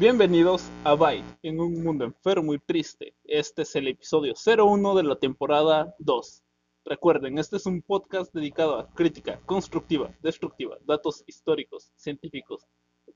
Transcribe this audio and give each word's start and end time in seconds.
Bienvenidos 0.00 0.70
a 0.82 0.94
Byte, 0.94 1.38
en 1.42 1.60
un 1.60 1.82
mundo 1.82 2.06
enfermo 2.06 2.54
y 2.54 2.58
triste. 2.58 3.14
Este 3.22 3.62
es 3.62 3.76
el 3.76 3.86
episodio 3.86 4.32
01 4.32 4.94
de 4.94 5.02
la 5.02 5.16
temporada 5.16 5.94
2. 5.98 6.42
Recuerden, 6.86 7.36
este 7.36 7.58
es 7.58 7.66
un 7.66 7.82
podcast 7.82 8.32
dedicado 8.32 8.78
a 8.78 8.88
crítica 8.94 9.38
constructiva, 9.44 10.10
destructiva, 10.22 10.78
datos 10.86 11.22
históricos, 11.26 11.92
científicos, 11.96 12.66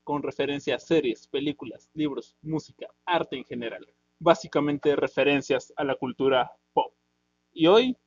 con 0.03 0.21
referencia 0.21 0.75
a 0.75 0.79
series, 0.79 1.27
películas, 1.27 1.89
libros, 1.95 2.37
música, 2.43 2.85
arte 3.03 3.35
en 3.35 3.45
general. 3.45 3.83
Básicamente 4.19 4.95
referencias 4.95 5.73
a 5.77 5.83
la 5.83 5.95
cultura 5.95 6.51
pop. 6.71 6.93
Y 7.51 7.65
hoy 7.65 7.97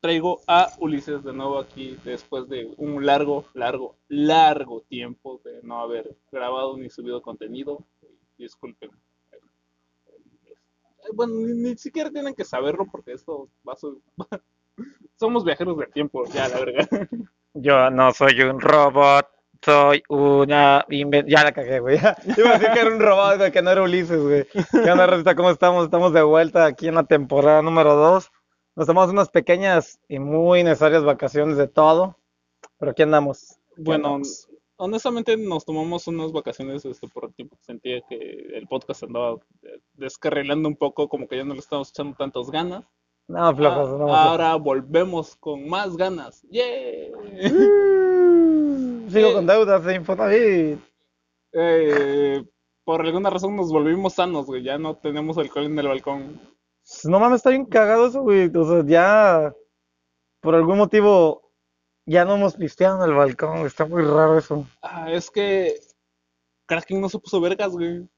traigo 0.00 0.42
a 0.46 0.68
Ulises 0.78 1.24
de 1.24 1.32
nuevo 1.32 1.58
aquí 1.58 1.96
después 2.04 2.46
de 2.48 2.72
un 2.76 3.06
largo, 3.06 3.46
largo, 3.54 3.96
largo 4.08 4.82
tiempo 4.82 5.40
de 5.44 5.62
no 5.62 5.80
haber 5.80 6.14
grabado 6.30 6.76
ni 6.76 6.90
subido 6.90 7.22
contenido. 7.22 7.86
Disculpen. 8.38 8.90
Bueno, 11.12 11.34
ni, 11.34 11.54
ni 11.54 11.76
siquiera 11.76 12.10
tienen 12.10 12.34
que 12.34 12.44
saberlo 12.44 12.86
porque 12.90 13.12
esto 13.12 13.48
va 13.68 13.72
a 13.72 13.76
ser... 13.76 13.90
Somos 15.16 15.44
viajeros 15.44 15.76
del 15.76 15.90
tiempo, 15.90 16.24
ya 16.26 16.48
la 16.48 16.60
verdad. 16.60 16.88
Yo 17.54 17.90
no 17.90 18.12
soy 18.12 18.40
un 18.42 18.60
robot, 18.60 19.26
soy 19.62 20.02
una 20.08 20.86
Ya 20.88 21.42
la 21.42 21.52
cagué, 21.52 21.80
güey. 21.80 21.96
Iba 22.36 22.50
a 22.50 22.58
decir 22.58 22.70
que 22.72 22.80
era 22.80 22.90
un 22.94 23.00
robot, 23.00 23.38
güey, 23.38 23.50
que 23.50 23.62
no 23.62 23.70
era 23.72 23.82
Ulises, 23.82 24.20
güey. 24.22 24.46
¿Qué 24.70 24.90
onda, 24.90 25.06
Rosita? 25.06 25.34
¿Cómo 25.34 25.50
estamos? 25.50 25.84
Estamos 25.84 26.12
de 26.12 26.22
vuelta 26.22 26.66
aquí 26.66 26.86
en 26.86 26.94
la 26.94 27.04
temporada 27.04 27.62
número 27.62 27.96
2. 27.96 28.30
Nos 28.76 28.86
tomamos 28.86 29.10
unas 29.10 29.30
pequeñas 29.30 29.98
y 30.08 30.20
muy 30.20 30.62
necesarias 30.62 31.02
vacaciones 31.02 31.56
de 31.56 31.66
todo. 31.66 32.16
Pero 32.78 32.92
aquí 32.92 33.02
andamos. 33.02 33.58
Aquí 33.72 33.82
Bueno, 33.82 34.06
andamos. 34.06 34.47
Honestamente 34.78 35.36
nos 35.36 35.64
tomamos 35.64 36.06
unas 36.08 36.32
vacaciones 36.32 36.84
este, 36.84 37.06
por 37.08 37.26
el 37.26 37.34
tiempo 37.34 37.56
que 37.56 37.64
sentía 37.64 38.00
que 38.08 38.16
el 38.54 38.66
podcast 38.66 39.02
andaba 39.02 39.36
descarrilando 39.94 40.68
un 40.68 40.76
poco, 40.76 41.08
como 41.08 41.28
que 41.28 41.36
ya 41.36 41.44
no 41.44 41.52
le 41.54 41.60
estamos 41.60 41.90
echando 41.90 42.16
tantas 42.16 42.50
ganas. 42.50 42.84
No, 43.28 43.54
flojos, 43.54 43.88
Ah, 43.88 43.90
no. 43.92 43.96
flojos. 43.98 44.16
ahora 44.16 44.54
volvemos 44.56 45.36
con 45.36 45.68
más 45.68 45.96
ganas. 45.96 46.42
¡Yeah! 46.50 46.64
Mm, 47.98 49.08
Sigo 49.10 49.32
con 49.34 49.46
deudas 49.46 49.84
de 49.84 49.94
Infonavit. 49.96 50.78
Eh, 51.52 52.44
por 52.84 53.00
alguna 53.02 53.30
razón 53.30 53.56
nos 53.56 53.70
volvimos 53.72 54.14
sanos, 54.14 54.46
güey. 54.46 54.62
Ya 54.62 54.78
no 54.78 54.96
tenemos 54.96 55.36
alcohol 55.38 55.64
en 55.66 55.78
el 55.78 55.88
balcón. 55.88 56.40
No 57.04 57.20
mames, 57.20 57.36
está 57.38 57.50
bien 57.50 57.66
cagado 57.66 58.06
eso, 58.06 58.22
güey. 58.22 58.50
O 58.54 58.64
sea, 58.64 58.84
ya 58.86 59.54
por 60.40 60.54
algún 60.54 60.78
motivo 60.78 61.47
ya 62.08 62.24
no 62.24 62.36
hemos 62.36 62.56
pisteado 62.56 63.04
en 63.04 63.10
el 63.10 63.16
balcón. 63.16 63.66
Está 63.66 63.84
muy 63.84 64.02
raro 64.02 64.38
eso. 64.38 64.66
Ah, 64.80 65.12
es 65.12 65.30
que 65.30 65.74
Kraken 66.66 67.00
no 67.00 67.08
se 67.08 67.18
puso 67.18 67.40
vergas, 67.40 67.72
güey. 67.72 68.08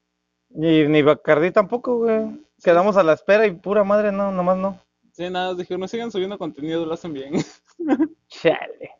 Ni, 0.49 0.87
ni 0.87 1.01
Bacardí 1.01 1.51
tampoco, 1.51 1.97
güey. 1.97 2.39
Quedamos 2.63 2.95
a 2.95 3.03
la 3.03 3.13
espera 3.13 3.45
y 3.45 3.51
pura 3.51 3.83
madre, 3.83 4.11
no, 4.11 4.31
nomás 4.31 4.57
no. 4.57 4.79
Sí, 5.11 5.29
nada, 5.29 5.53
dijeron, 5.55 5.81
no 5.81 5.87
sigan 5.89 6.09
subiendo 6.09 6.37
contenido, 6.37 6.85
lo 6.85 6.93
hacen 6.93 7.13
bien. 7.13 7.33
Chale. 8.27 8.91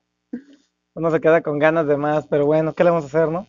Uno 0.94 1.10
se 1.10 1.22
queda 1.22 1.42
con 1.42 1.58
ganas 1.58 1.88
de 1.88 1.96
más, 1.96 2.28
pero 2.28 2.46
bueno, 2.46 2.74
¿qué 2.74 2.84
le 2.84 2.90
vamos 2.90 3.06
a 3.06 3.08
hacer, 3.08 3.30
no? 3.30 3.48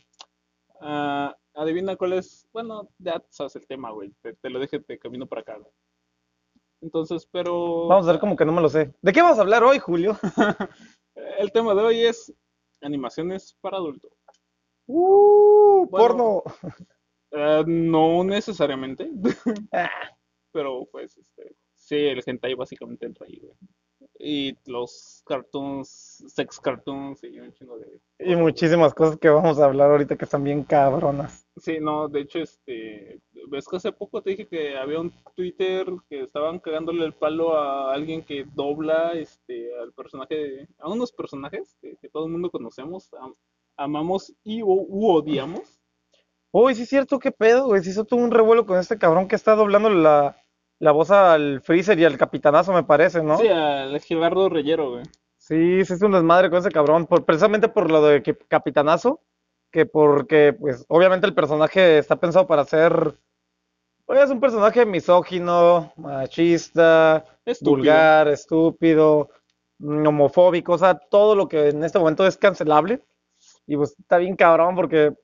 Ah, 0.81 1.37
adivina 1.55 1.97
cuál 1.97 2.13
es. 2.13 2.47
Bueno, 2.53 2.89
ya 2.99 3.21
sabes 3.31 3.57
el 3.57 3.67
tema, 3.67 3.91
güey. 3.91 4.13
Te, 4.23 4.35
te 4.35 4.49
lo 4.49 4.61
dije 4.61 4.79
de 4.79 4.99
camino 4.99 5.27
para 5.27 5.41
acá. 5.43 5.57
güey. 5.57 5.73
Entonces, 6.81 7.29
pero. 7.33 7.89
Vamos 7.89 8.07
a 8.07 8.13
ver 8.13 8.21
como 8.21 8.37
que 8.37 8.45
no 8.45 8.53
me 8.53 8.63
lo 8.63 8.69
sé. 8.69 8.93
¿De 9.03 9.13
qué 9.13 9.23
vamos 9.23 9.39
a 9.39 9.43
hablar 9.43 9.65
hoy, 9.65 9.81
Julio? 9.81 10.17
El 11.43 11.51
tema 11.51 11.75
de 11.75 11.83
hoy 11.83 12.01
es 12.07 12.33
animaciones 12.83 13.57
para 13.61 13.77
adultos. 13.77 14.13
Uh, 14.87 15.87
Bueno. 15.91 16.43
porno. 16.43 16.43
Eh, 17.35 17.65
no 17.67 18.23
necesariamente, 18.23 19.11
Ah, 19.73 19.89
pero 20.53 20.87
pues, 20.93 21.17
este, 21.17 21.57
sí, 21.75 21.97
el 21.97 22.23
hentai 22.27 22.53
básicamente 22.53 23.07
entra 23.07 23.27
ahí, 23.27 23.41
güey. 23.41 23.55
Y 24.25 24.57
los 24.67 25.25
cartoons, 25.27 26.25
sex 26.29 26.61
cartoons 26.61 27.25
y 27.25 27.41
un 27.41 27.53
chingo 27.55 27.77
de. 27.77 28.01
y 28.21 28.37
muchísimas 28.37 28.95
cosas 28.95 29.19
que 29.19 29.29
vamos 29.29 29.59
a 29.59 29.65
hablar 29.65 29.91
ahorita 29.91 30.15
que 30.17 30.25
están 30.27 30.45
bien 30.45 30.63
cabronas. 30.63 31.45
Sí, 31.57 31.79
no, 31.81 32.09
de 32.09 32.21
hecho, 32.21 32.39
este, 32.39 33.21
ves 33.49 33.67
que 33.67 33.77
hace 33.79 33.91
poco 33.91 34.23
te 34.23 34.31
dije 34.31 34.47
que 34.47 34.77
había 34.77 35.01
un 35.01 35.13
Twitter 35.35 35.87
que 36.09 36.23
estaban 36.23 36.61
cagándole 36.61 37.05
el 37.05 37.15
palo 37.15 37.57
a 37.59 37.93
alguien 37.93 38.23
que 38.23 38.47
dobla, 38.55 39.13
este, 39.15 39.77
al 39.77 39.93
personaje, 39.93 40.35
de- 40.37 40.69
a 40.79 40.89
unos 40.89 41.11
personajes 41.11 41.77
que, 41.81 41.97
que 41.97 42.09
todo 42.09 42.27
el 42.27 42.33
mundo 42.33 42.49
conocemos, 42.49 43.13
am- 43.21 43.35
amamos 43.77 44.33
y 44.45 44.63
u 44.63 44.87
odiamos. 45.09 45.81
Uy, 46.53 46.75
sí 46.77 46.83
es 46.83 46.89
cierto, 46.91 47.19
qué 47.19 47.33
pedo, 47.33 47.65
güey. 47.67 47.83
Se 47.83 47.91
hizo 47.91 48.05
todo 48.05 48.21
un 48.21 48.31
revuelo 48.31 48.67
con 48.67 48.79
este 48.79 48.99
cabrón 48.99 49.27
que 49.27 49.35
está 49.37 49.57
doblando 49.57 49.91
la, 49.91 50.37
la 50.83 50.91
voz 50.91 51.13
al 51.13 51.61
Freezer 51.61 51.97
y 52.01 52.05
al 52.05 52.19
Capitanazo, 52.19 52.73
me 52.73 52.83
parece, 52.83 53.23
¿no? 53.23 53.39
Sí, 53.39 53.47
al 53.47 54.01
Gerardo 54.01 54.49
Reyero, 54.49 54.91
güey. 54.91 55.05
Sí, 55.39 55.85
se 55.85 55.95
hizo 55.95 56.07
un 56.07 56.13
desmadre 56.13 56.51
con 56.51 56.59
ese 56.59 56.73
cabrón, 56.73 57.07
por, 57.07 57.25
precisamente 57.25 57.69
por 57.69 57.89
lo 57.89 58.03
de 58.05 58.21
que 58.21 58.37
Capitanazo, 58.37 59.21
que 59.71 59.87
porque, 59.87 60.53
pues, 60.53 60.85
obviamente 60.89 61.29
el 61.29 61.35
personaje 61.35 61.99
está 61.99 62.17
pensado 62.17 62.49
para 62.49 62.65
ser, 62.65 63.17
pues, 64.07 64.29
un 64.29 64.41
personaje 64.41 64.85
misógino, 64.85 65.93
machista, 65.97 67.27
Estúpido. 67.45 67.77
vulgar, 67.77 68.27
estúpido, 68.27 69.31
homofóbico, 69.81 70.73
o 70.73 70.79
sea, 70.79 70.95
todo 70.99 71.37
lo 71.37 71.47
que 71.47 71.69
en 71.69 71.85
este 71.85 72.01
momento 72.01 72.27
es 72.27 72.37
cancelable. 72.37 73.05
Y 73.69 73.77
pues 73.77 73.95
está 74.01 74.17
bien 74.19 74.35
cabrón 74.35 74.75
porque, 74.75 75.15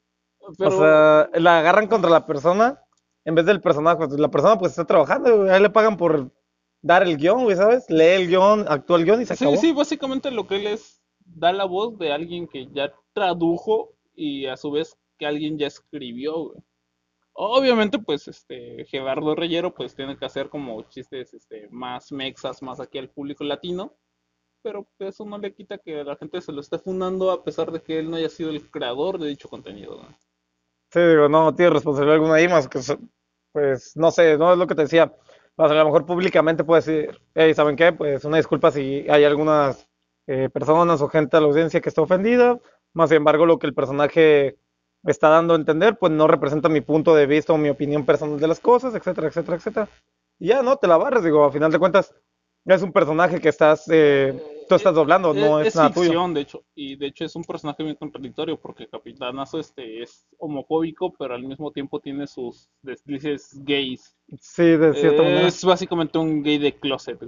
Pero, 0.57 0.71
o 0.71 0.79
sea, 0.79 1.31
la 1.35 1.59
agarran 1.59 1.89
contra 1.89 2.11
la 2.11 2.27
persona 2.27 2.81
en 3.25 3.35
vez 3.35 3.47
del 3.47 3.61
personaje. 3.61 3.99
pues, 4.07 4.19
La 4.21 4.31
persona 4.31 4.59
pues 4.59 4.73
está 4.73 4.85
trabajando, 4.87 5.37
güey, 5.39 5.51
ahí 5.51 5.61
le 5.63 5.71
pagan 5.71 5.97
por 5.97 6.33
dar 6.83 7.03
el 7.03 7.17
guion, 7.17 7.45
güey, 7.45 7.57
¿sabes? 7.57 7.89
Lee 7.91 8.05
el 8.23 8.29
guion, 8.29 8.65
actúa 8.69 8.99
el 8.99 9.05
guion 9.05 9.23
y 9.23 9.27
se 9.27 9.35
sí, 9.35 9.45
acabó. 9.45 9.57
sí, 9.57 9.73
básicamente 9.73 10.31
lo 10.31 10.47
que 10.47 10.57
él 10.57 10.67
es, 10.69 11.03
da 11.25 11.53
la 11.53 11.65
voz 11.65 11.99
de 11.99 12.13
alguien 12.13 12.47
que 12.49 12.67
ya 12.73 12.93
tradujo 13.13 13.95
y 14.15 14.47
a 14.47 14.57
su 14.57 14.71
vez 14.71 14.97
que 15.19 15.27
alguien 15.27 15.59
ya 15.59 15.67
escribió, 15.67 16.35
güey. 16.51 16.59
Obviamente, 17.41 17.99
pues, 18.01 18.27
este, 18.29 18.85
Gerardo 18.87 19.35
Reyero, 19.37 19.73
pues, 19.75 19.95
tiene 19.95 20.17
que 20.19 20.25
hacer 20.25 20.49
como 20.49 20.83
chistes, 20.89 21.35
este, 21.35 21.69
más 21.71 22.11
mexas, 22.11 22.63
más 22.63 22.81
aquí 22.81 22.99
al 22.99 23.11
público 23.11 23.45
latino, 23.45 23.97
pero 24.63 24.89
eso 24.99 25.25
no 25.25 25.39
le 25.39 25.55
quita 25.55 25.79
que 25.79 26.03
la 26.03 26.17
gente 26.17 26.41
se 26.41 26.53
lo 26.53 26.61
esté 26.61 26.79
fundando 26.81 27.31
a 27.31 27.45
pesar 27.45 27.71
de 27.71 27.81
que 27.81 27.99
él 28.01 28.11
no 28.11 28.17
haya 28.17 28.29
sido 28.29 28.51
el 28.51 28.69
creador 28.71 29.19
de 29.19 29.29
dicho 29.29 29.49
contenido, 29.49 30.03
¿no? 30.03 30.09
Sí, 30.91 31.01
digo, 31.01 31.29
no, 31.29 31.55
tiene 31.55 31.71
responsabilidad 31.71 32.15
alguna 32.15 32.35
ahí 32.35 32.49
más 32.49 32.69
que, 32.69 32.81
pues, 33.53 33.97
no 33.97 34.11
sé, 34.11 34.39
no 34.39 34.53
es 34.53 34.59
lo 34.59 34.67
que 34.67 34.75
te 34.75 34.83
decía. 34.83 35.13
Sea, 35.57 35.67
a 35.67 35.75
lo 35.75 35.85
mejor 35.87 36.07
públicamente 36.07 36.65
puedes 36.65 36.87
decir, 36.87 37.21
hey, 37.35 37.53
¿saben 37.53 37.77
qué? 37.77 37.93
Pues 37.93 38.25
una 38.25 38.37
disculpa 38.37 38.71
si 38.71 39.05
hay 39.11 39.25
algunas 39.25 39.89
eh, 40.27 40.49
personas 40.51 41.01
o 41.03 41.09
gente 41.09 41.37
de 41.37 41.41
la 41.41 41.49
audiencia 41.49 41.81
que 41.81 41.89
está 41.89 42.03
ofendida. 42.03 42.59
Más 42.95 43.11
sin 43.11 43.17
embargo, 43.19 43.45
lo 43.45 43.59
que 43.59 43.67
el 43.67 43.75
personaje 43.75 44.57
está 45.05 45.29
dando 45.29 45.55
a 45.55 45.57
entender, 45.57 45.99
pues 45.99 46.13
no 46.13 46.29
representa 46.29 46.69
mi 46.69 46.81
punto 46.81 47.15
de 47.15 47.27
vista 47.27 47.53
o 47.53 47.59
mi 47.59 47.71
opinión 47.71 48.07
personal 48.07 48.39
de 48.39 48.49
las 48.49 48.61
cosas, 48.61 48.95
etcétera, 48.95 49.29
etcétera, 49.29 49.57
etcétera. 49.57 49.89
Y 50.39 50.49
ya, 50.49 50.63
¿no? 50.63 50.77
Te 50.77 50.87
la 50.87 50.97
barres, 50.97 51.25
digo, 51.25 51.45
a 51.45 51.53
final 51.53 51.73
de 51.73 51.79
cuentas, 51.79 52.15
es 52.65 52.83
un 52.83 52.93
personaje 52.93 53.41
que 53.41 53.49
estás, 53.49 53.85
eh, 53.91 54.41
tú 54.69 54.75
estás 54.75 54.95
doblando, 54.95 55.35
no 55.35 55.61
es, 55.61 55.69
es 55.69 55.77
nada 55.77 55.91
tuyo. 55.91 56.11
ficción, 56.11 56.35
de 56.35 56.41
hecho, 56.43 56.65
y 56.75 56.97
de 56.97 57.07
hecho 57.07 57.25
es 57.25 57.35
un 57.35 57.45
personaje 57.45 57.83
bien 57.83 57.97
contradictorio 57.97 58.61
porque 58.61 58.89
Capitanazo 58.89 59.59
este 59.59 60.03
es 60.03 60.27
homofóbico, 60.39 61.13
pero 61.19 61.35
al 61.35 61.43
mismo 61.43 61.73
tiempo 61.73 62.01
tiene 62.01 62.27
sus 62.27 62.71
deslices 62.83 63.59
gays. 63.65 64.17
Sí, 64.41 64.65
de 64.65 64.95
cierta 64.95 65.23
manera. 65.23 65.47
Es 65.47 65.65
básicamente 65.65 66.19
un 66.19 66.43
gay 66.43 66.59
de 66.59 66.79
closet. 66.79 67.19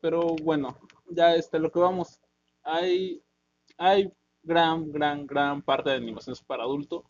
Pero 0.00 0.36
bueno, 0.42 0.76
ya 1.10 1.34
este 1.34 1.58
lo 1.58 1.70
que 1.70 1.78
vamos. 1.78 2.20
Hay 2.62 3.22
hay 3.78 4.12
gran 4.42 4.90
gran 4.90 5.26
gran 5.26 5.62
parte 5.62 5.90
de 5.90 5.96
animaciones 5.96 6.42
para 6.42 6.64
adulto. 6.64 7.04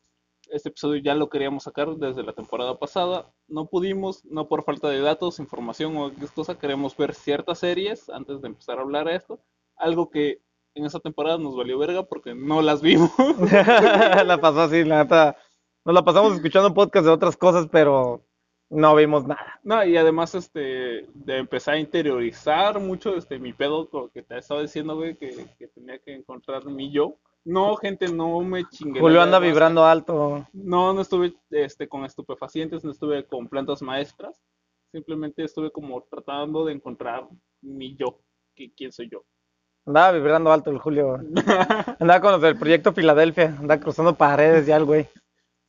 Este 0.51 0.69
episodio 0.69 1.01
ya 1.03 1.15
lo 1.15 1.28
queríamos 1.28 1.65
sacar 1.65 1.97
desde 1.97 2.22
la 2.22 2.33
temporada 2.33 2.78
pasada. 2.78 3.33
No 3.48 3.66
pudimos, 3.66 4.25
no 4.25 4.48
por 4.48 4.65
falta 4.65 4.89
de 4.89 5.01
datos, 5.01 5.39
información 5.41 5.97
o 5.97 6.13
cosa. 6.34 6.59
Queremos 6.59 6.97
ver 6.97 7.15
ciertas 7.15 7.59
series 7.59 8.09
antes 8.09 8.41
de 8.41 8.48
empezar 8.48 8.78
a 8.78 8.83
hablar 8.83 9.07
de 9.07 9.16
esto. 9.16 9.41
Algo 9.77 10.10
que 10.10 10.41
en 10.75 10.84
esa 10.84 11.01
temporada 11.01 11.39
nos 11.39 11.57
valió 11.57 11.78
verga 11.78 12.04
porque 12.04 12.34
no 12.34 12.63
las 12.63 12.81
vimos. 12.81 13.10
La 14.27 14.39
pasó 14.41 14.63
así, 14.63 14.84
la 14.84 15.03
neta. 15.03 15.37
Nos 15.84 15.95
la 15.95 16.04
pasamos 16.04 16.34
escuchando 16.34 16.75
podcast 16.75 17.07
de 17.07 17.13
otras 17.13 17.37
cosas, 17.37 17.69
pero 17.71 18.25
no 18.69 18.95
vimos 18.95 19.27
nada. 19.27 19.60
No, 19.63 19.84
y 19.84 19.97
además 19.97 20.34
este 20.34 21.07
de 21.15 21.39
empezar 21.39 21.75
a 21.75 21.78
interiorizar 21.78 22.81
mucho 22.81 23.16
este 23.16 23.39
mi 23.39 23.53
pedo 23.53 23.89
lo 23.92 24.09
que 24.10 24.22
te 24.22 24.39
estaba 24.39 24.63
diciendo, 24.63 24.97
güey, 24.97 25.16
que, 25.16 25.47
que 25.59 25.69
tenía 25.69 25.99
que 25.99 26.15
encontrar 26.15 26.65
mi 26.66 26.91
yo. 26.91 27.16
No, 27.47 27.77
gente, 27.77 28.09
no 28.09 28.41
me 28.41 28.65
chingué. 28.69 28.98
Julio 29.01 29.22
anda 29.22 29.39
vibrando 29.39 29.84
alto. 29.84 30.47
No, 30.53 30.93
no 30.93 31.01
estuve 31.01 31.34
este 31.51 31.89
con 31.89 32.04
estupefacientes, 32.04 32.83
no 32.84 32.91
estuve 32.91 33.25
con 33.25 33.48
plantas 33.48 33.83
maestras. 33.83 34.43
Simplemente 34.91 35.45
estuve 35.45 35.71
como 35.71 36.03
tratando 36.10 36.65
de 36.65 36.72
encontrar 36.72 37.28
mi 37.63 37.95
yo, 37.97 38.19
que 38.57 38.72
quién 38.75 38.91
soy 38.93 39.09
yo. 39.10 39.22
Andaba 39.87 40.10
vibrando 40.13 40.51
alto 40.53 40.71
el 40.71 40.78
Julio. 40.78 41.21
Andaba 42.01 42.21
con 42.21 42.33
los 42.33 42.41
del 42.43 42.59
proyecto 42.59 42.93
Filadelfia. 42.93 43.57
Andaba 43.60 43.81
cruzando 43.81 44.15
paredes 44.16 44.66
ya 44.66 44.77
el 44.77 44.84
güey. 44.84 45.07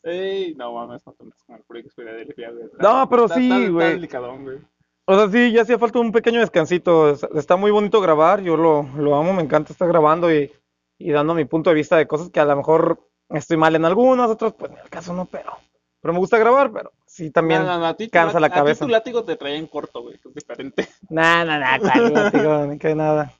Ey, 0.03 0.55
no 0.55 0.73
mames, 0.73 1.05
no 1.05 1.13
te 1.13 1.25
metas 1.25 1.43
con 1.43 1.57
el 1.57 1.63
proyecto 1.63 1.93
Filadelfia, 1.95 2.51
güey. 2.51 2.65
No, 2.79 3.07
pero 3.09 3.25
Está- 3.25 3.35
sí, 3.35 3.43
está- 3.45 3.59
está 3.59 3.71
güey. 3.71 3.91
delicadón, 3.91 4.43
güey. 4.43 4.57
O 5.05 5.15
sea, 5.15 5.29
sí, 5.29 5.51
ya 5.51 5.61
hacía 5.61 5.77
falta 5.77 5.99
un 5.99 6.11
pequeño 6.11 6.39
descansito. 6.39 7.09
Es- 7.11 7.23
Está 7.35 7.55
muy 7.55 7.69
bonito 7.71 8.01
grabar, 8.01 8.41
yo 8.41 8.57
lo, 8.57 8.83
lo 8.97 9.15
amo, 9.15 9.33
me 9.33 9.43
encanta 9.43 9.71
estar 9.73 9.87
grabando 9.87 10.33
y, 10.33 10.51
y 10.97 11.11
dando 11.11 11.33
mi 11.33 11.45
punto 11.45 11.69
de 11.69 11.75
vista 11.75 11.97
de 11.97 12.07
cosas 12.07 12.29
que 12.29 12.39
a 12.39 12.45
lo 12.45 12.55
mejor 12.55 12.99
estoy 13.29 13.57
mal 13.57 13.75
en 13.75 13.85
algunas, 13.85 14.29
otras 14.29 14.53
pues 14.53 14.71
en 14.71 14.77
el 14.77 14.89
caso 14.89 15.13
no, 15.13 15.25
pero, 15.25 15.57
pero 16.01 16.13
me 16.13 16.19
gusta 16.19 16.37
grabar, 16.37 16.71
pero 16.71 16.91
sí 17.05 17.31
también. 17.31 17.63
No, 17.63 17.73
no, 17.73 17.79
no, 17.79 17.85
a 17.87 17.93
ti 17.95 18.09
cansa 18.09 18.39
la 18.39 18.47
A 18.47 18.51
cabeza. 18.51 18.85
ti 18.85 18.87
tu 18.87 18.91
látigo 18.91 19.23
te 19.23 19.35
traía 19.35 19.57
en 19.57 19.67
corto, 19.67 20.01
güey, 20.01 20.15
es 20.15 20.33
diferente. 20.33 20.87
Nah, 21.09 21.43
nah, 21.43 21.59
nah, 21.59 21.79
cuál 21.79 22.13
látigo, 22.13 22.65
ni 22.65 22.79
que 22.79 22.95
nada. 22.95 23.33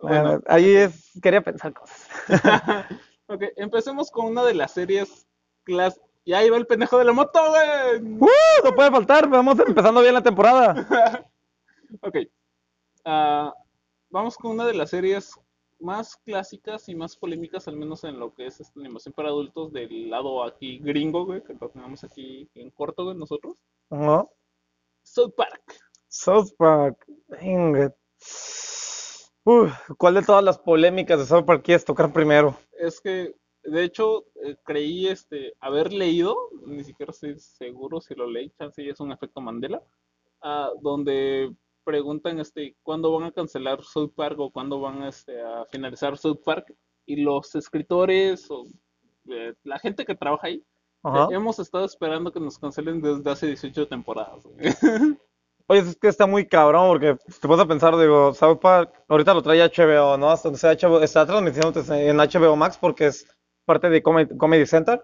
Bueno, 0.00 0.40
ahí 0.46 0.74
es, 0.74 1.10
quería 1.22 1.42
pensar 1.42 1.72
cosas. 1.72 2.08
ok, 3.28 3.44
empecemos 3.56 4.10
con 4.10 4.26
una 4.26 4.42
de 4.44 4.54
las 4.54 4.72
series 4.72 5.26
clas... 5.64 6.00
Y 6.24 6.34
ahí 6.34 6.48
va 6.50 6.56
el 6.56 6.68
pendejo 6.68 6.98
de 6.98 7.04
la 7.04 7.12
moto, 7.12 7.40
güey. 7.50 8.00
¡Uh! 8.00 8.28
No 8.64 8.74
puede 8.76 8.92
faltar, 8.92 9.28
vamos 9.28 9.58
empezando 9.58 10.00
bien 10.02 10.14
la 10.14 10.22
temporada. 10.22 11.26
Ok. 12.00 12.16
Ah, 13.04 13.52
vamos 14.08 14.36
con 14.38 14.52
una 14.52 14.64
de 14.64 14.72
las 14.72 14.88
series 14.88 15.34
más 15.82 16.16
clásicas 16.16 16.88
y 16.88 16.94
más 16.94 17.16
polémicas, 17.16 17.68
al 17.68 17.76
menos 17.76 18.04
en 18.04 18.18
lo 18.18 18.32
que 18.34 18.46
es 18.46 18.60
esta 18.60 18.78
animación 18.80 19.12
para 19.12 19.28
adultos 19.28 19.72
del 19.72 20.08
lado 20.08 20.44
aquí 20.44 20.78
gringo, 20.78 21.26
güey, 21.26 21.42
que 21.42 21.54
lo 21.54 21.68
tenemos 21.68 22.04
aquí 22.04 22.48
en 22.54 22.70
corto, 22.70 23.04
güey, 23.04 23.16
nosotros. 23.16 23.58
Ajá. 23.90 24.26
South 25.02 25.34
Park. 25.36 25.76
South 26.08 26.50
Park, 26.56 27.04
venga. 27.28 27.94
Uf, 29.44 29.72
¿cuál 29.98 30.14
de 30.14 30.22
todas 30.22 30.44
las 30.44 30.58
polémicas 30.58 31.18
de 31.18 31.26
South 31.26 31.44
Park 31.44 31.64
quieres 31.64 31.84
tocar 31.84 32.12
primero? 32.12 32.56
Es 32.78 33.00
que, 33.00 33.34
de 33.64 33.84
hecho, 33.84 34.26
eh, 34.44 34.56
creí 34.64 35.08
este 35.08 35.54
haber 35.58 35.92
leído, 35.92 36.36
ni 36.64 36.84
siquiera 36.84 37.10
estoy 37.10 37.38
seguro 37.38 38.00
si 38.00 38.14
lo 38.14 38.28
leí, 38.28 38.50
chance 38.50 38.82
y 38.82 38.88
es 38.88 39.00
un 39.00 39.10
efecto 39.10 39.40
Mandela, 39.40 39.82
ah, 40.42 40.70
donde 40.80 41.52
preguntan 41.84 42.38
este 42.40 42.76
cuándo 42.82 43.12
van 43.12 43.24
a 43.24 43.32
cancelar 43.32 43.82
South 43.82 44.12
Park 44.14 44.38
o 44.38 44.50
cuándo 44.50 44.80
van 44.80 45.02
este, 45.04 45.40
a 45.40 45.64
finalizar 45.66 46.16
South 46.16 46.40
Park 46.44 46.74
y 47.06 47.16
los 47.16 47.54
escritores 47.54 48.50
o 48.50 48.66
eh, 49.28 49.54
la 49.64 49.78
gente 49.78 50.04
que 50.04 50.14
trabaja 50.14 50.48
ahí 50.48 50.64
Ajá. 51.02 51.28
eh, 51.30 51.34
hemos 51.34 51.58
estado 51.58 51.84
esperando 51.84 52.32
que 52.32 52.40
nos 52.40 52.58
cancelen 52.58 53.00
desde 53.00 53.30
hace 53.30 53.46
18 53.46 53.88
temporadas. 53.88 54.42
güey. 54.44 54.58
Oye, 55.68 55.80
es 55.80 55.96
que 55.96 56.08
está 56.08 56.26
muy 56.26 56.46
cabrón 56.46 56.88
porque 56.88 57.16
te 57.40 57.48
pones 57.48 57.64
a 57.64 57.68
pensar, 57.68 57.96
digo, 57.96 58.34
South 58.34 58.58
Park, 58.58 59.04
ahorita 59.08 59.32
lo 59.32 59.42
trae 59.42 59.60
HBO, 59.60 60.18
¿no? 60.18 60.30
Hasta 60.30 60.48
donde 60.48 60.58
sea 60.58 60.74
HBO, 60.74 61.00
está 61.00 61.24
transmitiendo 61.24 61.72
en 61.94 62.16
HBO 62.16 62.56
Max 62.56 62.76
porque 62.78 63.06
es 63.06 63.26
parte 63.64 63.88
de 63.88 64.02
Comedy, 64.02 64.36
Comedy 64.36 64.66
Central, 64.66 65.02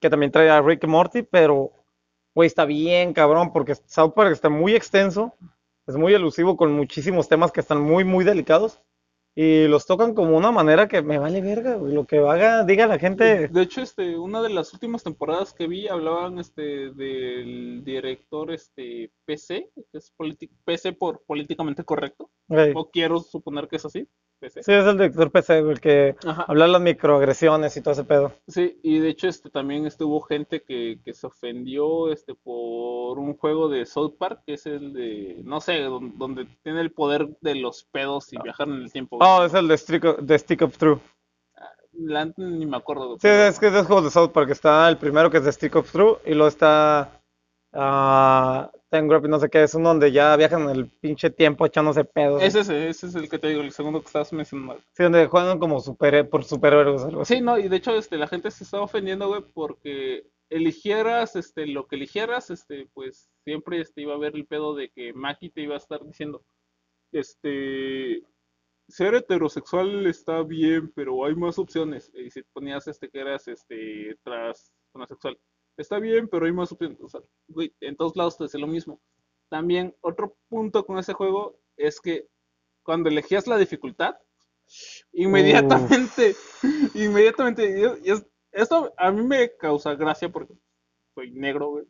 que 0.00 0.10
también 0.10 0.32
trae 0.32 0.48
a 0.48 0.62
Rick 0.62 0.84
y 0.84 0.86
Morty, 0.86 1.22
pero, 1.22 1.72
güey, 2.34 2.46
está 2.46 2.64
bien 2.64 3.12
cabrón 3.12 3.52
porque 3.52 3.74
South 3.74 4.12
Park 4.14 4.32
está 4.32 4.48
muy 4.48 4.74
extenso, 4.74 5.34
es 5.90 5.96
muy 5.96 6.14
elusivo 6.14 6.56
con 6.56 6.72
muchísimos 6.72 7.28
temas 7.28 7.52
que 7.52 7.60
están 7.60 7.80
muy, 7.80 8.04
muy 8.04 8.24
delicados 8.24 8.80
y 9.34 9.68
los 9.68 9.86
tocan 9.86 10.14
como 10.14 10.36
una 10.36 10.50
manera 10.50 10.88
que 10.88 11.02
me 11.02 11.18
vale 11.18 11.40
verga, 11.40 11.76
güey, 11.76 11.92
lo 11.92 12.04
que 12.04 12.18
haga, 12.18 12.64
diga 12.64 12.86
la 12.86 12.98
gente. 12.98 13.48
De 13.48 13.62
hecho, 13.62 13.80
este, 13.80 14.18
una 14.18 14.42
de 14.42 14.50
las 14.50 14.72
últimas 14.72 15.04
temporadas 15.04 15.52
que 15.52 15.68
vi 15.68 15.88
hablaban 15.88 16.38
este 16.38 16.90
del 16.92 17.82
director 17.84 18.52
este 18.52 19.12
PC, 19.24 19.70
que 19.74 19.98
es 19.98 20.12
PC 20.64 20.92
por 20.94 21.22
políticamente 21.24 21.84
correcto, 21.84 22.30
güey. 22.50 22.72
o 22.74 22.90
quiero 22.90 23.20
suponer 23.20 23.68
que 23.68 23.76
es 23.76 23.84
así, 23.86 24.06
PC. 24.38 24.62
Sí, 24.62 24.72
es 24.72 24.84
el 24.86 24.96
director 24.98 25.30
PC, 25.30 25.58
el 25.58 25.80
que 25.80 26.16
Ajá. 26.26 26.44
habla 26.48 26.64
de 26.66 26.72
las 26.72 26.80
microagresiones 26.82 27.76
y 27.76 27.80
todo 27.82 27.92
ese 27.92 28.04
pedo. 28.04 28.32
Sí, 28.48 28.78
y 28.82 28.98
de 28.98 29.08
hecho 29.10 29.28
este 29.28 29.50
también 29.50 29.86
estuvo 29.86 30.20
gente 30.22 30.62
que, 30.62 31.00
que 31.04 31.12
se 31.14 31.26
ofendió 31.26 32.10
este 32.12 32.34
por 32.34 33.18
un 33.18 33.36
juego 33.36 33.68
de 33.68 33.86
South 33.86 34.16
Park, 34.18 34.42
que 34.46 34.54
es 34.54 34.66
el 34.66 34.92
de, 34.92 35.40
no 35.44 35.60
sé, 35.60 35.80
don- 35.82 36.18
donde, 36.18 36.46
tiene 36.62 36.80
el 36.80 36.92
poder 36.92 37.28
de 37.40 37.54
los 37.54 37.84
pedos 37.84 38.32
y 38.32 38.36
viajar 38.42 38.68
en 38.68 38.82
el 38.82 38.92
tiempo. 38.92 39.18
Oh, 39.20 39.44
es 39.44 39.54
el 39.54 39.68
de 39.68 39.76
Stick 39.78 40.04
of, 40.04 40.18
de 40.20 40.38
Stick 40.38 40.62
of 40.62 40.76
Truth. 40.76 41.00
La 41.92 42.24
neta 42.24 42.40
ni 42.42 42.64
me 42.64 42.76
acuerdo. 42.78 43.18
Sí, 43.20 43.28
es 43.28 43.58
que 43.58 43.66
es 43.66 43.72
de 43.74 43.82
juegos 43.82 44.04
de 44.04 44.10
South 44.10 44.30
Park. 44.30 44.48
Está 44.50 44.88
el 44.88 44.96
primero 44.96 45.28
que 45.30 45.36
es 45.38 45.44
de 45.44 45.52
Stick 45.52 45.76
of 45.76 45.90
Truth 45.92 46.18
y 46.24 46.32
luego 46.32 46.48
está 46.48 47.20
ah, 47.74 48.70
Time 48.90 49.08
y 49.24 49.28
no 49.28 49.38
sé 49.38 49.48
qué. 49.48 49.62
Es 49.62 49.74
uno 49.74 49.90
donde 49.90 50.12
ya 50.12 50.36
viajan 50.36 50.62
en 50.62 50.70
el 50.70 50.86
pinche 50.86 51.30
tiempo 51.30 51.64
echándose 51.64 52.04
pedos. 52.04 52.42
Es 52.42 52.54
ese, 52.54 52.88
ese 52.88 53.06
es 53.06 53.14
el 53.14 53.28
que 53.28 53.38
te 53.38 53.48
digo, 53.48 53.62
el 53.62 53.72
segundo 53.72 54.00
que 54.00 54.06
estabas 54.06 54.32
mencionando. 54.32 54.78
Sí, 54.92 55.02
donde 55.02 55.26
juegan 55.26 55.58
como 55.58 55.80
super, 55.80 56.28
por 56.28 56.44
superhéroes. 56.44 57.04
Algo 57.04 57.22
así. 57.22 57.36
Sí, 57.36 57.40
no, 57.40 57.58
y 57.58 57.68
de 57.68 57.76
hecho 57.76 57.94
este, 57.96 58.16
la 58.16 58.26
gente 58.26 58.50
se 58.50 58.64
estaba 58.64 58.82
ofendiendo, 58.82 59.28
güey, 59.28 59.42
porque 59.54 60.26
eligieras 60.50 61.36
este, 61.36 61.66
lo 61.66 61.86
que 61.86 61.96
eligieras, 61.96 62.50
este, 62.50 62.88
pues 62.92 63.30
siempre 63.44 63.80
este, 63.80 64.02
iba 64.02 64.12
a 64.12 64.16
haber 64.16 64.34
el 64.34 64.46
pedo 64.46 64.74
de 64.74 64.90
que 64.90 65.12
Maki 65.12 65.50
te 65.50 65.62
iba 65.62 65.74
a 65.74 65.78
estar 65.78 66.04
diciendo, 66.04 66.42
este, 67.12 68.24
ser 68.88 69.14
heterosexual 69.14 70.06
está 70.06 70.42
bien, 70.42 70.92
pero 70.94 71.24
hay 71.24 71.34
más 71.34 71.58
opciones. 71.58 72.10
Y 72.14 72.30
si 72.30 72.42
ponías 72.42 72.86
este 72.88 73.08
que 73.08 73.20
eras 73.20 73.46
este 73.48 74.16
tras, 74.24 74.72
transexual, 74.92 75.38
está 75.76 75.98
bien, 75.98 76.28
pero 76.28 76.46
hay 76.46 76.52
más 76.52 76.70
opciones. 76.72 76.98
O 77.00 77.08
sea, 77.08 77.20
güey, 77.48 77.74
en 77.80 77.96
todos 77.96 78.16
lados 78.16 78.36
te 78.36 78.44
hace 78.44 78.58
lo 78.58 78.66
mismo. 78.66 79.00
También 79.48 79.94
otro 80.00 80.36
punto 80.48 80.84
con 80.86 80.98
ese 80.98 81.12
juego 81.12 81.58
es 81.76 82.00
que 82.00 82.28
cuando 82.82 83.08
elegías 83.08 83.46
la 83.46 83.56
dificultad, 83.58 84.16
inmediatamente, 85.12 86.36
inmediatamente, 86.94 87.98
y 88.04 88.10
es- 88.10 88.26
esto 88.52 88.92
a 88.96 89.10
mí 89.10 89.22
me 89.22 89.56
causa 89.56 89.94
gracia 89.94 90.28
porque 90.28 90.54
soy 91.14 91.30
negro, 91.32 91.68
güey. 91.70 91.84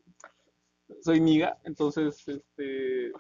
Soy 1.03 1.21
niga, 1.21 1.57
entonces, 1.65 2.27
este, 2.27 3.13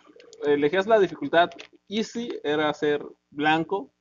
elegías 0.44 0.88
la 0.88 0.98
dificultad 0.98 1.50
easy, 1.88 2.28
era 2.42 2.72
ser 2.74 3.06
blanco, 3.30 3.92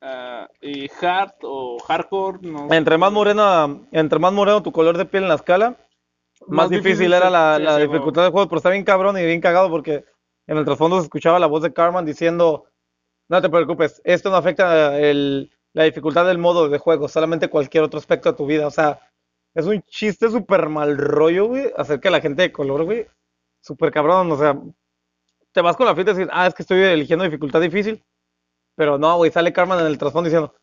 ah, 0.00 0.48
y 0.60 0.88
hard 1.00 1.34
o 1.42 1.78
hardcore, 1.80 2.38
no 2.42 2.72
Entre 2.72 2.98
más 2.98 3.12
morena, 3.12 3.80
entre 3.92 4.18
más 4.18 4.32
moreno 4.32 4.62
tu 4.62 4.72
color 4.72 4.96
de 4.96 5.04
piel 5.04 5.24
en 5.24 5.28
la 5.28 5.36
escala, 5.36 5.76
más, 6.46 6.70
difícil, 6.70 7.12
era 7.12 7.30
la, 7.30 7.56
sí, 7.56 7.62
la 7.62 7.76
sí, 7.76 7.82
dificultad 7.82 8.22
del 8.22 8.32
juego. 8.32 8.48
Pero 8.48 8.58
está 8.58 8.70
bien 8.70 8.84
cabrón 8.84 9.18
y 9.18 9.24
bien 9.24 9.40
cagado 9.40 9.68
porque 9.68 10.04
en 10.46 10.56
el 10.56 10.64
trasfondo 10.64 10.98
se 10.98 11.04
escuchaba 11.04 11.38
la 11.38 11.46
voz 11.46 11.62
de 11.62 11.72
Carmen 11.72 12.04
diciendo, 12.04 12.66
no 13.28 13.42
te 13.42 13.48
preocupes, 13.48 14.00
esto 14.04 14.30
no 14.30 14.36
afecta 14.36 14.98
el, 14.98 15.50
la 15.72 15.84
dificultad 15.84 16.26
del 16.26 16.38
modo 16.38 16.68
de 16.68 16.78
juego, 16.78 17.08
solamente 17.08 17.48
cualquier 17.48 17.84
otro 17.84 17.98
aspecto 17.98 18.30
de 18.30 18.36
tu 18.36 18.46
vida. 18.46 18.66
O 18.66 18.70
sea, 18.70 19.00
es 19.54 19.66
un 19.66 19.82
chiste 19.82 20.30
súper 20.30 20.68
mal 20.68 20.96
rollo, 20.96 21.46
güey, 21.46 21.70
acerca 21.76 22.08
de 22.08 22.12
la 22.12 22.20
gente 22.20 22.42
de 22.42 22.52
color, 22.52 22.84
güey. 22.84 23.06
Súper 23.60 23.92
cabrón, 23.92 24.32
o 24.32 24.36
sea, 24.36 24.58
te 25.52 25.60
vas 25.60 25.76
con 25.76 25.86
la 25.86 25.94
finta 25.94 26.12
y 26.12 26.14
dices, 26.14 26.30
ah, 26.32 26.46
es 26.46 26.54
que 26.54 26.62
estoy 26.62 26.80
eligiendo 26.80 27.24
dificultad 27.24 27.60
difícil. 27.60 28.02
Pero 28.80 28.96
no, 28.96 29.18
güey, 29.18 29.30
sale 29.30 29.52
Carmen 29.52 29.78
en 29.78 29.84
el 29.84 29.98
trasfondo 29.98 30.30
diciendo, 30.30 30.54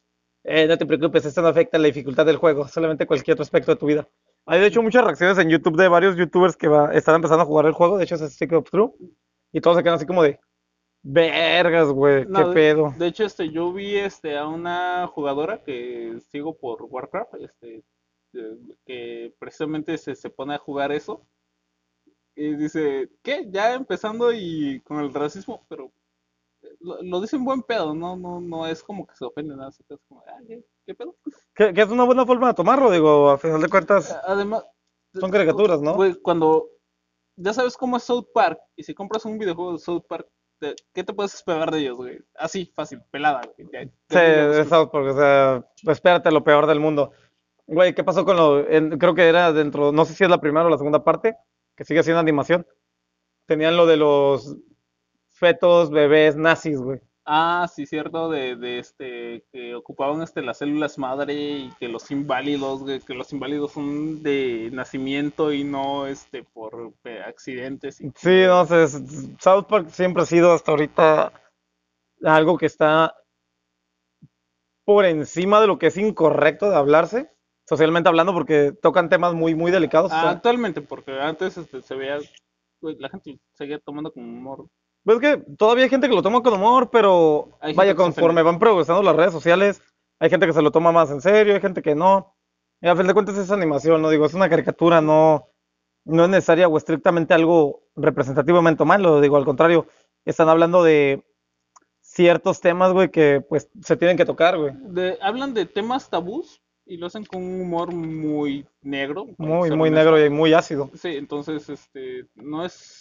eh, 0.44 0.66
no 0.66 0.76
te 0.76 0.88
preocupes, 0.88 1.24
esto 1.24 1.44
no 1.44 1.50
afecta 1.50 1.78
la 1.78 1.86
dificultad 1.86 2.26
del 2.26 2.38
juego, 2.38 2.68
solamente 2.68 3.06
cualquier 3.06 3.36
otro 3.36 3.44
aspecto 3.44 3.72
de 3.72 3.80
tu 3.80 3.86
vida. 3.86 4.08
Hay 4.48 4.60
de 4.60 4.66
hecho 4.66 4.82
muchas 4.82 5.04
reacciones 5.04 5.38
en 5.38 5.50
YouTube 5.52 5.78
de 5.78 5.88
varios 5.88 6.16
youtubers 6.16 6.58
que 6.58 6.68
va, 6.68 6.92
están 6.94 7.14
empezando 7.14 7.44
a 7.44 7.46
jugar 7.46 7.68
el 7.68 7.74
juego, 7.74 7.96
de 7.96 8.06
hecho 8.06 8.16
es 8.16 8.22
Stick 8.34 8.54
of 8.54 8.68
True, 8.72 8.92
y 9.52 9.62
todos 9.62 9.78
se 9.78 9.84
quedan 9.84 9.98
así 9.98 10.08
como 10.08 10.24
de, 10.24 10.40
vergas, 11.04 11.90
güey, 11.90 12.26
qué 12.26 12.44
de- 12.44 12.54
pedo. 12.56 12.92
De 12.98 13.06
hecho, 13.06 13.24
este, 13.24 13.52
yo 13.52 13.72
vi 13.72 13.98
este, 13.98 14.36
a 14.36 14.48
una 14.48 15.06
jugadora 15.06 15.64
que 15.64 16.18
sigo 16.32 16.58
por 16.58 16.82
Warcraft, 16.90 17.36
este, 17.36 17.84
eh, 18.34 18.58
que 18.84 19.32
precisamente 19.38 19.96
se, 20.00 20.16
se 20.16 20.32
pone 20.32 20.56
a 20.56 20.58
jugar 20.58 20.92
eso. 20.92 21.22
Y 22.36 22.56
dice, 22.56 23.10
¿qué? 23.22 23.46
Ya 23.52 23.76
empezando 23.76 24.32
y 24.34 24.82
con 24.82 25.02
el 25.02 25.14
racismo, 25.14 25.64
pero 25.70 25.92
lo, 26.88 27.02
lo 27.04 27.22
dice 27.22 27.36
en 27.36 27.46
buen 27.46 27.62
pedo, 27.64 27.94
no, 27.94 28.16
no, 28.16 28.40
no 28.40 28.66
es 28.68 28.82
como 28.84 29.06
que 29.06 29.16
se 29.16 29.26
ofende 29.26 29.56
nada, 29.56 29.70
así 29.70 29.84
que 29.88 29.96
es 29.96 30.00
como, 30.08 30.22
ah, 30.28 30.40
¿qué, 30.48 30.64
qué 30.86 30.96
pedo? 30.96 31.16
Que, 31.54 31.74
que 31.74 31.82
es 31.82 31.90
una 31.90 32.04
buena 32.06 32.26
forma 32.26 32.48
de 32.48 32.54
tomarlo, 32.54 32.90
digo, 32.92 33.30
a 33.30 33.38
final 33.38 33.62
de 33.62 33.70
cuentas, 33.70 34.18
Además, 34.26 34.64
son 35.14 35.30
caricaturas, 35.32 35.82
¿no? 35.82 35.96
güey, 35.96 36.16
cuando 36.22 36.70
ya 37.36 37.54
sabes 37.54 37.76
cómo 37.78 37.98
es 37.98 38.04
South 38.04 38.28
Park, 38.34 38.60
y 38.76 38.84
si 38.84 38.94
compras 38.94 39.26
un 39.26 39.38
videojuego 39.38 39.74
de 39.74 39.80
South 39.80 40.04
Park, 40.08 40.28
te- 40.60 40.76
¿qué 40.94 41.04
te 41.04 41.14
puedes 41.14 41.36
esperar 41.36 41.70
de 41.70 41.80
ellos, 41.80 41.98
güey? 41.98 42.20
Así, 42.36 42.72
fácil, 42.76 43.02
pelada, 43.12 43.42
güey. 43.56 43.70
ya- 43.72 43.84
Sí, 44.10 44.18
de 44.58 44.66
South 44.66 44.90
Park, 44.92 45.08
o 45.08 45.14
sea, 45.18 45.64
espérate 45.92 46.32
lo 46.32 46.44
peor 46.44 46.66
del 46.66 46.80
mundo. 46.80 47.12
Güey, 47.68 47.94
¿qué 47.94 48.04
pasó 48.04 48.24
con 48.26 48.38
lo, 48.38 48.68
en- 48.68 48.98
creo 48.98 49.14
que 49.14 49.28
era 49.28 49.52
dentro, 49.54 49.92
no 49.92 50.06
sé 50.06 50.14
si 50.14 50.24
es 50.24 50.30
la 50.30 50.40
primera 50.42 50.66
o 50.66 50.70
la 50.70 50.78
segunda 50.78 51.04
parte, 51.04 51.36
que 51.76 51.84
sigue 51.84 52.02
siendo 52.02 52.20
animación. 52.22 52.66
Tenían 53.46 53.78
lo 53.78 53.86
de 53.86 53.98
los 53.98 54.58
fetos, 55.38 55.90
bebés 55.92 56.36
nazis, 56.36 56.80
güey. 56.80 57.00
Ah, 57.30 57.68
sí, 57.74 57.86
cierto, 57.86 58.30
de, 58.30 58.56
de 58.56 58.80
este, 58.80 59.44
que 59.52 59.76
ocupaban 59.76 60.22
este, 60.22 60.42
las 60.42 60.60
células 60.60 60.98
madre 60.98 61.34
y 61.34 61.70
que 61.78 61.90
los 61.90 62.10
inválidos, 62.10 62.84
güey, 62.84 63.02
que 63.02 63.14
los 63.14 63.34
inválidos 63.34 63.74
son 63.74 64.24
de 64.24 64.70
nacimiento 64.72 65.52
y 65.52 65.66
no, 65.66 66.08
este, 66.08 66.44
por 66.44 66.94
eh, 67.04 67.22
accidentes. 67.28 68.00
y- 68.00 68.12
Sí, 68.16 68.44
no 68.46 68.66
sé, 68.66 68.88
South 69.40 69.66
Park 69.68 69.90
siempre 69.90 70.24
ha 70.24 70.26
sido 70.26 70.54
hasta 70.54 70.72
ahorita 70.72 71.34
algo 72.24 72.58
que 72.58 72.66
está 72.68 73.14
por 74.86 75.04
encima 75.06 75.60
de 75.60 75.68
lo 75.68 75.78
que 75.78 75.88
es 75.88 75.98
incorrecto 75.98 76.70
de 76.70 76.78
hablarse. 76.78 77.30
socialmente 77.70 78.08
hablando, 78.08 78.32
porque 78.32 78.72
tocan 78.82 79.10
temas 79.10 79.34
muy, 79.34 79.54
muy 79.54 79.70
delicados. 79.70 80.14
Ah, 80.14 80.18
o 80.18 80.22
sea, 80.22 80.30
actualmente, 80.30 80.80
porque 80.82 81.12
antes 81.20 81.58
este, 81.58 81.82
se 81.82 81.96
veía, 81.96 82.20
güey, 82.80 82.96
la 82.98 83.10
gente 83.10 83.38
seguía 83.52 83.80
tomando 83.80 84.14
con 84.14 84.24
humor. 84.24 84.70
Pues 85.08 85.22
es 85.22 85.38
que 85.38 85.56
todavía 85.56 85.86
hay 85.86 85.90
gente 85.90 86.10
que 86.10 86.16
lo 86.16 86.22
toma 86.22 86.44
con 86.44 86.54
humor, 86.54 86.90
pero 86.92 87.58
vaya, 87.78 87.96
conforme 87.96 88.42
van 88.42 88.60
progresando 88.60 89.02
las 89.02 89.16
redes 89.16 89.32
sociales, 89.32 89.82
hay 90.20 90.30
gente 90.30 90.46
que 90.46 90.52
se 90.52 90.62
lo 90.62 90.70
toma 90.70 90.92
más 90.92 91.10
en 91.12 91.22
serio, 91.22 91.54
hay 91.54 91.62
gente 91.62 91.82
que 91.82 91.96
no. 91.96 92.36
Y 92.82 92.90
a 92.90 92.96
fin 92.98 93.08
de 93.08 93.14
cuentas 93.14 93.38
es 93.38 93.50
animación, 93.50 94.02
no 94.02 94.10
digo, 94.10 94.26
es 94.26 94.34
una 94.34 94.50
caricatura, 94.50 95.00
no, 95.00 95.48
no 96.04 96.26
es 96.26 96.30
necesaria 96.30 96.68
o 96.68 96.78
estrictamente 96.78 97.34
algo 97.34 97.84
representativamente 97.96 98.84
malo, 98.84 99.22
digo, 99.22 99.38
al 99.38 99.46
contrario, 99.46 99.88
están 100.26 100.50
hablando 100.50 100.84
de 100.84 101.24
ciertos 102.02 102.60
temas, 102.60 102.92
güey, 102.92 103.10
que 103.10 103.40
pues 103.48 103.70
se 103.82 103.96
tienen 103.96 104.18
que 104.18 104.26
tocar, 104.26 104.58
güey. 104.58 104.74
De, 104.90 105.18
hablan 105.22 105.54
de 105.54 105.66
temas 105.68 106.10
tabús 106.10 106.62
y 106.86 106.98
lo 106.98 107.08
hacen 107.08 107.24
con 107.24 107.42
un 107.42 107.62
humor 107.62 107.94
muy 107.94 108.68
negro. 108.82 109.26
Muy, 109.38 109.72
muy 109.72 109.88
honesto. 109.88 110.12
negro 110.12 110.26
y 110.26 110.30
muy 110.30 110.54
ácido. 110.54 110.90
Sí, 110.96 111.16
entonces, 111.16 111.70
este, 111.70 112.26
no 112.36 112.66
es 112.66 112.97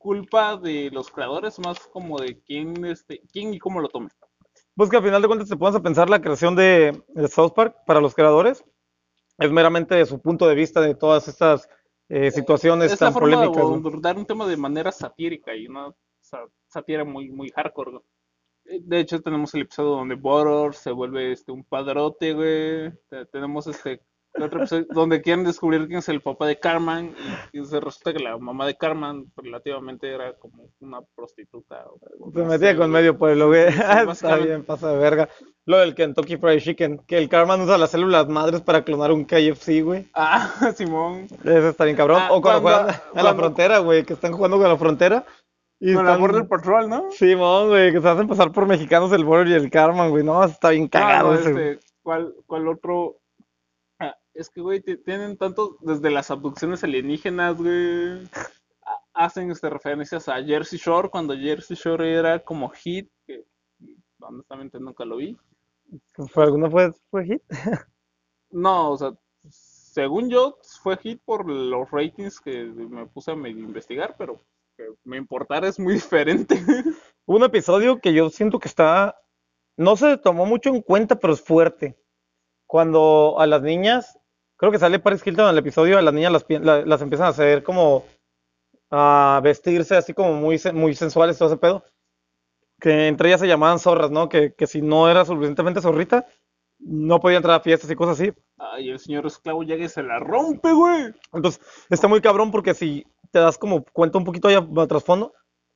culpa 0.00 0.56
de 0.56 0.88
los 0.90 1.10
creadores, 1.10 1.58
más 1.58 1.78
como 1.88 2.18
de 2.18 2.40
quién, 2.40 2.86
este, 2.86 3.20
quién 3.30 3.52
y 3.52 3.58
cómo 3.58 3.80
lo 3.80 3.88
tome. 3.88 4.08
Pues 4.74 4.88
que 4.88 4.96
al 4.96 5.02
final 5.02 5.20
de 5.20 5.28
cuentas 5.28 5.48
te 5.48 5.56
pones 5.58 5.76
a 5.76 5.82
pensar 5.82 6.08
la 6.08 6.22
creación 6.22 6.56
de, 6.56 7.02
de 7.08 7.28
South 7.28 7.52
Park 7.54 7.76
para 7.86 8.00
los 8.00 8.14
creadores, 8.14 8.64
es 9.38 9.50
meramente 9.52 9.94
de 9.94 10.06
su 10.06 10.18
punto 10.20 10.48
de 10.48 10.54
vista 10.54 10.80
de 10.80 10.94
todas 10.94 11.28
estas 11.28 11.68
eh, 12.08 12.30
situaciones 12.30 12.92
Es 12.92 12.98
tan 12.98 13.12
forma 13.12 13.28
de 13.28 13.34
polémicas, 13.36 13.64
¿no? 13.68 13.74
abordar 13.74 14.16
un 14.16 14.24
tema 14.26 14.46
de 14.46 14.56
manera 14.56 14.90
satírica 14.90 15.54
y 15.54 15.66
una 15.66 15.94
sátira 16.66 17.04
muy, 17.04 17.30
muy 17.30 17.50
hardcore. 17.50 17.92
¿no? 17.92 18.02
Eh, 18.64 18.80
De 18.82 19.00
hecho, 19.00 19.20
tenemos 19.20 19.52
el 19.54 19.62
episodio 19.62 19.90
donde 19.90 20.14
Boror 20.14 20.74
se 20.74 20.92
vuelve 20.92 21.32
este, 21.32 21.52
un 21.52 21.62
padrote, 21.64 22.32
güey. 22.32 22.90
Te- 23.08 23.26
Tenemos 23.26 23.66
este 23.66 24.00
otro 24.42 24.58
episodio 24.60 24.86
donde 24.90 25.20
quieren 25.22 25.44
descubrir 25.44 25.86
quién 25.86 25.98
es 25.98 26.08
el 26.08 26.20
papá 26.20 26.46
de 26.46 26.58
Carmen 26.58 27.14
y, 27.52 27.64
se 27.64 27.80
resulta 27.80 28.12
que 28.12 28.20
la 28.22 28.36
mamá 28.38 28.66
de 28.66 28.76
Carmen 28.76 29.32
relativamente 29.36 30.12
era 30.12 30.32
como 30.38 30.68
una 30.80 31.00
prostituta. 31.14 31.84
o- 31.86 32.30
Se 32.32 32.42
metía 32.44 32.76
con 32.76 32.90
medio 32.90 33.16
pueblo, 33.18 33.48
güey. 33.48 33.66
Sí, 33.72 33.78
sí, 34.04 34.10
Está 34.12 34.36
bien, 34.36 34.64
pasa 34.64 34.92
de 34.92 34.98
verga. 34.98 35.28
Lo 35.66 35.78
del 35.78 35.94
Kentucky 35.94 36.36
Fried 36.36 36.60
Chicken, 36.60 36.98
que 37.06 37.18
el 37.18 37.28
Carman 37.28 37.60
usa 37.60 37.78
las 37.78 37.90
células 37.90 38.26
madres 38.28 38.60
para 38.62 38.82
clonar 38.82 39.12
un 39.12 39.24
KFC, 39.24 39.82
güey. 39.82 40.08
Ah, 40.14 40.50
Simón. 40.76 41.26
Eso 41.44 41.68
está 41.68 41.84
bien 41.84 41.96
cabrón. 41.96 42.18
Ah, 42.22 42.28
O 42.32 42.40
cuando, 42.40 42.62
cuando- 42.62 42.92
juegan 42.92 43.00
a 43.14 43.22
la 43.22 43.34
frontera, 43.34 43.78
güey, 43.78 44.04
que 44.04 44.14
están 44.14 44.32
jugando 44.32 44.58
con 44.58 44.68
la 44.68 44.76
frontera. 44.76 45.24
Y 45.82 45.94
Con 45.94 46.04
la. 46.04 46.16
Border 46.18 46.46
Patrol, 46.46 46.90
¿no? 46.90 47.10
Simón, 47.10 47.68
güey, 47.68 47.90
que 47.90 48.02
se 48.02 48.08
hacen 48.08 48.28
pasar 48.28 48.52
por 48.52 48.66
mexicanos 48.66 49.12
el 49.12 49.24
Border 49.24 49.48
y 49.48 49.54
el 49.54 49.70
Carman, 49.70 50.10
güey. 50.10 50.22
No, 50.22 50.44
está 50.44 50.70
bien 50.70 50.84
Ah, 50.86 50.88
cagado 50.90 51.32
ese, 51.34 51.48
este, 51.50 51.78
¿cuál, 52.02 52.34
cuál 52.46 52.68
otro? 52.68 53.16
Es 54.40 54.48
que, 54.48 54.62
güey, 54.62 54.80
ti- 54.80 54.96
tienen 54.96 55.36
tanto, 55.36 55.76
desde 55.82 56.10
las 56.10 56.30
abducciones 56.30 56.82
alienígenas, 56.82 57.58
güey, 57.58 58.26
hacen 59.12 59.50
este, 59.50 59.68
referencias 59.68 60.30
a 60.30 60.42
Jersey 60.42 60.78
Shore, 60.78 61.10
cuando 61.10 61.36
Jersey 61.36 61.76
Shore 61.76 62.10
era 62.14 62.42
como 62.42 62.70
hit, 62.70 63.10
que 63.26 63.44
honestamente 64.18 64.80
nunca 64.80 65.04
lo 65.04 65.16
vi. 65.18 65.36
¿Fue 66.32 66.44
alguna 66.44 66.70
fue, 66.70 66.90
fue 67.10 67.24
hit? 67.26 67.42
No, 68.50 68.92
o 68.92 68.96
sea, 68.96 69.12
según 69.50 70.30
yo, 70.30 70.56
fue 70.82 70.96
hit 70.96 71.20
por 71.22 71.48
los 71.48 71.90
ratings 71.90 72.40
que 72.40 72.64
me 72.64 73.06
puse 73.08 73.30
a 73.32 73.34
investigar, 73.34 74.16
pero 74.16 74.40
que 74.74 74.86
me 75.04 75.18
importara 75.18 75.68
es 75.68 75.78
muy 75.78 75.92
diferente. 76.02 76.62
Un 77.26 77.42
episodio 77.44 78.00
que 78.00 78.14
yo 78.14 78.30
siento 78.30 78.58
que 78.58 78.68
está, 78.68 79.20
no 79.76 79.96
se 79.96 80.16
tomó 80.16 80.46
mucho 80.46 80.70
en 80.70 80.80
cuenta, 80.80 81.16
pero 81.20 81.34
es 81.34 81.42
fuerte. 81.42 81.98
Cuando 82.66 83.38
a 83.38 83.46
las 83.46 83.62
niñas, 83.62 84.18
creo 84.60 84.70
que 84.70 84.78
sale 84.78 84.98
Paris 84.98 85.26
Hilton 85.26 85.46
en 85.46 85.52
el 85.52 85.58
episodio, 85.58 85.98
las 86.02 86.12
niñas 86.12 86.32
las, 86.32 86.86
las 86.86 87.00
empiezan 87.00 87.28
a 87.28 87.30
hacer 87.30 87.62
como 87.62 88.04
a 88.90 89.40
vestirse 89.42 89.96
así 89.96 90.12
como 90.12 90.34
muy, 90.34 90.60
muy 90.74 90.94
sensuales, 90.94 91.38
todo 91.38 91.48
ese 91.48 91.56
pedo. 91.56 91.82
Que 92.78 93.08
entre 93.08 93.28
ellas 93.28 93.40
se 93.40 93.48
llamaban 93.48 93.78
zorras, 93.78 94.10
¿no? 94.10 94.28
Que, 94.28 94.52
que 94.52 94.66
si 94.66 94.82
no 94.82 95.10
era 95.10 95.24
suficientemente 95.24 95.80
zorrita, 95.80 96.26
no 96.78 97.20
podía 97.20 97.38
entrar 97.38 97.56
a 97.58 97.62
fiestas 97.62 97.90
y 97.90 97.94
cosas 97.94 98.20
así. 98.20 98.32
Ay, 98.58 98.90
el 98.90 98.98
señor 98.98 99.26
esclavo 99.26 99.62
llega 99.62 99.86
y 99.86 99.88
se 99.88 100.02
la 100.02 100.18
rompe, 100.18 100.72
güey. 100.72 101.14
Entonces, 101.32 101.62
está 101.88 102.06
muy 102.06 102.20
cabrón 102.20 102.50
porque 102.50 102.74
si 102.74 103.06
te 103.30 103.38
das 103.38 103.56
como 103.56 103.84
cuenta 103.84 104.18
un 104.18 104.24
poquito 104.24 104.48
allá 104.48 104.66
a 104.76 104.86
trasfondo, 104.86 105.32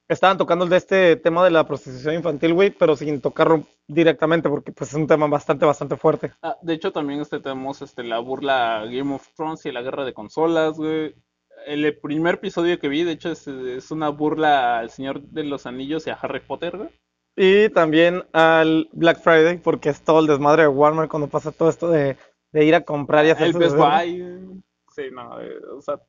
estaban 0.08 0.36
tocando 0.38 0.64
el 0.64 0.70
de 0.70 0.76
este 0.76 1.16
tema 1.16 1.44
de 1.44 1.50
la 1.50 1.66
prostitución 1.66 2.14
infantil, 2.14 2.54
güey, 2.54 2.70
pero 2.70 2.96
sin 2.96 3.20
tocarlo 3.20 3.64
directamente 3.86 4.48
porque 4.48 4.72
pues 4.72 4.90
es 4.90 4.96
un 4.96 5.06
tema 5.06 5.26
bastante, 5.26 5.64
bastante 5.64 5.96
fuerte. 5.96 6.32
Ah, 6.42 6.56
de 6.62 6.74
hecho, 6.74 6.92
también 6.92 7.20
este, 7.20 7.40
tenemos 7.40 7.82
este, 7.82 8.04
la 8.04 8.18
burla 8.18 8.80
a 8.80 8.84
Game 8.86 9.14
of 9.14 9.26
Thrones 9.34 9.64
y 9.66 9.72
la 9.72 9.82
guerra 9.82 10.04
de 10.04 10.12
consolas, 10.14 10.76
güey. 10.76 11.14
El 11.66 11.98
primer 11.98 12.34
episodio 12.34 12.78
que 12.78 12.88
vi, 12.88 13.04
de 13.04 13.12
hecho, 13.12 13.30
es, 13.30 13.46
es 13.48 13.90
una 13.90 14.10
burla 14.10 14.78
al 14.78 14.90
Señor 14.90 15.22
de 15.22 15.44
los 15.44 15.64
Anillos 15.64 16.06
y 16.06 16.10
a 16.10 16.14
Harry 16.14 16.40
Potter, 16.40 16.76
güey. 16.76 16.90
Y 17.36 17.68
también 17.70 18.22
al 18.32 18.88
Black 18.92 19.20
Friday 19.20 19.58
porque 19.58 19.88
es 19.88 20.00
todo 20.02 20.20
el 20.20 20.26
desmadre 20.26 20.62
de 20.62 20.68
Walmart 20.68 21.10
cuando 21.10 21.26
pasa 21.28 21.50
todo 21.50 21.68
esto 21.68 21.88
de, 21.88 22.16
de 22.52 22.64
ir 22.64 22.74
a 22.74 22.84
comprar 22.84 23.26
y 23.26 23.30
hacer 23.30 23.48
El 23.48 23.54
Best. 23.54 23.76
Buy. 23.76 24.62
Sí, 24.94 25.02
no, 25.10 25.40
eh, 25.40 25.58
o 25.76 25.80
sea, 25.80 26.00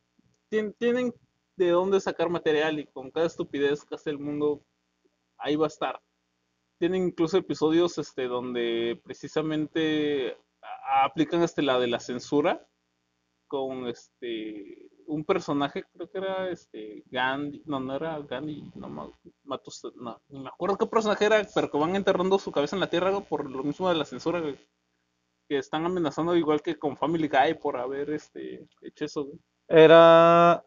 tien- 0.52 0.76
tienen 0.78 1.12
de 1.58 1.70
dónde 1.70 2.00
sacar 2.00 2.30
material 2.30 2.80
y 2.80 2.86
con 2.88 3.12
cada 3.12 3.28
estupidez 3.28 3.86
que 3.86 3.96
hace 3.96 4.10
el 4.10 4.20
mundo, 4.20 4.62
ahí 5.38 5.56
va 5.56 5.66
a 5.66 5.68
estar. 5.68 6.02
Tienen 6.80 7.08
incluso 7.08 7.38
episodios 7.38 7.98
este, 7.98 8.28
donde 8.28 9.00
precisamente 9.04 10.38
aplican 11.04 11.44
este, 11.44 11.62
la 11.62 11.80
de 11.80 11.88
la 11.88 12.00
censura 12.00 12.68
con 13.48 13.88
este 13.88 14.90
un 15.08 15.24
personaje, 15.24 15.84
creo 15.94 16.10
que 16.10 16.18
era 16.18 16.50
este 16.50 17.04
Gandhi, 17.12 17.62
no, 17.68 17.80
no 17.80 17.96
era 17.96 18.18
Gandhi, 18.20 18.72
no, 18.74 18.90
ma- 18.90 19.12
Matus- 19.44 19.94
no, 19.96 20.20
ni 20.30 20.40
me 20.40 20.48
acuerdo 20.50 20.78
qué 20.80 20.88
personaje 20.88 21.26
era, 21.26 21.48
pero 21.54 21.70
que 21.70 21.78
van 21.78 21.96
enterrando 21.96 22.40
su 22.40 22.52
cabeza 22.52 22.76
en 22.76 22.80
la 22.80 22.90
tierra 22.90 23.20
por 23.22 23.48
lo 23.48 23.64
mismo 23.64 23.88
de 23.88 23.94
la 23.94 24.06
censura, 24.06 24.42
que 25.48 25.58
están 25.60 25.86
amenazando 25.86 26.36
igual 26.36 26.64
que 26.64 26.80
con 26.80 26.98
Family 26.98 27.28
Guy 27.28 27.54
por 27.62 27.78
haber 27.78 28.10
este 28.10 28.68
hecho 28.82 29.06
eso, 29.06 29.26
güey. 29.26 29.40
Era... 29.68 30.66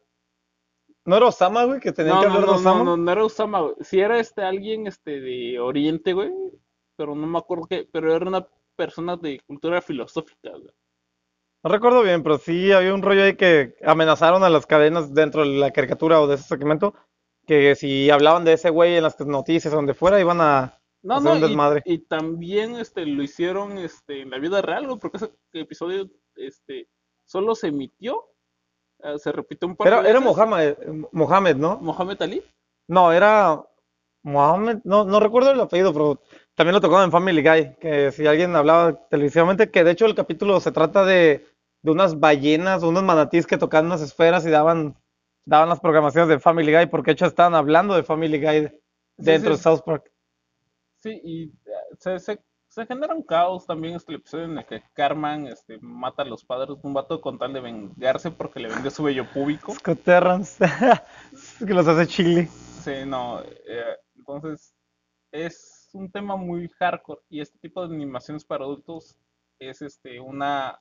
¿No 1.08 1.16
era 1.16 1.26
Osama, 1.26 1.64
güey? 1.64 1.80
Que 1.80 1.92
tenían 1.92 2.16
No, 2.16 2.20
que 2.20 2.28
no, 2.28 2.34
hablar 2.34 2.42
de 2.42 2.46
no, 2.46 2.52
no, 2.52 2.58
Osama. 2.58 2.84
no, 2.84 2.96
no 2.96 3.12
era 3.12 3.24
Osama, 3.24 3.60
güey. 3.62 3.74
Sí 3.80 4.00
era 4.00 4.18
este 4.18 4.42
alguien 4.42 4.86
este 4.86 5.20
de 5.20 5.58
Oriente, 5.58 6.12
güey, 6.12 6.30
pero 6.96 7.14
no 7.14 7.26
me 7.26 7.38
acuerdo 7.38 7.66
qué, 7.68 7.88
pero 7.90 8.14
era 8.14 8.26
una 8.26 8.46
persona 8.76 9.16
de 9.16 9.40
cultura 9.46 9.80
filosófica, 9.80 10.50
güey. 10.50 10.70
No 11.64 11.70
recuerdo 11.70 12.02
bien, 12.02 12.22
pero 12.22 12.38
sí 12.38 12.70
había 12.72 12.94
un 12.94 13.02
rollo 13.02 13.24
ahí 13.24 13.36
que 13.36 13.74
amenazaron 13.84 14.44
a 14.44 14.50
las 14.50 14.66
cadenas 14.66 15.12
dentro 15.14 15.42
de 15.42 15.48
la 15.58 15.70
caricatura 15.72 16.20
o 16.20 16.26
de 16.26 16.36
ese 16.36 16.44
segmento, 16.44 16.94
que 17.46 17.74
si 17.74 18.10
hablaban 18.10 18.44
de 18.44 18.52
ese 18.52 18.70
güey 18.70 18.96
en 18.96 19.02
las 19.02 19.18
noticias 19.20 19.72
o 19.72 19.76
donde 19.76 19.94
fuera, 19.94 20.20
iban 20.20 20.40
a 20.40 20.78
No, 21.02 21.14
hacer 21.16 21.24
no, 21.24 21.32
un 21.32 21.38
y, 21.38 21.42
desmadre. 21.42 21.82
y 21.84 21.98
también 22.00 22.76
este 22.76 23.06
lo 23.06 23.22
hicieron 23.22 23.78
este 23.78 24.20
en 24.22 24.30
la 24.30 24.38
vida 24.38 24.60
real, 24.62 24.86
güey, 24.86 24.98
porque 25.00 25.16
ese 25.16 25.32
episodio 25.54 26.08
este 26.36 26.88
solo 27.24 27.54
se 27.54 27.68
emitió, 27.68 28.24
se 29.18 29.32
repitió 29.32 29.68
un 29.68 29.76
par 29.76 29.86
Era, 29.88 30.02
de 30.02 30.10
era. 30.10 30.20
Mohamed, 30.20 30.76
Mohamed, 31.12 31.56
¿no? 31.56 31.78
Mohamed 31.78 32.22
Ali. 32.22 32.42
No, 32.88 33.12
era 33.12 33.64
Mohamed, 34.22 34.78
no, 34.84 35.04
no 35.04 35.20
recuerdo 35.20 35.52
el 35.52 35.60
apellido, 35.60 35.92
pero 35.92 36.20
también 36.54 36.74
lo 36.74 36.80
tocaba 36.80 37.04
en 37.04 37.12
Family 37.12 37.42
Guy, 37.42 37.76
que 37.80 38.10
si 38.12 38.26
alguien 38.26 38.56
hablaba 38.56 39.08
televisivamente, 39.08 39.70
que 39.70 39.84
de 39.84 39.92
hecho 39.92 40.06
el 40.06 40.14
capítulo 40.14 40.60
se 40.60 40.72
trata 40.72 41.04
de, 41.04 41.46
de 41.82 41.90
unas 41.90 42.18
ballenas, 42.18 42.82
unos 42.82 43.02
manatíes 43.02 43.46
que 43.46 43.58
tocaban 43.58 43.86
unas 43.86 44.02
esferas 44.02 44.44
y 44.46 44.50
daban, 44.50 44.96
daban 45.44 45.68
las 45.68 45.80
programaciones 45.80 46.28
de 46.28 46.40
Family 46.40 46.72
Guy, 46.74 46.86
porque 46.86 47.10
de 47.10 47.12
hecho 47.12 47.26
estaban 47.26 47.54
hablando 47.54 47.94
de 47.94 48.02
Family 48.02 48.40
Guy 48.40 48.72
dentro 49.16 49.52
sí. 49.52 49.56
de 49.56 49.62
South 49.62 49.82
Park. 49.84 50.12
Sí, 51.00 51.20
y 51.22 51.44
eh, 51.44 51.96
se, 51.98 52.18
se, 52.18 52.40
se 52.78 52.86
genera 52.86 53.12
un 53.12 53.22
caos 53.24 53.66
también 53.66 53.96
este 53.96 54.14
episodio 54.14 54.44
en 54.44 54.58
el 54.58 54.64
que 54.64 54.82
Carmen 54.92 55.48
este, 55.48 55.78
mata 55.80 56.22
a 56.22 56.24
los 56.24 56.44
padres 56.44 56.80
de 56.80 56.86
un 56.86 56.94
vato 56.94 57.20
con 57.20 57.36
tal 57.36 57.52
de 57.52 57.58
vengarse 57.60 58.30
porque 58.30 58.60
le 58.60 58.68
vendió 58.68 58.88
su 58.90 59.02
vello 59.02 59.24
público. 59.32 59.74
Scott 59.74 60.00
Terrance, 60.04 60.64
que 61.66 61.74
los 61.74 61.88
hace 61.88 62.06
chili. 62.06 62.46
Sí, 62.46 62.92
no, 63.04 63.42
eh, 63.42 63.96
entonces 64.16 64.72
es 65.32 65.90
un 65.92 66.08
tema 66.08 66.36
muy 66.36 66.68
hardcore 66.68 67.20
y 67.28 67.40
este 67.40 67.58
tipo 67.58 67.84
de 67.86 67.92
animaciones 67.94 68.44
para 68.44 68.64
adultos 68.64 69.16
es 69.58 69.82
este 69.82 70.20
una, 70.20 70.80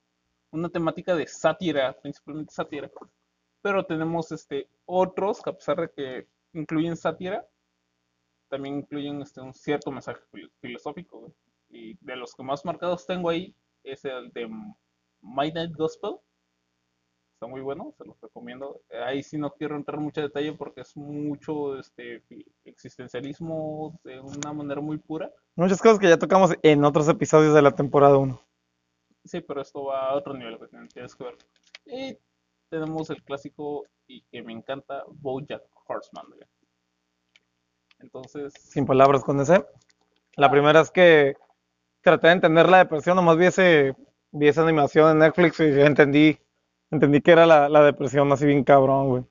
una 0.51 0.69
temática 0.69 1.15
de 1.15 1.25
sátira, 1.25 1.93
principalmente 1.99 2.53
sátira, 2.53 2.91
pero 3.63 3.83
tenemos 3.87 4.31
este 4.31 4.69
otros 4.85 5.41
que 5.41 5.49
a 5.49 5.53
pesar 5.53 5.81
de 5.81 5.89
que 5.89 6.27
incluyen 6.53 6.95
sátira, 6.95 7.43
también 8.49 8.75
incluyen 8.75 9.19
este 9.23 9.41
un 9.41 9.53
cierto 9.55 9.89
mensaje 9.91 10.21
fil- 10.31 10.51
filosófico, 10.61 11.19
güey. 11.21 11.33
Y 11.69 11.97
de 12.01 12.15
los 12.15 12.33
que 12.33 12.43
más 12.43 12.65
marcados 12.65 13.05
tengo 13.05 13.29
ahí 13.29 13.55
es 13.83 14.05
el 14.05 14.31
de 14.31 14.49
Midnight 15.21 15.75
Gospel. 15.75 16.17
Está 17.33 17.47
muy 17.47 17.61
bueno, 17.61 17.93
se 17.97 18.05
los 18.05 18.19
recomiendo. 18.19 18.81
Ahí 19.05 19.21
sí 19.21 19.37
no 19.37 19.51
quiero 19.51 19.75
entrar 19.75 19.99
en 19.99 20.05
mucho 20.05 20.21
detalle 20.21 20.53
porque 20.53 20.81
es 20.81 20.97
mucho 20.97 21.77
este 21.79 22.23
existencialismo 22.65 23.99
de 24.03 24.19
una 24.19 24.53
manera 24.53 24.81
muy 24.81 24.97
pura. 24.97 25.31
Muchas 25.55 25.81
cosas 25.81 25.99
que 25.99 26.09
ya 26.09 26.17
tocamos 26.17 26.55
en 26.63 26.83
otros 26.83 27.07
episodios 27.07 27.53
de 27.53 27.61
la 27.61 27.75
temporada 27.75 28.17
1. 28.17 28.41
Sí, 29.25 29.41
pero 29.41 29.61
esto 29.61 29.83
va 29.83 30.09
a 30.09 30.15
otro 30.15 30.33
nivel, 30.33 30.57
güey, 30.57 30.69
tienes 30.91 31.15
que 31.15 31.23
ver. 31.25 31.37
Y 31.85 32.17
tenemos 32.69 33.09
el 33.09 33.21
clásico 33.23 33.85
y 34.07 34.21
que 34.23 34.41
me 34.41 34.53
encanta, 34.53 35.03
BoJack 35.07 35.63
Horseman. 35.87 36.25
Entonces, 37.99 38.53
Sin 38.53 38.85
palabras 38.85 39.23
con 39.23 39.39
ese. 39.39 39.65
La 40.35 40.49
primera 40.49 40.81
es 40.81 40.91
que 40.91 41.35
traté 42.01 42.27
de 42.27 42.33
entender 42.33 42.69
la 42.69 42.79
depresión, 42.79 43.15
nomás 43.15 43.37
vi 43.37 43.45
ese, 43.47 43.95
vi 44.31 44.47
esa 44.47 44.63
animación 44.63 45.11
en 45.11 45.19
Netflix 45.19 45.59
y 45.59 45.81
entendí, 45.81 46.39
entendí 46.91 47.21
que 47.21 47.31
era 47.31 47.45
la, 47.45 47.69
la 47.69 47.83
depresión 47.83 48.31
así 48.31 48.45
bien 48.45 48.63
cabrón, 48.63 49.09
güey. 49.09 49.23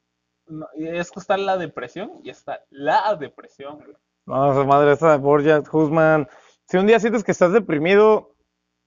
no, 0.46 0.66
es 0.76 1.10
que 1.10 1.20
está 1.20 1.36
la 1.36 1.56
depresión 1.56 2.12
y 2.22 2.30
está 2.30 2.64
la 2.70 3.14
depresión, 3.16 3.78
güey. 3.78 3.96
No, 4.26 4.50
esa 4.52 4.64
madre, 4.64 4.92
esa 4.92 5.12
de 5.12 5.18
Bojack 5.18 5.72
Horseman. 5.72 6.28
Si 6.66 6.76
un 6.76 6.86
día 6.86 6.98
sientes 6.98 7.22
que 7.22 7.30
estás 7.32 7.52
deprimido, 7.52 8.34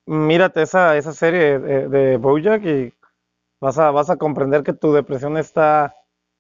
mírate 0.06 0.62
esa, 0.64 0.98
esa 0.98 1.14
serie 1.14 1.60
de, 1.60 1.88
de 1.88 2.18
Bojack 2.18 2.66
y 2.66 2.94
vas 3.62 3.78
a, 3.80 3.92
vas 3.92 4.10
a 4.10 4.18
comprender 4.18 4.64
que 4.64 4.74
tu 4.74 4.92
depresión 4.94 5.38
está 5.38 5.96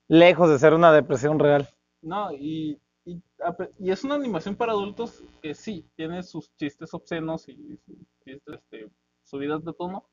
lejos 0.09 0.49
de 0.49 0.59
ser 0.59 0.73
una 0.73 0.91
depresión 0.91 1.39
real. 1.39 1.69
No, 2.01 2.31
y, 2.33 2.81
y, 3.05 3.21
es 3.91 4.03
una 4.03 4.15
animación 4.15 4.55
para 4.55 4.73
adultos 4.73 5.23
que 5.41 5.53
sí, 5.53 5.85
tiene 5.95 6.23
sus 6.23 6.55
chistes 6.55 6.93
obscenos 6.93 7.47
y 7.47 7.77
sus 7.85 7.97
chistes, 8.23 8.59
este, 8.63 8.89
de 9.31 9.73
tono, 9.73 10.05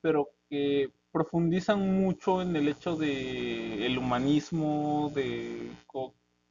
pero 0.00 0.30
que 0.48 0.90
profundizan 1.12 2.00
mucho 2.00 2.42
en 2.42 2.54
el 2.56 2.68
hecho 2.68 2.96
de 2.96 3.86
el 3.86 3.98
humanismo, 3.98 5.10
de 5.14 5.70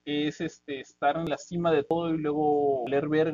que 0.03 0.27
es 0.27 0.41
este 0.41 0.81
estar 0.81 1.17
en 1.17 1.29
la 1.29 1.37
cima 1.37 1.71
de 1.71 1.83
todo 1.83 2.13
y 2.13 2.17
luego 2.17 2.85
leer 2.87 3.07
verga. 3.07 3.33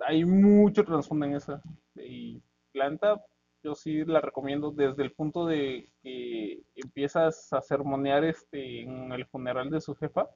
Hay 0.00 0.24
mucho 0.24 0.84
trasfondo 0.84 1.26
en 1.26 1.34
esa. 1.34 1.62
Y 1.96 2.42
la 2.72 2.88
neta, 2.90 3.24
yo 3.62 3.74
sí 3.74 4.04
la 4.04 4.20
recomiendo 4.20 4.70
desde 4.70 5.02
el 5.02 5.12
punto 5.12 5.46
de 5.46 5.90
que 6.02 6.62
empiezas 6.74 7.52
a 7.52 7.60
sermonear 7.60 8.24
este 8.24 8.82
en 8.82 9.12
el 9.12 9.26
funeral 9.26 9.70
de 9.70 9.80
su 9.80 9.94
jefa 9.94 10.28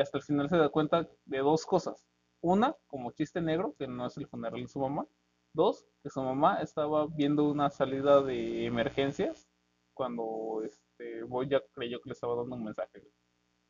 hasta 0.00 0.18
el 0.18 0.24
final 0.24 0.48
se 0.48 0.56
da 0.56 0.68
cuenta 0.68 1.08
de 1.24 1.38
dos 1.38 1.64
cosas. 1.66 2.06
Una, 2.40 2.76
como 2.86 3.12
chiste 3.12 3.40
negro, 3.40 3.74
que 3.78 3.86
no 3.86 4.06
es 4.06 4.16
el 4.16 4.26
funeral 4.26 4.60
de 4.60 4.68
su 4.68 4.78
mamá. 4.78 5.06
Dos, 5.52 5.86
que 6.02 6.10
su 6.10 6.20
mamá 6.20 6.60
estaba 6.60 7.06
viendo 7.06 7.44
una 7.48 7.70
salida 7.70 8.22
de 8.22 8.66
emergencias 8.66 9.48
cuando 9.94 10.62
este 10.64 11.22
Bojack 11.22 11.70
creyó 11.72 12.00
que 12.00 12.10
le 12.10 12.14
estaba 12.14 12.36
dando 12.36 12.56
un 12.56 12.64
mensaje. 12.64 13.02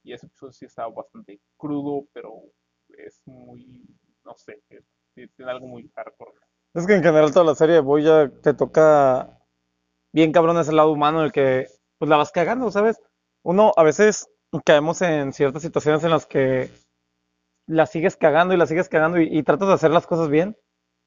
Y 0.02 0.12
ese 0.12 0.26
episodio 0.26 0.52
sí 0.52 0.64
estaba 0.64 0.88
bastante 0.92 1.40
crudo, 1.56 2.06
pero 2.12 2.42
es 2.88 3.22
muy, 3.26 3.86
no 4.24 4.34
sé, 4.36 4.62
tiene 5.14 5.50
algo 5.50 5.66
muy 5.66 5.88
hardcore. 5.94 6.32
Es 6.74 6.86
que 6.86 6.94
en 6.94 7.02
general 7.02 7.32
toda 7.32 7.44
la 7.44 7.54
serie 7.54 7.76
de 7.76 7.80
Bojack 7.80 8.40
te 8.40 8.54
toca 8.54 9.40
bien 10.12 10.32
cabrón 10.32 10.58
ese 10.58 10.72
lado 10.72 10.90
humano 10.90 11.20
en 11.20 11.26
el 11.26 11.32
que 11.32 11.68
pues 11.98 12.08
la 12.08 12.16
vas 12.16 12.32
cagando, 12.32 12.70
¿sabes? 12.70 13.00
Uno 13.42 13.72
a 13.76 13.82
veces 13.82 14.28
caemos 14.62 15.02
en 15.02 15.32
ciertas 15.32 15.62
situaciones 15.62 16.04
en 16.04 16.10
las 16.10 16.26
que 16.26 16.70
la 17.66 17.86
sigues 17.86 18.16
cagando 18.16 18.54
y 18.54 18.56
la 18.56 18.66
sigues 18.66 18.88
cagando 18.88 19.20
y, 19.20 19.28
y 19.30 19.42
tratas 19.42 19.68
de 19.68 19.74
hacer 19.74 19.90
las 19.90 20.06
cosas 20.06 20.28
bien, 20.28 20.56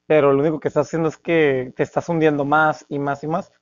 pero 0.06 0.32
lo 0.32 0.40
único 0.40 0.60
que 0.60 0.68
estás 0.68 0.86
haciendo 0.86 1.08
es 1.08 1.18
que 1.18 1.72
te 1.76 1.82
estás 1.82 2.08
hundiendo 2.08 2.44
más 2.44 2.84
y 2.88 2.98
más 2.98 3.22
y 3.24 3.28
más. 3.28 3.52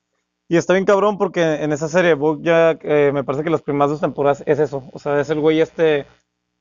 Y 0.49 0.55
está 0.55 0.73
bien 0.73 0.85
cabrón 0.85 1.17
porque 1.17 1.41
en 1.41 1.73
esa 1.73 1.89
serie 1.89 2.09
de 2.09 2.15
BoJack 2.15 2.79
eh, 2.83 3.11
me 3.13 3.23
parece 3.23 3.43
que 3.43 3.49
las 3.49 3.61
primeras 3.61 3.91
dos 3.91 4.01
temporadas 4.01 4.43
es 4.45 4.59
eso, 4.59 4.89
o 4.93 4.99
sea, 4.99 5.19
es 5.19 5.29
el 5.29 5.41
güey 5.41 5.59
este 5.59 6.05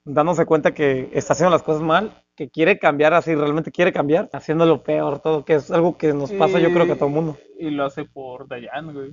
dándose 0.04 0.46
cuenta 0.46 0.72
que 0.72 1.10
está 1.12 1.32
haciendo 1.32 1.50
las 1.50 1.62
cosas 1.62 1.82
mal, 1.82 2.24
que 2.36 2.48
quiere 2.48 2.78
cambiar 2.78 3.12
así, 3.12 3.34
realmente 3.34 3.72
quiere 3.72 3.92
cambiar, 3.92 4.30
haciéndolo 4.32 4.82
peor 4.82 5.20
todo, 5.20 5.44
que 5.44 5.54
es 5.54 5.70
algo 5.70 5.96
que 5.96 6.12
nos 6.14 6.32
pasa 6.32 6.60
yo 6.60 6.72
creo 6.72 6.86
que 6.86 6.92
a 6.92 6.96
todo 6.96 7.08
el 7.08 7.14
mundo. 7.14 7.38
Y 7.58 7.70
lo 7.70 7.84
hace 7.84 8.04
por 8.04 8.46
Dayan, 8.48 8.92
güey. 8.92 9.12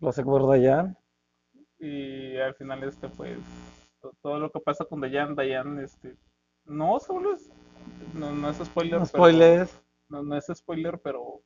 Lo 0.00 0.08
hace 0.08 0.24
por 0.24 0.52
allá. 0.52 0.94
Y 1.78 2.36
al 2.38 2.54
final, 2.54 2.82
este, 2.84 3.08
pues, 3.08 3.38
to- 4.00 4.14
todo 4.22 4.38
lo 4.38 4.50
que 4.50 4.60
pasa 4.60 4.84
con 4.84 5.00
Dayan, 5.00 5.34
Dayan, 5.34 5.78
este, 5.80 6.16
no 6.64 6.98
solo 7.00 7.36
no, 8.14 8.32
no 8.32 8.50
es 8.50 8.56
spoiler, 8.58 9.00
No 9.00 9.06
pero- 9.06 9.08
spoilers. 9.24 9.80
no, 10.08 10.22
no 10.22 10.36
es 10.36 10.46
spoiler, 10.54 10.98
pero 11.00 11.42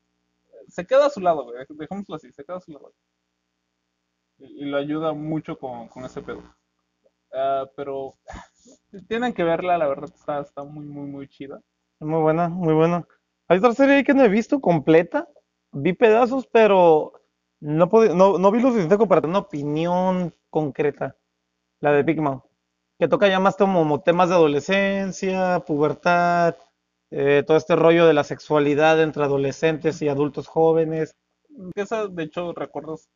se 0.69 0.87
queda 0.87 1.07
a 1.07 1.11
su 1.11 1.21
lado, 1.21 1.45
güey, 1.45 1.65
dejémoslo 1.69 2.15
así, 2.15 2.31
se 2.33 2.45
queda 2.45 2.59
a 2.59 2.61
su 2.61 2.73
lado. 2.73 2.93
Y, 4.39 4.63
y 4.63 4.65
lo 4.67 4.77
ayuda 4.79 5.13
mucho 5.13 5.59
con, 5.59 5.89
con 5.89 6.05
ese 6.05 6.23
pedo. 6.23 6.43
Ah, 7.33 7.67
pero 7.77 8.15
tienen 9.09 9.33
que 9.33 9.45
verla, 9.45 9.79
la 9.79 9.89
verdad 9.89 10.11
está, 10.15 10.41
está 10.41 10.63
muy, 10.65 10.87
muy, 10.87 11.07
muy 11.09 11.29
chida. 11.29 11.61
Muy 11.99 12.21
buena, 12.23 12.49
muy 12.49 12.73
buena. 12.73 13.07
Hay 13.49 13.59
otra 13.59 13.73
serie 13.75 13.97
ahí 13.97 14.05
que 14.05 14.15
no 14.15 14.25
he 14.25 14.29
visto 14.29 14.61
completa. 14.61 15.29
Vi 15.73 15.93
pedazos, 15.93 16.47
pero 16.47 17.13
no, 17.61 17.89
podí- 17.91 18.15
no, 18.15 18.39
no 18.39 18.51
vi 18.51 18.61
lo 18.61 18.69
suficiente 18.69 18.97
como 18.97 19.09
para 19.09 19.21
tener 19.23 19.31
una 19.37 19.41
opinión 19.47 20.35
concreta. 20.51 21.17
La 21.81 21.93
de 21.93 22.03
Big 22.05 22.21
Mouth. 22.21 22.45
Que 22.99 23.09
toca 23.09 23.29
ya 23.29 23.41
más 23.41 23.57
como, 23.57 24.03
temas 24.03 24.29
de 24.31 24.37
adolescencia, 24.37 25.61
pubertad, 25.67 26.57
eh, 27.11 27.45
todo 27.47 27.57
este 27.57 27.77
rollo 27.77 28.07
de 28.07 28.15
la 28.15 28.25
sexualidad 28.25 29.03
entre 29.03 29.25
adolescentes 29.25 30.03
y 30.03 30.09
adultos 30.09 30.49
jóvenes. 30.49 31.17
Esa, 31.77 32.09
de 32.09 32.25
hecho, 32.25 32.53
recuerdas. 32.55 33.09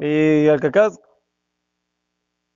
Y 0.00 0.48
al 0.48 0.60
que 0.60 0.66
acabas, 0.66 0.98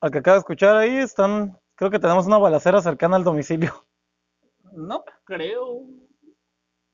al 0.00 0.10
que 0.12 0.18
acabas 0.18 0.36
de 0.38 0.40
escuchar 0.42 0.76
ahí 0.76 0.96
están, 0.98 1.58
creo 1.74 1.90
que 1.90 1.98
tenemos 1.98 2.26
una 2.26 2.38
balacera 2.38 2.80
cercana 2.80 3.16
al 3.16 3.24
domicilio. 3.24 3.86
No 4.72 5.04
creo. 5.24 5.86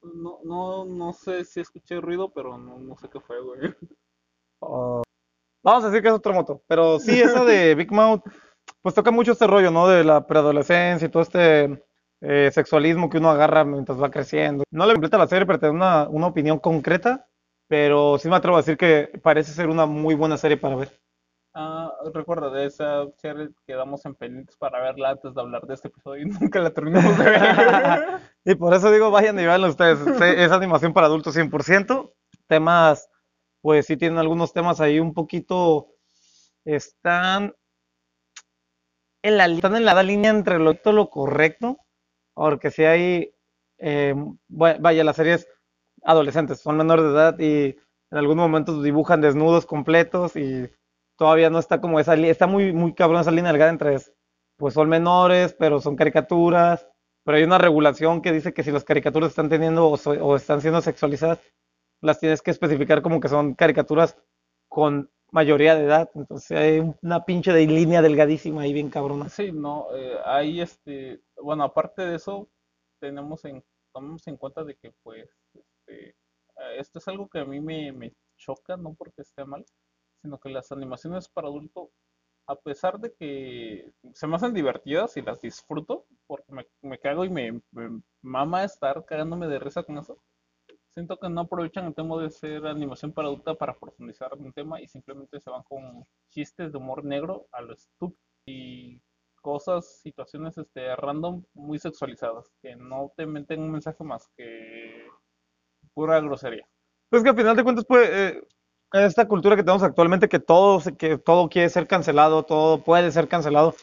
No, 0.03 0.41
no, 0.45 0.85
no 0.85 1.13
sé 1.13 1.45
si 1.45 1.61
escuché 1.61 2.01
ruido, 2.01 2.33
pero 2.33 2.57
no, 2.59 2.79
no 2.79 2.97
sé 2.97 3.09
qué 3.09 3.21
fue, 3.21 3.41
güey. 3.43 3.75
Oh, 4.61 5.03
Vamos 5.65 5.85
a 5.85 5.89
decir 5.89 6.03
que 6.03 6.09
es 6.09 6.15
otra 6.15 6.33
moto, 6.33 6.63
pero 6.69 6.99
sí, 7.01 7.21
esa 7.21 7.45
de 7.45 7.75
Big 7.77 7.93
Mouth, 7.93 8.23
pues 8.83 8.95
toca 8.95 9.11
mucho 9.13 9.33
este 9.33 9.47
rollo, 9.49 9.71
¿no? 9.73 9.89
De 9.89 10.05
la 10.05 10.27
preadolescencia 10.27 11.07
y 11.07 11.11
todo 11.11 11.23
este 11.25 11.83
eh, 12.23 12.51
sexualismo 12.53 13.11
que 13.11 13.19
uno 13.19 13.31
agarra 13.31 13.65
mientras 13.65 14.03
va 14.03 14.11
creciendo. 14.11 14.65
No 14.73 14.87
le 14.87 14.95
completa 14.95 15.19
la 15.19 15.29
serie 15.29 15.47
para 15.47 15.61
tener 15.61 15.75
una, 15.75 16.09
una 16.09 16.29
opinión 16.29 16.59
concreta, 16.61 17.29
pero 17.69 18.19
sí 18.19 18.29
me 18.29 18.37
atrevo 18.37 18.57
a 18.59 18.61
decir 18.63 18.77
que 18.79 19.11
parece 19.23 19.53
ser 19.53 19.69
una 19.69 19.87
muy 19.87 20.15
buena 20.17 20.39
serie 20.39 20.59
para 20.59 20.77
ver. 20.77 21.00
Ah, 21.53 21.93
recuerda, 22.15 22.49
de 22.51 22.67
esa 22.67 23.07
serie 23.17 23.49
quedamos 23.67 24.05
en 24.07 24.15
pendientes 24.15 24.57
para 24.57 24.81
verla 24.81 25.11
antes 25.11 25.35
de 25.35 25.41
hablar 25.41 25.67
de 25.67 25.75
este 25.75 25.89
episodio 25.89 26.23
y 26.23 26.27
nunca 26.41 26.61
la 26.61 26.71
terminamos 26.73 27.19
de 27.19 27.25
ver. 27.25 27.41
Y 28.45 28.55
por 28.55 28.73
eso 28.73 28.91
digo, 28.91 29.11
vayan 29.11 29.39
y 29.39 29.45
veanla 29.45 29.69
ustedes. 29.69 29.99
Se- 30.19 30.45
Es 30.45 30.53
animación 30.53 30.93
para 30.93 31.07
adultos 31.09 31.35
100%. 31.35 32.15
Temas, 32.47 33.09
pues 33.61 33.87
sí 33.87 33.97
tienen 33.97 34.19
algunos 34.19 34.53
temas 34.53 34.81
ahí 34.81 34.99
un 35.01 35.13
poquito, 35.13 35.89
están 36.65 37.55
en 39.23 39.37
la, 39.37 39.47
están 39.47 39.77
en 39.77 39.85
la 39.85 40.03
línea 40.03 40.31
entre 40.31 40.59
lo, 40.59 40.75
correcto, 41.11 41.79
porque 42.35 42.71
si 42.71 42.85
hay, 42.85 43.35
eh, 43.79 44.15
vaya, 44.49 45.05
las 45.05 45.17
series 45.17 45.47
adolescentes, 46.03 46.61
son 46.61 46.77
menores 46.77 47.05
de 47.05 47.11
edad 47.11 47.39
y 47.39 47.77
en 48.11 48.19
algunos 48.19 48.43
momentos 48.43 48.83
dibujan 48.83 49.21
desnudos 49.21 49.67
completos 49.67 50.37
y 50.37 50.69
todavía 51.21 51.51
no 51.51 51.61
está 51.61 51.83
como 51.83 52.01
esa, 52.01 52.17
li- 52.17 52.31
está 52.31 52.49
muy, 52.49 52.73
muy 52.73 52.95
cabrón 52.95 53.21
esa 53.23 53.31
línea 53.31 53.53
delgada 53.53 53.71
entre, 53.73 53.99
pues 54.57 54.75
son 54.75 54.89
menores, 54.89 55.55
pero 55.59 55.81
son 55.81 55.97
caricaturas, 55.97 56.89
pero 57.25 57.39
hay 57.39 57.45
una 57.45 57.59
regulación 57.59 58.23
que 58.23 58.33
dice 58.33 58.55
que 58.55 58.65
si 58.65 58.73
las 58.73 58.85
caricaturas 58.85 59.31
están 59.31 59.51
teniendo 59.51 59.89
o, 59.91 59.99
so- 59.99 60.37
están 60.37 60.63
siendo 60.63 60.81
sexualizadas, 60.81 61.41
las 62.01 62.21
tienes 62.21 62.43
que 62.43 62.53
especificar 62.53 63.03
como 63.03 63.21
que 63.21 63.29
son 63.29 63.55
caricaturas 63.55 64.17
con 64.69 65.11
mayoría 65.33 65.77
de 65.77 65.85
edad, 65.85 66.11
entonces 66.15 66.59
hay 66.59 66.95
una 67.03 67.25
pinche 67.27 67.53
de 67.53 67.67
línea 67.67 68.03
delgadísima 68.03 68.63
ahí 68.63 68.73
bien 68.73 68.91
cabrona. 68.91 69.29
Sí, 69.29 69.53
no, 69.53 69.87
eh, 69.97 70.19
ahí 70.25 70.61
este, 70.61 71.23
bueno, 71.43 71.65
aparte 71.65 72.03
de 72.03 72.17
eso, 72.17 72.49
tenemos 73.01 73.45
en, 73.45 73.65
tomamos 73.93 74.27
en 74.27 74.37
cuenta 74.37 74.65
de 74.65 74.77
que 74.77 74.93
pues, 75.03 75.29
este, 75.55 76.09
eh, 76.11 76.15
esto 76.79 76.99
es 76.99 77.09
algo 77.09 77.29
que 77.29 77.39
a 77.41 77.45
mí 77.45 77.61
me, 77.61 77.93
me 77.93 78.13
choca, 78.37 78.77
no 78.77 78.95
porque 78.95 79.23
esté 79.23 79.45
mal, 79.45 79.65
sino 80.23 80.39
que 80.39 80.51
las 80.51 80.73
animaciones 80.73 81.29
para 81.29 81.49
adulto, 81.49 81.91
a 82.47 82.57
pesar 82.57 82.99
de 82.99 83.13
que 83.15 83.93
se 84.13 84.27
me 84.27 84.37
hacen 84.37 84.55
divertidas 84.55 85.17
y 85.17 85.23
las 85.23 85.41
disfruto, 85.41 86.07
porque 86.27 86.53
me, 86.53 86.67
me 86.83 86.99
cago 86.99 87.25
y 87.25 87.31
me, 87.31 87.61
mama 88.23 88.65
estar 88.65 89.05
cagándome 89.05 89.47
de 89.47 89.59
risa 89.59 89.83
con 89.83 89.99
eso, 89.99 90.19
siento 90.93 91.19
que 91.19 91.29
no 91.29 91.43
aprovechan 91.43 91.87
el 91.87 91.95
tema 91.95 92.21
de 92.21 92.31
ser 92.31 92.67
animación 92.67 93.13
para 93.13 93.29
adulta 93.29 93.55
para 93.55 93.79
profundizar 93.79 94.33
un 94.35 94.53
tema 94.53 94.81
y 94.81 94.89
simplemente 94.89 95.41
se 95.41 95.51
van 95.51 95.63
con 95.63 96.05
chistes 96.31 96.73
de 96.73 96.79
humor 96.79 97.05
negro 97.05 97.47
a 97.53 97.63
lo 97.63 97.75
estúpido 97.75 98.19
y 98.47 99.01
cosas, 99.41 100.01
situaciones 100.03 100.59
este, 100.59 100.95
random 100.97 101.43
muy 101.55 101.79
sexualizadas, 101.79 102.53
que 102.63 102.77
no 102.77 103.13
te 103.17 103.27
meten 103.27 103.63
un 103.63 103.73
mensaje 103.73 104.05
más 104.05 104.29
que 104.37 105.07
pura 105.95 106.21
grosería. 106.21 106.67
Pues 107.09 107.23
que 107.23 107.31
al 107.31 107.37
final 107.37 107.57
de 107.57 107.65
cuentas, 107.65 107.85
pues, 107.87 108.09
eh, 108.11 108.43
esta 108.93 109.29
cultura 109.29 109.57
que 109.57 109.63
tenemos 109.63 109.83
actualmente, 109.83 110.29
que 110.29 110.41
todo, 110.41 110.81
que 110.97 111.19
todo 111.19 111.49
quiere 111.49 111.69
ser 111.69 111.87
cancelado, 111.87 112.45
todo 112.45 112.83
puede 112.83 113.11
ser 113.13 113.29
cancelado, 113.29 113.75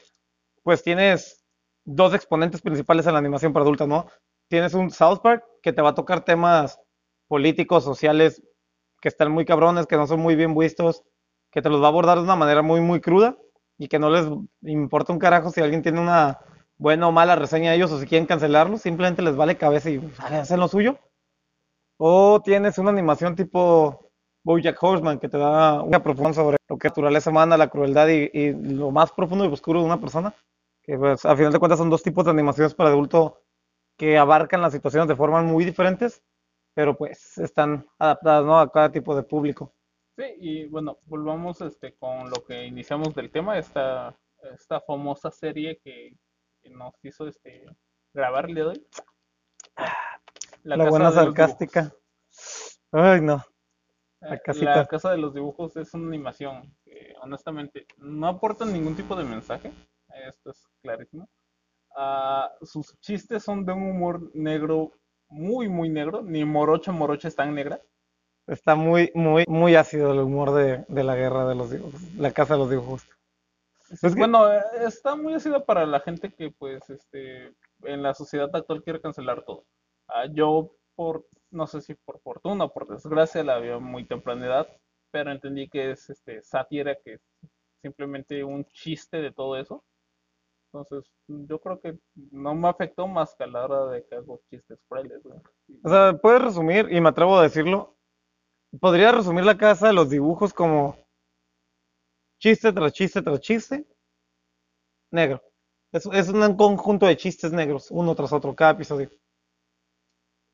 pues 0.63 0.83
tienes 0.83 1.45
dos 1.85 2.13
exponentes 2.13 2.61
principales 2.61 3.07
en 3.07 3.13
la 3.13 3.19
animación 3.19 3.53
para 3.53 3.63
adultos, 3.63 3.87
¿no? 3.87 4.07
tienes 4.47 4.73
un 4.73 4.91
South 4.91 5.19
Park 5.21 5.43
que 5.61 5.73
te 5.73 5.81
va 5.81 5.89
a 5.89 5.95
tocar 5.95 6.23
temas 6.23 6.79
políticos, 7.27 7.83
sociales, 7.83 8.41
que 9.01 9.09
están 9.09 9.31
muy 9.31 9.45
cabrones, 9.45 9.85
que 9.85 9.97
no 9.97 10.07
son 10.07 10.19
muy 10.19 10.35
bien 10.35 10.55
vistos, 10.55 11.03
que 11.51 11.61
te 11.61 11.69
los 11.69 11.81
va 11.81 11.85
a 11.85 11.89
abordar 11.89 12.17
de 12.17 12.23
una 12.23 12.35
manera 12.35 12.61
muy, 12.61 12.81
muy 12.81 13.01
cruda 13.01 13.37
y 13.77 13.87
que 13.87 13.99
no 13.99 14.09
les 14.09 14.25
importa 14.61 15.13
un 15.13 15.19
carajo 15.19 15.51
si 15.51 15.61
alguien 15.61 15.83
tiene 15.83 15.99
una 15.99 16.39
buena 16.77 17.07
o 17.07 17.11
mala 17.11 17.35
reseña 17.35 17.71
de 17.71 17.77
ellos 17.77 17.91
o 17.91 17.99
si 17.99 18.07
quieren 18.07 18.27
cancelarlo, 18.27 18.77
simplemente 18.77 19.21
les 19.21 19.35
vale 19.35 19.57
cabeza 19.57 19.89
y 19.89 20.01
hacen 20.19 20.59
lo 20.59 20.67
suyo. 20.67 20.97
O 21.97 22.41
tienes 22.43 22.77
una 22.77 22.91
animación 22.91 23.35
tipo 23.35 24.06
BoJack 24.47 24.81
Horseman 24.81 25.19
que 25.19 25.27
te 25.27 25.37
da 25.37 25.81
una 25.83 26.01
profunda 26.01 26.33
sobre 26.33 26.55
lo 26.69 26.77
que 26.77 26.87
es 26.87 26.91
naturaleza 26.91 27.29
humana, 27.29 27.57
la 27.57 27.69
crueldad 27.69 28.07
y, 28.07 28.29
y 28.33 28.53
lo 28.53 28.91
más 28.91 29.11
profundo 29.11 29.43
y 29.43 29.51
oscuro 29.51 29.81
de 29.81 29.85
una 29.85 29.99
persona. 29.99 30.33
Que 30.83 30.97
pues, 30.97 31.25
a 31.25 31.35
final 31.35 31.51
de 31.51 31.59
cuentas 31.59 31.77
son 31.77 31.89
dos 31.89 32.01
tipos 32.01 32.23
de 32.23 32.31
animaciones 32.31 32.73
para 32.73 32.89
adulto 32.89 33.43
que 33.97 34.17
abarcan 34.17 34.61
las 34.61 34.71
situaciones 34.71 35.09
de 35.09 35.17
formas 35.17 35.43
muy 35.43 35.65
diferentes, 35.65 36.23
pero 36.73 36.95
pues 36.95 37.37
están 37.39 37.85
adaptadas 37.99 38.45
¿no? 38.45 38.57
a 38.57 38.71
cada 38.71 38.89
tipo 38.89 39.13
de 39.17 39.23
público. 39.23 39.73
Sí, 40.15 40.23
y 40.39 40.65
bueno, 40.67 40.97
volvamos 41.07 41.59
este, 41.59 41.95
con 41.95 42.29
lo 42.29 42.45
que 42.45 42.65
iniciamos 42.65 43.13
del 43.15 43.29
tema, 43.29 43.57
esta, 43.57 44.17
esta 44.53 44.79
famosa 44.79 45.29
serie 45.29 45.81
que, 45.83 46.15
que 46.61 46.69
nos 46.69 46.93
hizo 47.03 47.27
este, 47.27 47.65
grabar 48.13 48.47
día 48.47 48.55
de 48.55 48.63
hoy. 48.63 48.87
La, 50.63 50.77
Casa 50.77 50.89
buena 50.89 51.11
sarcástica. 51.11 51.93
Ay, 52.93 53.19
no. 53.19 53.43
La 54.19 54.39
casita. 54.39 54.75
La 54.75 54.85
Casa 54.85 55.11
de 55.11 55.17
los 55.17 55.33
Dibujos 55.33 55.75
es 55.77 55.93
una 55.93 56.07
animación 56.07 56.75
que 56.83 57.13
honestamente 57.21 57.85
no 57.97 58.27
aporta 58.27 58.65
ningún 58.65 58.95
tipo 58.95 59.15
de 59.15 59.23
mensaje, 59.23 59.71
esto 60.27 60.51
es 60.51 60.67
clarísimo. 60.81 61.29
Ah, 61.95 62.51
sus 62.61 62.99
chistes 62.99 63.43
son 63.43 63.65
de 63.65 63.73
un 63.73 63.89
humor 63.89 64.31
negro, 64.33 64.91
muy, 65.29 65.67
muy 65.67 65.89
negro, 65.89 66.21
ni 66.21 66.45
Morocha 66.45 66.91
Morocha 66.91 67.27
es 67.27 67.35
tan 67.35 67.53
negra. 67.53 67.81
Está 68.47 68.75
muy, 68.75 69.11
muy, 69.13 69.43
muy 69.47 69.75
ácido 69.75 70.13
el 70.13 70.19
humor 70.19 70.53
de, 70.53 70.85
de 70.87 71.03
la 71.03 71.15
guerra 71.15 71.47
de 71.47 71.55
los 71.55 71.69
dibujos. 71.69 72.01
La 72.15 72.31
casa 72.31 72.53
de 72.53 72.59
los 72.59 72.69
dibujos. 72.69 73.05
Bueno, 74.15 74.51
está 74.51 75.15
muy 75.15 75.33
ácida 75.33 75.65
para 75.65 75.85
la 75.85 75.99
gente 75.99 76.33
que 76.33 76.51
pues 76.51 76.89
este 76.89 77.53
en 77.83 78.03
la 78.03 78.13
sociedad 78.13 78.49
actual 78.53 78.83
quiere 78.83 79.01
cancelar 79.01 79.43
todo. 79.43 79.65
Ah, 80.07 80.25
yo 80.31 80.75
por, 80.95 81.25
no 81.51 81.67
sé 81.67 81.81
si 81.81 81.95
por 81.95 82.19
fortuna 82.21 82.65
o 82.65 82.73
por 82.73 82.87
desgracia 82.87 83.43
la 83.43 83.59
vi 83.59 83.69
a 83.69 83.79
muy 83.79 84.05
temprana 84.05 84.45
edad, 84.45 84.67
pero 85.11 85.31
entendí 85.31 85.69
que 85.69 85.91
es 85.91 86.09
este 86.09 86.41
sátira, 86.41 86.95
que 87.03 87.13
es 87.13 87.21
simplemente 87.81 88.43
un 88.43 88.65
chiste 88.65 89.17
de 89.17 89.31
todo 89.31 89.57
eso. 89.57 89.83
Entonces, 90.71 91.09
yo 91.27 91.59
creo 91.59 91.79
que 91.79 91.97
no 92.31 92.53
me 92.53 92.67
afectó 92.67 93.07
más 93.07 93.33
que 93.35 93.45
a 93.45 93.47
la 93.47 93.65
hora 93.65 93.85
de 93.91 94.05
que 94.05 94.15
hago 94.15 94.41
chistes 94.49 94.79
frailes, 94.87 95.23
güey. 95.23 95.39
O 95.83 95.89
sea, 95.89 96.17
puedes 96.21 96.41
resumir, 96.41 96.87
y 96.91 96.99
me 96.99 97.09
atrevo 97.09 97.37
a 97.37 97.43
decirlo, 97.43 97.95
podría 98.79 99.11
resumir 99.11 99.45
la 99.45 99.57
casa 99.57 99.87
de 99.87 99.93
los 99.93 100.09
dibujos 100.09 100.53
como 100.53 100.97
chiste 102.39 102.71
tras 102.73 102.93
chiste 102.93 103.21
tras 103.21 103.39
chiste, 103.39 103.87
negro. 105.11 105.41
Es, 105.91 106.05
es 106.11 106.29
un 106.29 106.55
conjunto 106.57 107.05
de 107.05 107.17
chistes 107.17 107.53
negros, 107.53 107.89
uno 107.89 108.13
tras 108.13 108.33
otro, 108.33 108.53
cada 108.55 108.71
episodio. 108.71 109.09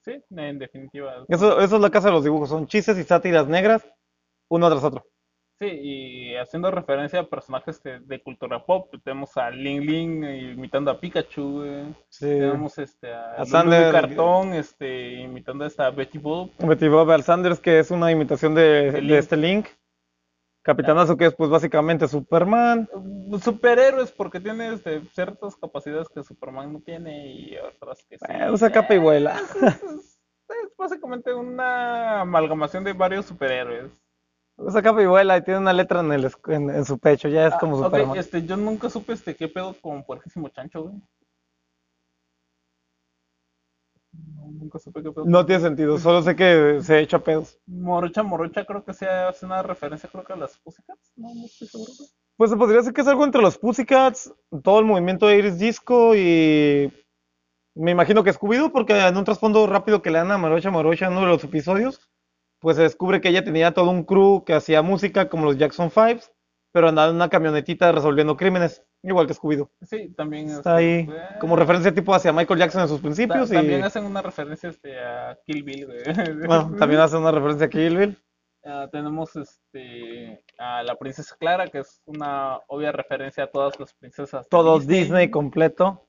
Sí, 0.04 0.22
en 0.36 0.60
definitiva. 0.60 1.24
Eso, 1.28 1.60
eso 1.62 1.76
es 1.76 1.82
la 1.82 1.89
casa 1.89 2.10
de 2.10 2.13
los 2.13 2.24
dibujos, 2.24 2.50
son 2.50 2.68
chistes 2.68 2.98
y 2.98 3.04
sátiras 3.04 3.48
negras, 3.48 3.88
uno 4.50 4.70
tras 4.70 4.84
otro. 4.84 5.06
Sí, 5.60 5.68
y 5.68 6.36
haciendo 6.36 6.72
referencia 6.72 7.20
a 7.22 7.30
personajes 7.30 7.82
de, 7.84 8.00
de 8.00 8.22
cultura 8.22 8.66
pop, 8.66 8.92
tenemos 9.04 9.38
a 9.38 9.50
Ling 9.52 9.82
Ling 9.82 10.24
imitando 10.56 10.89
a 10.92 11.00
Pikachu, 11.00 11.60
güey. 11.60 11.84
Sí. 12.10 12.26
Tenemos 12.26 12.78
este 12.80 13.13
a, 13.13 13.36
A 13.36 13.46
Sander. 13.46 13.92
Cartón, 13.94 14.54
este, 14.56 15.22
imitando 15.22 15.63
a 15.63 15.68
esta 15.68 15.89
Betty 15.92 16.18
Boop. 16.18 16.52
Betty 16.58 16.88
Bob 16.88 17.10
Al 17.12 17.24
Sanders, 17.24 17.60
que 17.60 17.80
es 17.80 17.92
una 17.92 18.12
imitación 18.12 18.56
de, 18.56 18.92
de 18.92 19.02
Link. 19.02 19.12
este 19.13 19.38
Link. 19.38 19.68
Capitanazo, 20.63 21.17
que 21.17 21.26
es 21.26 21.36
pues 21.36 21.49
básicamente 21.49 22.08
Superman. 22.08 22.89
Superhéroes, 23.41 24.12
porque 24.12 24.39
tiene 24.39 24.73
este, 24.73 25.02
ciertas 25.13 25.56
capacidades 25.58 26.08
que 26.10 26.23
Superman 26.23 26.71
no 26.73 26.80
tiene 26.80 27.28
y 27.34 27.58
otras 27.58 28.04
que 28.10 28.17
sí. 28.17 28.26
Eh, 28.30 28.49
usa 28.49 28.71
capa 28.71 28.95
y 28.95 28.97
vuela. 28.99 29.36
Es, 29.36 29.56
es- 29.84 30.19
es 30.49 30.78
básicamente 30.78 31.34
una 31.34 32.21
amalgamación 32.21 32.84
de 32.84 32.93
varios 32.93 33.26
superhéroes. 33.26 33.91
Usa 34.56 34.82
capa 34.84 35.02
y 35.02 35.06
vuela 35.08 35.36
y 35.38 35.41
tiene 35.43 35.60
una 35.60 35.73
letra 35.73 35.99
en, 36.02 36.12
el, 36.12 36.32
en, 36.47 36.69
en 36.69 36.86
su 36.86 36.99
pecho, 36.99 37.28
ya 37.28 37.47
es 37.47 37.54
Ah, 37.54 37.58
como 37.60 37.84
Superman. 37.84 38.17
este, 38.17 38.45
yo 38.45 38.56
nunca 38.56 38.89
supe 38.89 39.13
este 39.13 39.36
qué 39.36 39.47
pedo 39.47 39.73
con 39.82 40.04
Puerquísimo 40.04 40.47
Chancho, 40.49 40.84
güey. 40.84 40.95
No, 44.12 44.33
nunca 44.51 44.79
supe 44.79 45.01
qué 45.03 45.12
pedo. 45.12 45.25
No 45.25 45.45
tiene 45.45 45.62
sentido, 45.62 45.97
solo 45.97 46.21
sé 46.21 46.36
que 46.36 46.79
se 46.82 46.99
echa 46.99 47.19
pedos. 47.19 47.60
Morocha 47.65 48.23
Morocha 48.23 48.65
creo 48.65 48.84
que 48.84 48.93
se 48.93 49.08
hace 49.08 49.45
una 49.45 49.63
referencia 49.63 50.10
creo 50.10 50.23
que 50.23 50.34
a 50.34 50.36
las 50.36 50.58
Pussycats, 50.58 51.13
no, 51.15 51.34
no 51.34 51.45
estoy 51.45 51.67
seguro. 51.67 51.91
Pues 52.36 52.49
se 52.49 52.58
podría 52.58 52.79
decir 52.79 52.93
que 52.93 53.01
es 53.01 53.08
algo 53.08 53.23
entre 53.23 53.41
los 53.41 53.58
Pussycats, 53.58 54.34
todo 54.63 54.79
el 54.79 54.86
movimiento 54.86 55.27
de 55.27 55.38
Iris 55.38 55.60
Disco 55.60 56.15
y 56.15 56.91
me 57.75 57.91
imagino 57.91 58.23
que 58.23 58.34
Scooby-Doo, 58.34 58.71
porque 58.71 58.99
en 58.99 59.17
un 59.17 59.23
trasfondo 59.23 59.65
rápido 59.67 60.01
que 60.01 60.12
le 60.12 60.19
dan 60.19 60.32
a 60.32 60.38
Marocha 60.38 60.71
Marocha 60.71 61.08
en 61.08 61.13
uno 61.13 61.21
de 61.21 61.27
los 61.27 61.43
episodios, 61.43 62.10
pues 62.60 62.77
se 62.77 62.84
descubre 62.84 63.21
que 63.21 63.29
ella 63.29 63.43
tenía 63.43 63.73
todo 63.73 63.89
un 63.89 64.03
crew 64.03 64.43
que 64.43 64.53
hacía 64.53 64.82
música 64.82 65.29
como 65.29 65.45
los 65.45 65.58
Jackson 65.58 65.91
Fives, 65.91 66.32
pero 66.74 66.90
andaba 66.90 67.10
en 67.10 67.16
una 67.16 67.30
camionetita 67.30 67.92
resolviendo 67.92 68.36
crímenes, 68.36 68.84
igual 69.04 69.28
que 69.28 69.34
Scooby-Doo. 69.36 69.70
Sí, 69.84 70.10
también 70.18 70.50
Está 70.50 70.76
ahí 70.78 71.02
este, 71.08 71.16
eh, 71.16 71.40
como 71.40 71.56
referencia 71.56 71.94
tipo 71.94 72.14
hacia 72.16 72.34
Michael 72.34 72.60
Jackson 72.60 72.82
en 72.82 72.88
sus 72.88 72.98
ta- 72.98 73.04
principios 73.04 73.52
y 73.52 73.54
También 73.54 73.84
hacen 73.84 74.04
una 74.06 74.22
referencia 74.24 74.70
este, 74.70 75.00
a 75.00 75.38
Kill 75.46 75.64
Bill, 75.64 75.86
güey. 75.86 76.04
bueno, 76.48 76.76
también 76.78 77.00
hace 77.00 77.16
una 77.16 77.32
referencia 77.32 77.68
a 77.68 77.70
Kill 77.70 77.96
Bill. 77.98 78.18
Ah, 78.66 78.90
tenemos 78.92 79.36
este 79.36 80.44
a 80.58 80.82
la 80.84 80.96
princesa 80.96 81.36
Clara, 81.38 81.68
que 81.68 81.80
es 81.80 82.02
una 82.06 82.58
obvia 82.68 82.92
referencia 82.92 83.44
a 83.44 83.48
todas 83.48 83.80
las 83.80 83.94
princesas 83.94 84.50
Todo 84.50 84.80
Disney 84.80 85.30
completo. 85.30 86.08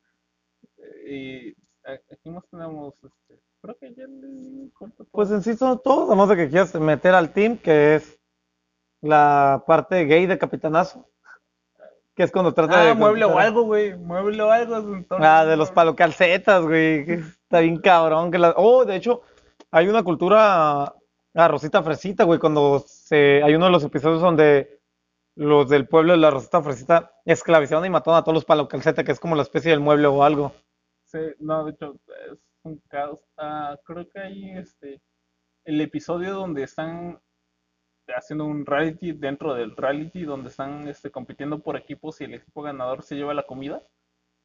Y 1.06 1.54
aquí 1.84 2.30
más 2.30 2.44
tenemos, 2.50 2.94
este, 2.94 3.42
creo 3.60 3.76
que 3.76 3.92
ya 3.94 4.06
le. 4.06 4.70
Pues 5.10 5.30
en 5.30 5.42
sí 5.42 5.54
son 5.54 5.82
todos, 5.82 6.08
además 6.08 6.30
de 6.30 6.36
que 6.36 6.48
quieras 6.48 6.74
meter 6.76 7.14
al 7.14 7.32
team, 7.32 7.58
que 7.58 7.96
es 7.96 8.18
la 9.04 9.62
parte 9.66 10.04
gay 10.06 10.26
de 10.26 10.38
Capitanazo, 10.38 11.06
que 12.14 12.22
es 12.22 12.32
cuando 12.32 12.54
trata 12.54 12.80
Ah, 12.80 12.84
de 12.86 12.94
mueble 12.94 13.24
o 13.26 13.38
algo, 13.38 13.62
güey. 13.64 13.94
Mueble 13.96 14.42
o 14.42 14.50
algo. 14.50 14.76
entonces, 14.76 15.26
Ah, 15.28 15.44
de 15.44 15.56
los 15.56 15.70
palocalcetas, 15.70 16.62
güey, 16.62 17.04
que 17.04 17.14
está 17.14 17.60
bien 17.60 17.76
cabrón. 17.78 18.30
Que 18.30 18.38
la... 18.38 18.54
Oh, 18.56 18.84
de 18.84 18.96
hecho, 18.96 19.22
hay 19.70 19.88
una 19.88 20.02
cultura 20.02 20.84
a 21.34 21.48
Rosita 21.48 21.82
Fresita, 21.82 22.24
güey, 22.24 22.38
cuando 22.38 22.82
se... 22.86 23.42
hay 23.42 23.54
uno 23.54 23.66
de 23.66 23.72
los 23.72 23.84
episodios 23.84 24.20
donde 24.22 24.80
los 25.36 25.68
del 25.68 25.86
pueblo 25.88 26.12
de 26.12 26.18
la 26.18 26.30
Rosita 26.30 26.62
Fresita 26.62 27.12
esclavizaron 27.24 27.84
y 27.84 27.90
mataron 27.90 28.18
a 28.18 28.22
todos 28.22 28.34
los 28.34 28.44
palocalcetas, 28.44 29.04
que 29.04 29.12
es 29.12 29.20
como 29.20 29.34
la 29.36 29.42
especie 29.42 29.72
del 29.72 29.80
mueble 29.80 30.06
o 30.06 30.22
algo. 30.22 30.52
Sí, 31.04 31.18
no, 31.40 31.64
de 31.64 31.72
hecho, 31.72 31.96
es 32.32 32.38
un 32.62 32.80
caos. 32.88 33.20
Ah, 33.36 33.76
creo 33.84 34.08
que 34.08 34.18
hay 34.20 34.50
este, 34.56 35.02
el 35.64 35.80
episodio 35.80 36.34
donde 36.34 36.62
están 36.62 37.20
haciendo 38.16 38.44
un 38.44 38.66
reality 38.66 39.12
dentro 39.12 39.54
del 39.54 39.76
reality, 39.76 40.24
donde 40.24 40.48
están 40.50 40.88
este, 40.88 41.10
compitiendo 41.10 41.58
por 41.60 41.76
equipos 41.76 42.20
y 42.20 42.24
el 42.24 42.34
equipo 42.34 42.62
ganador 42.62 43.02
se 43.02 43.14
lleva 43.16 43.32
la 43.34 43.44
comida. 43.44 43.82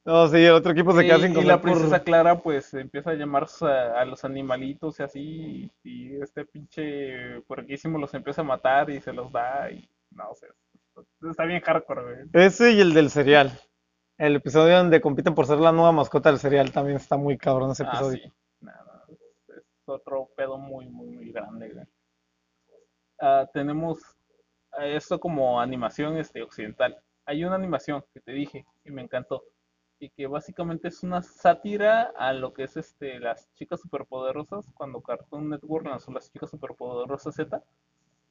No, 0.05 0.27
sí, 0.29 0.37
el 0.37 0.53
otro 0.53 0.71
equipo 0.71 0.93
se 0.93 1.03
queda 1.05 1.17
Y- 1.17 1.21
sin 1.23 1.31
y 1.31 1.35
comer 1.35 1.47
la 1.47 1.61
por- 1.61 1.71
princesa 1.71 2.01
Clara 2.03 2.39
pues 2.39 2.73
empieza 2.73 3.11
a 3.11 3.15
llamar 3.15 3.47
a, 3.61 3.99
a 3.99 4.05
los 4.05 4.23
animalitos 4.23 4.99
y 4.99 5.03
así, 5.03 5.19
y, 5.21 5.71
y 5.83 6.21
este 6.21 6.45
pinche 6.45 7.41
puerquísimo 7.41 7.97
los 7.99 8.13
empieza 8.13 8.41
a 8.41 8.45
matar 8.45 8.89
y 8.89 9.01
se 9.01 9.11
los 9.13 9.31
da 9.31 9.69
y 9.71 9.87
no 10.11 10.33
sé, 10.35 10.47
está 11.29 11.43
bien 11.45 11.61
hardcore, 11.61 12.01
güey. 12.01 12.45
Ese 12.45 12.71
y 12.71 12.79
el 12.79 12.93
del 12.93 13.09
cereal. 13.09 13.51
El 14.17 14.35
episodio 14.37 14.77
donde 14.77 14.99
compiten 15.01 15.35
por 15.35 15.45
ser 15.45 15.59
la 15.59 15.71
nueva 15.71 15.91
mascota 15.91 16.29
del 16.29 16.39
cereal 16.39 16.71
también 16.71 16.97
está 16.97 17.15
muy 17.17 17.37
cabrón 17.37 17.71
ese 17.71 17.83
Ah, 17.83 17.87
episodio. 17.89 18.17
sí. 18.23 18.33
Nada, 18.61 19.03
es, 19.09 19.57
es 19.57 19.63
otro 19.85 20.29
pedo 20.35 20.57
muy, 20.57 20.87
muy, 20.87 21.07
muy 21.09 21.31
grande, 21.31 21.69
güey. 21.69 21.85
Ah, 23.19 23.49
tenemos 23.53 23.99
esto 24.81 25.19
como 25.19 25.59
animación 25.59 26.17
este, 26.17 26.41
occidental. 26.41 26.97
Hay 27.25 27.43
una 27.43 27.55
animación 27.55 28.03
que 28.13 28.21
te 28.21 28.31
dije 28.31 28.65
y 28.85 28.91
me 28.91 29.01
encantó. 29.01 29.43
Y 29.99 30.09
que 30.09 30.27
básicamente 30.27 30.87
es 30.87 31.03
una 31.03 31.21
sátira 31.21 32.13
a 32.17 32.31
lo 32.31 32.53
que 32.53 32.63
es 32.63 32.77
este 32.77 33.19
las 33.19 33.53
chicas 33.55 33.81
superpoderosas 33.81 34.65
cuando 34.73 35.01
Cartoon 35.01 35.49
Network 35.49 35.85
lanzó 35.85 36.11
las 36.11 36.31
chicas 36.31 36.49
superpoderosas 36.49 37.35
Z. 37.35 37.61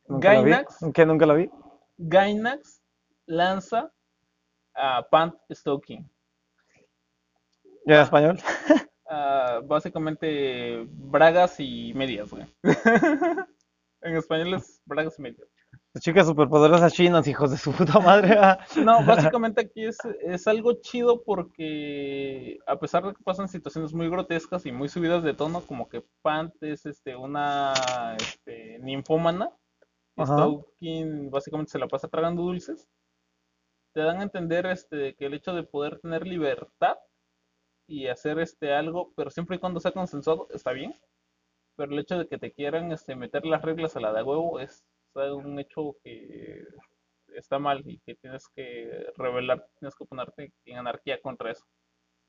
Nunca 0.06 0.30
vi. 0.30 0.50
Gainax. 0.50 0.82
Nunca 1.06 1.26
la 1.26 1.34
vi. 1.34 1.50
Gainax 1.98 2.82
lanza 3.26 3.92
a 4.74 5.06
Pant 5.10 5.34
Stocking. 5.50 6.08
¿Ya 7.84 7.96
en 7.96 8.02
español? 8.02 8.38
Ah, 9.10 9.60
básicamente 9.64 10.86
bragas 10.86 11.58
y 11.60 11.94
medias, 11.94 12.30
güey. 12.30 12.44
En 14.00 14.16
español 14.16 14.54
es 14.54 14.80
bragas 14.84 15.18
medias. 15.18 15.48
Las 15.92 16.04
chicas 16.04 16.26
superpoderosas 16.26 16.92
chinas, 16.92 17.26
hijos 17.26 17.50
de 17.50 17.56
su 17.56 17.72
puta 17.72 17.98
madre. 17.98 18.36
No, 18.84 19.04
básicamente 19.04 19.62
aquí 19.62 19.84
es, 19.84 19.98
es 20.22 20.46
algo 20.46 20.74
chido 20.80 21.22
porque 21.24 22.58
a 22.66 22.78
pesar 22.78 23.04
de 23.04 23.14
que 23.14 23.22
pasan 23.24 23.48
situaciones 23.48 23.92
muy 23.92 24.08
grotescas 24.08 24.66
y 24.66 24.72
muy 24.72 24.88
subidas 24.88 25.22
de 25.22 25.34
tono, 25.34 25.62
como 25.62 25.88
que 25.88 26.04
Pant 26.22 26.54
es 26.62 26.86
este, 26.86 27.16
una 27.16 27.72
este, 28.18 28.78
ninfómana. 28.80 29.50
Stalking 30.20 31.30
básicamente 31.30 31.72
se 31.72 31.78
la 31.78 31.86
pasa 31.86 32.08
tragando 32.08 32.42
dulces, 32.42 32.88
te 33.94 34.00
dan 34.00 34.18
a 34.18 34.24
entender 34.24 34.66
este, 34.66 35.14
que 35.14 35.26
el 35.26 35.34
hecho 35.34 35.54
de 35.54 35.62
poder 35.62 36.00
tener 36.00 36.26
libertad 36.26 36.96
y 37.86 38.08
hacer 38.08 38.38
este, 38.40 38.74
algo, 38.74 39.12
pero 39.16 39.30
siempre 39.30 39.56
y 39.56 39.58
cuando 39.60 39.80
sea 39.80 39.92
consensuado, 39.92 40.48
está 40.52 40.72
bien, 40.72 40.92
pero 41.78 41.92
el 41.92 42.00
hecho 42.00 42.18
de 42.18 42.26
que 42.26 42.38
te 42.38 42.52
quieran 42.52 42.90
este, 42.90 43.14
meter 43.14 43.46
las 43.46 43.62
reglas 43.62 43.96
a 43.96 44.00
la 44.00 44.12
de 44.12 44.24
huevo 44.24 44.58
es 44.58 44.84
un 45.14 45.58
hecho 45.60 45.96
que 46.02 46.64
está 47.36 47.60
mal 47.60 47.82
y 47.86 48.00
que 48.00 48.16
tienes 48.16 48.48
que 48.48 49.06
revelar, 49.16 49.64
tienes 49.78 49.94
que 49.94 50.04
ponerte 50.04 50.52
en 50.64 50.76
anarquía 50.76 51.20
contra 51.22 51.52
eso. 51.52 51.64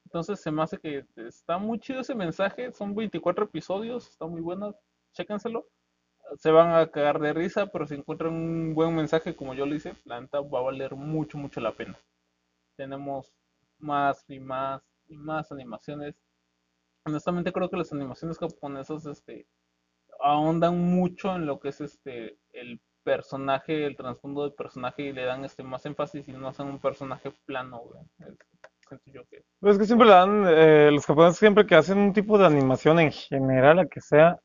Entonces 0.05 0.39
se 0.39 0.51
me 0.51 0.61
hace 0.61 0.77
que 0.77 1.03
está 1.15 1.57
muy 1.57 1.79
chido 1.79 2.01
ese 2.01 2.13
mensaje, 2.13 2.71
son 2.73 2.93
24 2.93 3.45
episodios, 3.45 4.07
está 4.09 4.27
muy 4.27 4.41
bueno, 4.41 4.75
chéquenselo. 5.13 5.67
Se 6.37 6.51
van 6.51 6.75
a 6.75 6.87
cagar 6.91 7.19
de 7.19 7.33
risa, 7.33 7.67
pero 7.67 7.87
si 7.87 7.95
encuentran 7.95 8.31
un 8.31 8.75
buen 8.75 8.95
mensaje 8.95 9.35
como 9.35 9.55
yo 9.55 9.65
lo 9.65 9.73
hice, 9.73 9.95
la 10.05 10.21
neta 10.21 10.41
va 10.41 10.59
a 10.59 10.63
valer 10.63 10.95
mucho, 10.95 11.39
mucho 11.39 11.59
la 11.59 11.71
pena. 11.71 11.97
Tenemos 12.75 13.33
más 13.79 14.23
y 14.27 14.39
más 14.39 14.83
y 15.07 15.17
más 15.17 15.51
animaciones. 15.51 16.15
Honestamente 17.09 17.51
creo 17.51 17.69
que 17.69 17.77
las 17.77 17.91
animaciones 17.91 18.37
japonesas 18.37 19.05
este, 19.05 19.47
ahondan 20.19 20.79
mucho 20.79 21.35
en 21.35 21.45
lo 21.45 21.59
que 21.59 21.69
es 21.69 21.81
este 21.81 22.37
el 22.53 22.79
personaje, 23.03 23.85
el 23.85 23.95
trasfondo 23.95 24.43
del 24.43 24.53
personaje 24.53 25.03
y 25.03 25.13
le 25.13 25.25
dan 25.25 25.43
este 25.43 25.63
más 25.63 25.85
énfasis 25.85 26.27
y 26.27 26.31
no 26.33 26.47
hacen 26.47 26.67
un 26.67 26.79
personaje 26.79 27.31
plano, 27.45 27.79
güey. 27.79 28.01
Pues 29.59 29.73
es 29.73 29.79
que 29.79 29.85
siempre 29.85 30.07
le 30.07 30.13
dan, 30.13 30.45
eh, 30.47 30.89
los 30.91 31.05
japoneses 31.05 31.37
siempre 31.37 31.65
que 31.65 31.75
hacen 31.75 31.97
un 31.97 32.13
tipo 32.13 32.37
de 32.37 32.45
animación 32.45 32.99
en 32.99 33.11
general, 33.11 33.77
la 33.77 33.85
que 33.87 34.01
sea, 34.01 34.39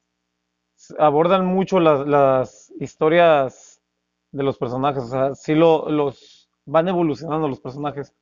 abordan 0.99 1.47
mucho 1.47 1.81
las, 1.81 2.07
las 2.07 2.73
historias 2.81 3.81
de 4.33 4.43
los 4.43 4.59
personajes, 4.59 5.05
o 5.05 5.09
sea, 5.09 5.35
sí 5.35 5.55
lo, 5.55 5.89
los 5.89 6.51
van 6.67 6.89
evolucionando 6.89 7.49
los 7.49 7.61
personajes. 7.61 8.15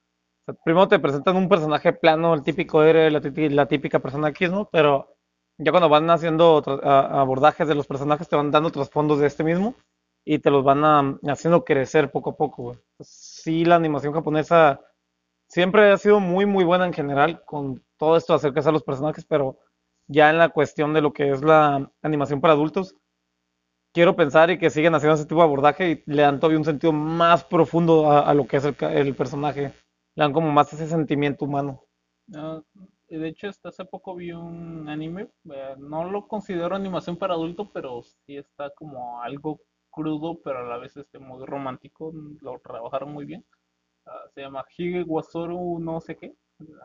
Primero 0.64 0.88
te 0.88 0.98
presentan 0.98 1.36
un 1.36 1.48
personaje 1.48 1.92
plano, 1.92 2.34
el 2.34 2.42
típico 2.42 2.82
héroe, 2.82 3.10
la, 3.10 3.20
la 3.50 3.66
típica 3.66 4.00
persona 4.00 4.28
X, 4.30 4.50
¿no? 4.50 4.68
Pero 4.72 5.14
ya 5.58 5.70
cuando 5.70 5.88
van 5.88 6.10
haciendo 6.10 6.62
abordajes 6.82 7.68
de 7.68 7.74
los 7.76 7.86
personajes, 7.86 8.28
te 8.28 8.36
van 8.36 8.50
dando 8.50 8.70
trasfondos 8.70 9.20
de 9.20 9.28
este 9.28 9.44
mismo 9.44 9.74
y 10.24 10.38
te 10.40 10.50
los 10.50 10.64
van 10.64 10.84
a- 10.84 11.18
haciendo 11.32 11.64
crecer 11.64 12.10
poco 12.10 12.30
a 12.30 12.36
poco, 12.36 12.62
güey. 12.64 12.78
Sí, 13.00 13.64
la 13.64 13.76
animación 13.76 14.12
japonesa 14.12 14.80
siempre 15.48 15.90
ha 15.92 15.98
sido 15.98 16.20
muy, 16.20 16.46
muy 16.46 16.64
buena 16.64 16.86
en 16.86 16.94
general 16.94 17.44
con 17.44 17.84
todo 17.98 18.16
esto 18.16 18.32
de 18.34 18.38
acercarse 18.38 18.70
a 18.70 18.72
los 18.72 18.84
personajes, 18.84 19.24
pero 19.26 19.58
ya 20.08 20.30
en 20.30 20.38
la 20.38 20.50
cuestión 20.50 20.94
de 20.94 21.02
lo 21.02 21.12
que 21.12 21.30
es 21.30 21.42
la 21.42 21.90
animación 22.02 22.40
para 22.40 22.54
adultos, 22.54 22.96
quiero 23.94 24.16
pensar 24.16 24.50
y 24.50 24.58
que 24.58 24.70
siguen 24.70 24.94
haciendo 24.94 25.14
ese 25.16 25.26
tipo 25.26 25.40
de 25.40 25.46
abordaje 25.46 25.90
y 25.90 26.02
le 26.12 26.22
dan 26.22 26.40
todavía 26.40 26.58
un 26.58 26.64
sentido 26.64 26.92
más 26.92 27.44
profundo 27.44 28.10
a, 28.10 28.32
lo 28.34 28.46
que 28.46 28.58
es 28.58 28.64
el, 28.64 28.76
el 28.82 29.14
personaje. 29.14 29.72
Le 30.16 30.22
dan 30.22 30.32
como 30.32 30.50
más 30.50 30.72
ese 30.72 30.86
sentimiento 30.88 31.44
humano. 31.44 31.84
Ah, 32.34 32.62
y 33.08 33.16
de 33.18 33.28
hecho, 33.28 33.48
hasta 33.48 33.68
hace 33.68 33.84
poco 33.84 34.14
vi 34.14 34.32
un 34.32 34.88
anime, 34.88 35.28
eh, 35.52 35.74
no 35.78 36.04
lo 36.10 36.26
considero 36.28 36.74
animación 36.74 37.16
para 37.16 37.34
adulto, 37.34 37.70
pero 37.72 38.02
sí 38.02 38.36
está 38.36 38.70
como 38.70 39.20
algo 39.22 39.60
crudo, 39.90 40.40
pero 40.42 40.60
a 40.60 40.62
la 40.68 40.78
vez 40.78 40.96
este, 40.96 41.18
muy 41.18 41.44
romántico, 41.46 42.12
lo 42.40 42.58
trabajaron 42.60 43.12
muy 43.12 43.24
bien. 43.26 43.44
Ah, 44.06 44.22
se 44.34 44.42
llama 44.42 44.64
Hige 44.76 45.04
Wasoru 45.04 45.78
no 45.80 46.00
sé 46.00 46.16
qué, 46.16 46.34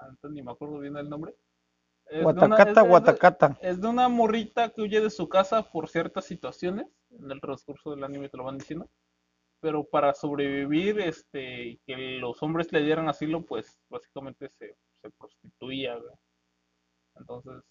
antes 0.01 0.31
ni 0.31 0.41
me 0.43 0.51
acuerdo 0.51 0.79
bien 0.79 0.97
el 0.97 1.09
nombre. 1.09 1.35
Es 2.07 2.33
de 2.33 2.41
una- 2.41 2.57
es 2.59 2.65
Guatacata, 2.65 2.81
es 2.81 3.03
de- 3.03 3.21
guatacata. 3.21 3.59
es 3.59 3.81
de 3.81 3.87
una 3.87 4.09
morrita 4.09 4.69
que 4.71 4.81
huye 4.81 5.01
de 5.01 5.09
su 5.11 5.29
casa 5.29 5.63
por 5.71 5.89
ciertas 5.89 6.25
situaciones, 6.25 6.87
en 7.11 7.31
el 7.31 7.41
transcurso 7.41 7.91
del 7.91 8.03
anime 8.03 8.29
te 8.29 8.37
lo 8.37 8.45
van 8.45 8.57
diciendo, 8.57 8.89
pero 9.61 9.83
para 9.85 10.13
sobrevivir, 10.13 10.99
este, 10.99 11.65
y 11.69 11.77
que 11.87 11.95
los 12.19 12.41
hombres 12.43 12.71
le 12.71 12.83
dieran 12.83 13.09
asilo, 13.09 13.43
pues 13.45 13.79
básicamente 13.89 14.49
se, 14.59 14.75
se 15.01 15.09
prostituía, 15.11 15.95
güey. 15.97 16.15
Entonces, 17.15 17.63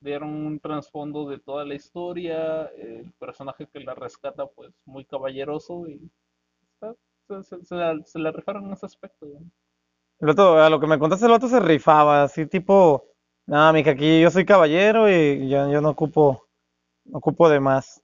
dieron 0.00 0.30
un 0.30 0.60
trasfondo 0.60 1.28
de 1.28 1.38
toda 1.40 1.64
la 1.64 1.74
historia, 1.74 2.66
el 2.66 3.12
personaje 3.18 3.66
que 3.66 3.80
la 3.80 3.94
rescata, 3.94 4.46
pues 4.46 4.72
muy 4.86 5.04
caballeroso 5.04 5.88
y 5.88 6.10
está- 6.74 6.96
se, 7.28 7.42
se- 7.44 7.64
se 7.64 7.74
la, 7.76 8.00
se 8.04 8.18
la 8.20 8.32
rifaron 8.32 8.66
en 8.66 8.72
ese 8.74 8.86
aspecto, 8.86 9.26
güey. 9.26 9.44
El 10.20 10.28
vato, 10.28 10.58
a 10.58 10.70
lo 10.70 10.78
que 10.80 10.86
me 10.86 10.98
contaste, 10.98 11.26
el 11.26 11.32
vato 11.32 11.48
se 11.48 11.60
rifaba, 11.60 12.22
así 12.22 12.46
tipo, 12.46 13.04
nada, 13.46 13.72
mija, 13.72 13.90
aquí 13.90 14.20
yo 14.20 14.30
soy 14.30 14.44
caballero 14.44 15.10
y 15.10 15.48
yo, 15.48 15.70
yo 15.70 15.80
no 15.80 15.90
ocupo, 15.90 16.46
no 17.06 17.18
ocupo 17.18 17.48
de 17.50 17.60
más. 17.60 18.02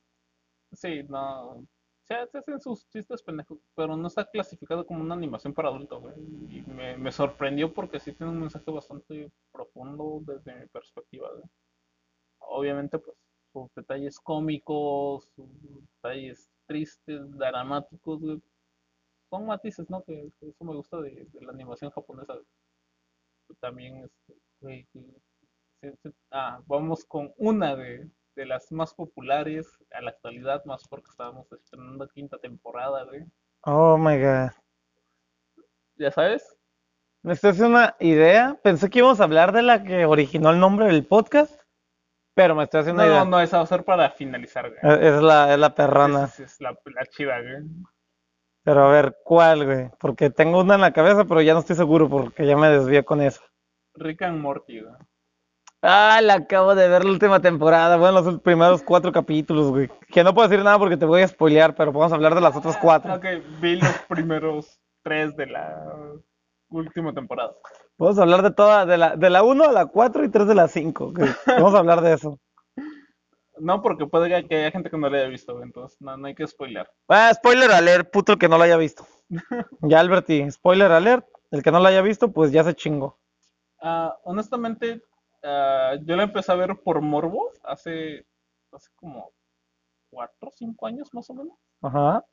Sí, 0.72 1.02
no. 1.08 1.66
Se, 2.06 2.14
se 2.28 2.38
hacen 2.38 2.60
sus 2.60 2.88
chistes 2.88 3.22
pendejos, 3.22 3.58
pero 3.74 3.96
no 3.96 4.06
está 4.06 4.24
clasificado 4.24 4.86
como 4.86 5.00
una 5.00 5.14
animación 5.14 5.52
para 5.52 5.68
adultos, 5.68 6.00
güey. 6.00 6.14
Y 6.48 6.62
me, 6.62 6.96
me 6.96 7.10
sorprendió 7.10 7.74
porque 7.74 7.98
sí 7.98 8.12
tiene 8.12 8.30
un 8.30 8.40
mensaje 8.40 8.70
bastante 8.70 9.32
profundo 9.52 10.22
desde 10.24 10.54
mi 10.54 10.66
perspectiva, 10.68 11.28
güey. 11.32 11.44
Obviamente, 12.38 12.98
pues, 13.00 13.16
sus 13.52 13.74
detalles 13.74 14.20
cómicos, 14.20 15.28
sus 15.34 15.48
detalles 15.96 16.48
tristes, 16.66 17.20
dramáticos, 17.36 18.20
güey. 18.20 18.40
Son 19.28 19.46
matices, 19.46 19.90
¿no? 19.90 20.04
Que, 20.04 20.30
eso 20.40 20.64
me 20.64 20.74
gusta 20.76 21.00
de, 21.00 21.26
de 21.32 21.40
la 21.40 21.50
animación 21.52 21.90
japonesa. 21.90 22.34
También, 23.58 24.04
este, 24.04 24.40
güey, 24.60 24.86
ah, 26.30 26.60
vamos 26.66 27.04
con 27.04 27.32
una 27.36 27.74
de, 27.74 28.08
de 28.36 28.46
las 28.46 28.70
más 28.70 28.94
populares 28.94 29.66
a 29.92 30.00
la 30.02 30.10
actualidad, 30.10 30.64
más 30.66 30.86
porque 30.88 31.10
estábamos 31.10 31.50
estrenando 31.52 32.06
quinta 32.08 32.38
temporada, 32.38 33.04
güey. 33.04 33.24
Oh 33.64 33.96
my 33.98 34.16
God. 34.18 34.50
¿Ya 35.96 36.10
sabes? 36.10 36.56
Me 37.22 37.32
estoy 37.32 37.50
haciendo 37.50 37.70
una 37.78 37.96
idea. 37.98 38.56
Pensé 38.62 38.88
que 38.88 39.00
íbamos 39.00 39.20
a 39.20 39.24
hablar 39.24 39.52
de 39.52 39.62
la 39.62 39.82
que 39.82 40.04
originó 40.04 40.50
el 40.50 40.60
nombre 40.60 40.86
del 40.86 41.06
podcast, 41.06 41.60
pero 42.34 42.54
me 42.54 42.64
estoy 42.64 42.82
haciendo 42.82 43.02
No, 43.02 43.06
una 43.08 43.14
idea. 43.14 43.24
no, 43.24 43.30
no, 43.30 43.40
esa 43.40 43.56
va 43.56 43.62
a 43.64 43.66
ser 43.66 43.84
para 43.84 44.10
finalizar, 44.10 44.68
güey. 44.68 44.78
Es 44.94 45.14
es 45.14 45.22
la, 45.22 45.52
es 45.54 45.58
la 45.58 46.28
sí, 46.28 46.42
es 46.42 46.60
la, 46.60 46.78
la 46.84 47.06
chida, 47.06 47.40
güey. 47.40 47.64
Pero 48.62 48.84
a 48.84 48.92
ver, 48.92 49.16
¿cuál, 49.24 49.64
güey? 49.64 49.90
Porque 49.98 50.28
tengo 50.28 50.60
una 50.60 50.74
en 50.74 50.82
la 50.82 50.92
cabeza, 50.92 51.24
pero 51.24 51.40
ya 51.40 51.54
no 51.54 51.60
estoy 51.60 51.76
seguro 51.76 52.08
porque 52.08 52.46
ya 52.46 52.56
me 52.56 52.68
desvié 52.68 53.04
con 53.04 53.22
eso. 53.22 53.40
Rick 53.94 54.22
and 54.22 54.40
Morty, 54.40 54.80
güey. 54.82 54.94
Ah, 55.88 56.20
la 56.20 56.34
acabo 56.34 56.74
de 56.74 56.88
ver 56.88 57.04
la 57.04 57.12
última 57.12 57.40
temporada. 57.40 57.96
Bueno, 57.96 58.20
los 58.20 58.40
primeros 58.40 58.82
cuatro 58.82 59.12
capítulos, 59.12 59.70
güey. 59.70 59.88
Que 60.08 60.24
no 60.24 60.34
puedo 60.34 60.48
decir 60.48 60.64
nada 60.64 60.80
porque 60.80 60.96
te 60.96 61.04
voy 61.04 61.22
a 61.22 61.28
spoilear, 61.28 61.76
pero 61.76 61.92
podemos 61.92 62.12
hablar 62.12 62.34
de 62.34 62.40
las 62.40 62.56
otras 62.56 62.76
cuatro. 62.76 63.14
Ok, 63.14 63.24
vi 63.60 63.76
los 63.76 63.92
primeros 64.08 64.80
tres 65.04 65.36
de 65.36 65.46
la 65.46 65.86
última 66.70 67.14
temporada. 67.14 67.54
Podemos 67.96 68.18
hablar 68.18 68.42
de 68.42 68.50
toda, 68.50 68.84
de 68.84 68.98
la, 68.98 69.14
de 69.14 69.30
la 69.30 69.44
1 69.44 69.62
a 69.62 69.70
la 69.70 69.86
4 69.86 70.24
y 70.24 70.28
3 70.28 70.48
de 70.48 70.54
la 70.56 70.66
5. 70.66 71.12
Vamos 71.46 71.74
a 71.74 71.78
hablar 71.78 72.00
de 72.00 72.14
eso. 72.14 72.40
No, 73.56 73.80
porque 73.80 74.06
puede 74.06 74.28
que 74.48 74.56
haya 74.56 74.72
gente 74.72 74.90
que 74.90 74.98
no 74.98 75.08
la 75.08 75.18
haya 75.18 75.28
visto, 75.28 75.52
güey, 75.52 75.66
entonces 75.66 75.96
no, 76.00 76.16
no 76.16 76.26
hay 76.26 76.34
que 76.34 76.48
spoiler. 76.48 76.90
Ah, 77.08 77.32
spoiler 77.32 77.70
alert, 77.70 78.10
puto 78.10 78.32
el 78.32 78.38
que 78.38 78.48
no 78.48 78.58
lo 78.58 78.64
haya 78.64 78.76
visto. 78.76 79.06
Ya 79.82 80.00
Alberti, 80.00 80.50
spoiler 80.50 80.90
alert. 80.90 81.26
El 81.52 81.62
que 81.62 81.70
no 81.70 81.78
lo 81.78 81.86
haya 81.86 82.02
visto, 82.02 82.32
pues 82.32 82.50
ya 82.50 82.64
se 82.64 82.74
chingó. 82.74 83.20
Ah, 83.80 84.16
honestamente, 84.24 85.00
ah, 85.46 85.94
yo 86.02 86.16
la 86.16 86.24
empecé 86.24 86.52
a 86.52 86.56
ver 86.56 86.76
por 86.82 87.00
morbo 87.00 87.50
hace, 87.62 88.26
hace 88.72 88.90
como 88.96 89.32
cuatro 90.10 90.48
o 90.48 90.52
cinco 90.52 90.86
años 90.86 91.12
más 91.12 91.28
o 91.30 91.34
menos. 91.34 91.56
Ajá. 91.82 92.24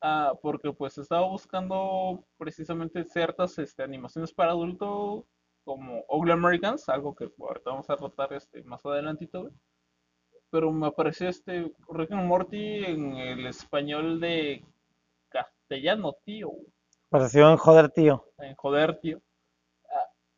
Ah, 0.00 0.32
porque 0.40 0.72
pues 0.72 0.96
estaba 0.98 1.26
buscando 1.26 2.24
precisamente 2.36 3.04
ciertas 3.04 3.58
este, 3.58 3.82
animaciones 3.82 4.32
para 4.32 4.52
adulto 4.52 5.26
como 5.64 6.04
Ugly 6.08 6.32
Americans, 6.32 6.88
algo 6.88 7.14
que 7.14 7.30
ahorita 7.38 7.70
vamos 7.70 7.90
a 7.90 7.96
tratar 7.96 8.32
este, 8.32 8.62
más 8.62 8.84
adelantito. 8.86 9.50
Pero 10.50 10.72
me 10.72 10.86
apareció 10.86 11.28
este 11.28 11.72
Rick 11.90 12.12
and 12.12 12.26
Morty 12.26 12.84
en 12.84 13.16
el 13.16 13.46
español 13.46 14.18
de 14.20 14.64
castellano, 15.28 16.16
tío. 16.24 16.52
Pareció 17.10 17.50
en 17.50 17.56
joder, 17.56 17.90
tío. 17.90 18.24
en 18.38 18.54
joder, 18.54 18.98
tío. 19.00 19.20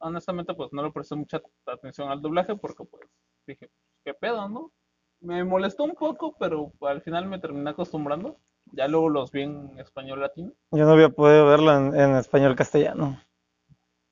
Honestamente, 0.00 0.54
pues 0.54 0.72
no 0.72 0.82
le 0.82 0.90
presté 0.90 1.14
mucha 1.14 1.40
atención 1.66 2.08
al 2.08 2.22
doblaje 2.22 2.56
porque, 2.56 2.84
pues, 2.84 3.02
dije, 3.46 3.70
¿qué 4.04 4.14
pedo, 4.14 4.48
no? 4.48 4.72
Me 5.20 5.44
molestó 5.44 5.84
un 5.84 5.94
poco, 5.94 6.34
pero 6.38 6.72
al 6.80 7.02
final 7.02 7.26
me 7.26 7.38
terminé 7.38 7.70
acostumbrando. 7.70 8.38
Ya 8.72 8.88
luego 8.88 9.08
los 9.10 9.30
vi 9.32 9.42
en 9.42 9.78
español 9.78 10.20
latino. 10.20 10.52
Yo 10.72 10.84
no 10.84 10.92
había 10.92 11.08
podido 11.10 11.46
verlo 11.46 11.76
en, 11.76 11.94
en 11.98 12.16
español 12.16 12.52
Sí, 12.52 12.56
castellano. 12.56 13.20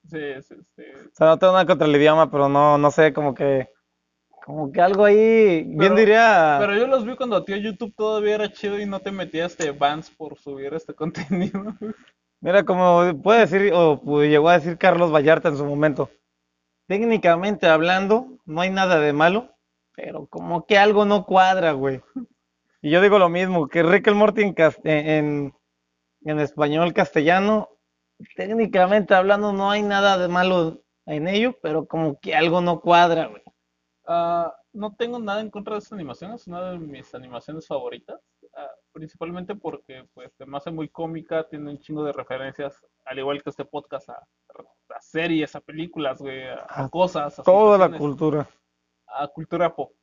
sí, 0.07 0.19
sí. 0.41 0.83
O 1.07 1.15
sea, 1.15 1.27
no 1.27 1.39
tengo 1.39 1.53
nada 1.53 1.65
contra 1.65 1.87
el 1.87 1.95
idioma, 1.95 2.29
pero 2.29 2.49
no, 2.49 2.77
no 2.77 2.91
sé, 2.91 3.13
como 3.13 3.33
que, 3.33 3.69
Como 4.45 4.71
que 4.71 4.81
algo 4.81 5.05
ahí, 5.05 5.63
bien 5.63 5.77
Pero- 5.77 5.95
diría, 5.95 6.57
Pero 6.59 6.75
yo 6.75 6.87
los 6.87 7.05
vi 7.05 7.15
cuando 7.15 7.43
tío 7.45 7.57
YouTube 7.57 7.93
todavía 7.95 8.35
era 8.35 8.51
chido 8.51 8.79
y 8.79 8.85
no 8.85 8.99
te 8.99 9.11
metías 9.11 9.57
de 9.57 9.71
bans 9.71 10.09
por 10.11 10.37
subir 10.37 10.73
este 10.73 10.93
contenido. 11.53 11.75
Mira, 12.41 12.63
como 12.65 13.21
puede 13.21 13.41
decir, 13.41 13.73
o 13.73 14.01
pues, 14.01 14.29
llegó 14.29 14.49
a 14.49 14.59
decir 14.59 14.77
Carlos 14.77 15.13
Vallarta 15.13 15.49
en 15.49 15.57
su 15.57 15.65
momento, 15.65 16.09
técnicamente 16.87 17.67
hablando, 17.67 18.27
no 18.45 18.61
hay 18.61 18.69
nada 18.69 18.99
de 18.99 19.13
malo, 19.13 19.55
pero 19.95 20.27
como 20.27 20.65
que 20.65 20.77
algo 20.77 21.05
no 21.05 21.25
cuadra, 21.25 21.73
güey. 21.73 22.01
Y 22.81 22.91
yo 22.91 23.01
digo 23.01 23.19
lo 23.19 23.29
mismo, 23.29 23.67
que 23.67 23.83
Rick 23.83 24.07
and 24.07 24.17
Morty 24.17 24.53
en, 24.83 25.53
en, 26.21 26.39
español 26.39 26.93
castellano, 26.93 27.69
técnicamente 28.35 29.13
hablando, 29.13 29.51
no 29.51 29.69
hay 29.69 29.81
nada 29.81 30.17
de 30.17 30.29
malo 30.29 30.81
en 31.05 31.27
ello, 31.27 31.57
pero 31.61 31.85
como 31.85 32.19
que 32.19 32.35
algo 32.35 32.61
no 32.61 32.79
cuadra, 32.79 33.27
güey. 33.27 33.43
Ah, 34.07 34.55
no 34.71 34.95
tengo 34.95 35.19
nada 35.19 35.41
en 35.41 35.49
contra 35.49 35.73
de 35.73 35.79
esta 35.79 35.95
animación, 35.95 36.31
es 36.33 36.47
una 36.47 36.71
de 36.71 36.79
mis 36.79 37.13
animaciones 37.13 37.67
favoritas, 37.67 38.21
principalmente 38.91 39.55
porque 39.55 40.07
pues 40.13 40.33
se 40.35 40.45
me 40.45 40.57
hace 40.57 40.71
muy 40.71 40.89
cómica, 40.89 41.47
tiene 41.47 41.71
un 41.71 41.79
chingo 41.79 42.03
de 42.03 42.11
referencias, 42.11 42.85
al 43.05 43.19
igual 43.19 43.41
que 43.41 43.49
este 43.49 43.65
podcast, 43.65 44.09
a, 44.09 44.27
a 44.89 45.01
series, 45.01 45.55
a 45.55 45.61
películas, 45.61 46.19
güey, 46.19 46.43
a, 46.47 46.89
cosas, 46.89 47.39
a 47.39 47.43
Toda 47.43 47.77
la 47.77 47.97
cultura. 47.97 48.49
a 49.07 49.27
cultura 49.27 49.73
pop. 49.75 49.93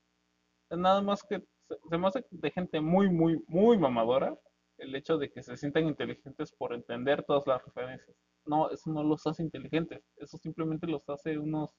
Nada 0.70 1.00
más 1.02 1.22
que 1.22 1.40
se, 1.68 1.76
se 1.88 1.98
me 1.98 2.06
hace 2.06 2.24
de 2.30 2.50
gente 2.50 2.80
muy, 2.80 3.08
muy, 3.10 3.42
muy 3.46 3.78
mamadora 3.78 4.36
el 4.78 4.94
hecho 4.94 5.18
de 5.18 5.30
que 5.30 5.42
se 5.42 5.56
sientan 5.56 5.86
inteligentes 5.86 6.52
por 6.52 6.74
entender 6.74 7.22
todas 7.24 7.46
las 7.46 7.64
referencias. 7.64 8.16
No, 8.44 8.70
eso 8.70 8.90
no 8.90 9.02
los 9.02 9.26
hace 9.26 9.42
inteligentes, 9.42 10.02
eso 10.16 10.38
simplemente 10.38 10.86
los 10.86 11.08
hace 11.08 11.38
unos 11.38 11.74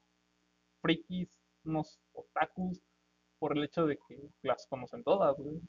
frikis, 0.81 1.39
unos 1.63 1.99
otakus, 2.13 2.81
por 3.39 3.55
el 3.55 3.63
hecho 3.63 3.85
de 3.85 3.97
que 4.07 4.29
las 4.41 4.65
conocen 4.67 5.03
todas, 5.03 5.37
güey. 5.37 5.61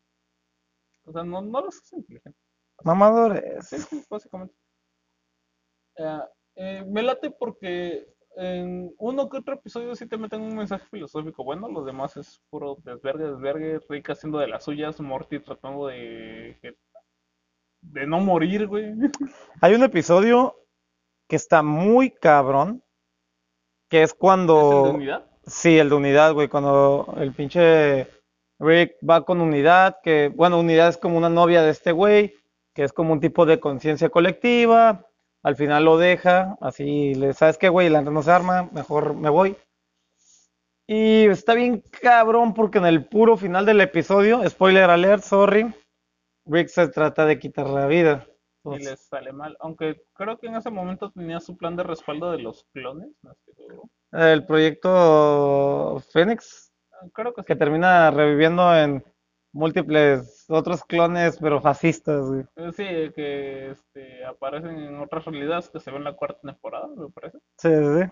O 1.08 1.12
sea, 1.12 1.24
no, 1.24 1.40
no 1.40 1.62
los 1.62 1.78
hace 1.78 1.96
inteligentes. 1.96 2.42
Mamadores. 2.84 3.66
Sí, 3.66 3.78
sí, 3.78 4.04
básicamente. 4.10 4.54
Eh, 5.96 6.20
eh, 6.56 6.84
me 6.86 7.02
late 7.02 7.30
porque 7.30 8.06
en 8.36 8.94
uno 8.98 9.28
que 9.28 9.38
otro 9.38 9.54
episodio 9.54 9.96
sí 9.96 10.06
te 10.06 10.18
meten 10.18 10.42
un 10.42 10.54
mensaje 10.54 10.86
filosófico 10.90 11.42
bueno, 11.42 11.68
lo 11.68 11.82
demás 11.82 12.16
es 12.16 12.40
puro 12.50 12.76
desvergue, 12.84 13.24
desvergue, 13.24 13.80
Rick 13.88 14.10
haciendo 14.10 14.38
de 14.38 14.48
las 14.48 14.64
suyas, 14.64 15.00
Morty 15.00 15.40
tratando 15.40 15.88
de, 15.88 16.56
de 17.80 18.06
no 18.06 18.20
morir, 18.20 18.66
güey. 18.66 18.92
Hay 19.60 19.74
un 19.74 19.82
episodio 19.82 20.54
que 21.26 21.36
está 21.36 21.62
muy 21.62 22.10
cabrón, 22.10 22.84
que 23.88 24.02
es 24.02 24.10
¿Es 24.10 24.12
el 24.12 24.18
cuando... 24.18 24.84
de 24.84 24.90
unidad? 24.90 25.30
Sí, 25.46 25.78
el 25.78 25.88
de 25.88 25.94
unidad, 25.94 26.34
güey, 26.34 26.48
cuando 26.48 27.14
el 27.16 27.32
pinche 27.32 28.06
Rick 28.58 28.96
va 29.08 29.24
con 29.24 29.40
unidad, 29.40 29.98
que, 30.02 30.32
bueno, 30.34 30.58
unidad 30.58 30.88
es 30.88 30.96
como 30.96 31.16
una 31.16 31.28
novia 31.28 31.62
de 31.62 31.70
este 31.70 31.92
güey, 31.92 32.34
que 32.74 32.84
es 32.84 32.92
como 32.92 33.12
un 33.12 33.20
tipo 33.20 33.46
de 33.46 33.60
conciencia 33.60 34.08
colectiva, 34.10 35.06
al 35.42 35.56
final 35.56 35.84
lo 35.84 35.98
deja, 35.98 36.56
así, 36.60 37.14
le, 37.14 37.32
¿sabes 37.32 37.58
qué, 37.58 37.68
güey? 37.68 37.88
La 37.88 38.02
no 38.02 38.22
se 38.22 38.30
arma, 38.30 38.68
mejor 38.72 39.14
me 39.14 39.30
voy. 39.30 39.56
Y 40.86 41.26
está 41.26 41.54
bien 41.54 41.84
cabrón 42.02 42.54
porque 42.54 42.78
en 42.78 42.86
el 42.86 43.06
puro 43.06 43.36
final 43.36 43.66
del 43.66 43.80
episodio, 43.80 44.48
spoiler 44.48 44.90
alert, 44.90 45.22
sorry, 45.22 45.72
Rick 46.46 46.68
se 46.68 46.88
trata 46.88 47.26
de 47.26 47.38
quitar 47.38 47.68
la 47.68 47.86
vida. 47.86 48.26
Y 48.64 48.78
les 48.78 49.00
sale 49.00 49.32
mal. 49.32 49.56
Aunque 49.60 50.02
creo 50.14 50.38
que 50.38 50.48
en 50.48 50.56
ese 50.56 50.70
momento 50.70 51.10
tenía 51.10 51.40
su 51.40 51.56
plan 51.56 51.76
de 51.76 51.82
respaldo 51.82 52.32
de 52.32 52.38
los 52.38 52.64
clones, 52.72 53.10
no 53.22 53.32
estoy 53.32 53.54
seguro. 53.54 53.82
el 54.12 54.44
proyecto 54.46 56.02
Fénix, 56.10 56.67
Creo 57.12 57.34
que 57.34 57.56
termina 57.56 58.10
reviviendo 58.10 58.74
en 58.76 59.04
múltiples 59.52 60.44
otros 60.48 60.84
clones, 60.84 61.38
pero 61.40 61.60
fascistas, 61.60 62.26
güey. 62.28 62.44
Eh, 62.56 62.72
Sí, 62.72 62.84
que 63.14 63.70
este, 63.70 64.24
aparecen 64.24 64.78
en 64.78 65.00
otras 65.00 65.24
realidades 65.24 65.68
que 65.70 65.80
se 65.80 65.90
ven 65.90 65.98
en 66.00 66.04
la 66.04 66.16
cuarta 66.16 66.40
temporada, 66.42 66.86
me 66.88 67.08
parece. 67.10 67.38
Sí, 67.56 67.68
sí. 67.68 68.10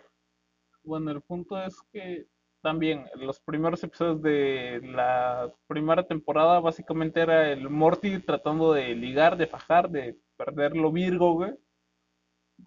Bueno, 0.84 1.10
el 1.10 1.20
punto 1.20 1.60
es 1.62 1.76
que 1.92 2.26
también 2.62 3.06
los 3.16 3.38
primeros 3.40 3.82
episodios 3.84 4.22
de 4.22 4.80
la 4.84 5.52
primera 5.68 6.04
temporada 6.06 6.58
básicamente 6.60 7.20
era 7.20 7.50
el 7.52 7.68
Morty 7.68 8.18
tratando 8.20 8.72
de 8.72 8.94
ligar, 8.94 9.36
de 9.36 9.46
fajar, 9.46 9.88
de 9.90 10.16
perder 10.36 10.76
lo 10.76 10.90
Virgo, 10.90 11.34
güey. 11.34 11.54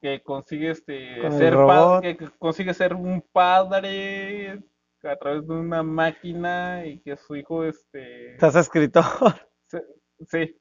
Que 0.01 0.21
consigue 0.21 0.69
este 0.71 1.19
Con 1.21 1.32
ser 1.32 1.53
pa- 1.55 1.60
robot. 1.60 2.01
que, 2.01 2.17
que 2.17 2.29
consigue 2.38 2.73
ser 2.73 2.93
un 2.93 3.21
padre 3.32 4.62
a 5.03 5.15
través 5.17 5.47
de 5.47 5.53
una 5.53 5.83
máquina 5.83 6.85
y 6.85 6.99
que 6.99 7.15
su 7.15 7.35
hijo 7.35 7.63
este 7.63 8.33
Estás 8.33 8.55
escritor. 8.55 9.03
se- 9.67 9.85
sí. 10.27 10.57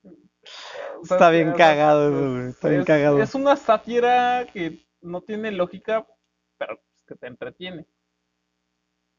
O 1.00 1.04
sea, 1.04 1.16
Está 1.16 1.30
bien 1.30 1.52
cagado 1.52 2.08
eso. 2.08 2.48
Está 2.48 2.68
bien 2.68 2.80
es, 2.82 2.86
cagado. 2.86 3.22
es 3.22 3.34
una 3.34 3.56
sátira 3.56 4.46
que 4.52 4.86
no 5.00 5.20
tiene 5.22 5.50
lógica, 5.50 6.06
pero 6.56 6.76
pues, 6.76 7.04
que 7.06 7.14
te 7.16 7.26
entretiene. 7.26 7.86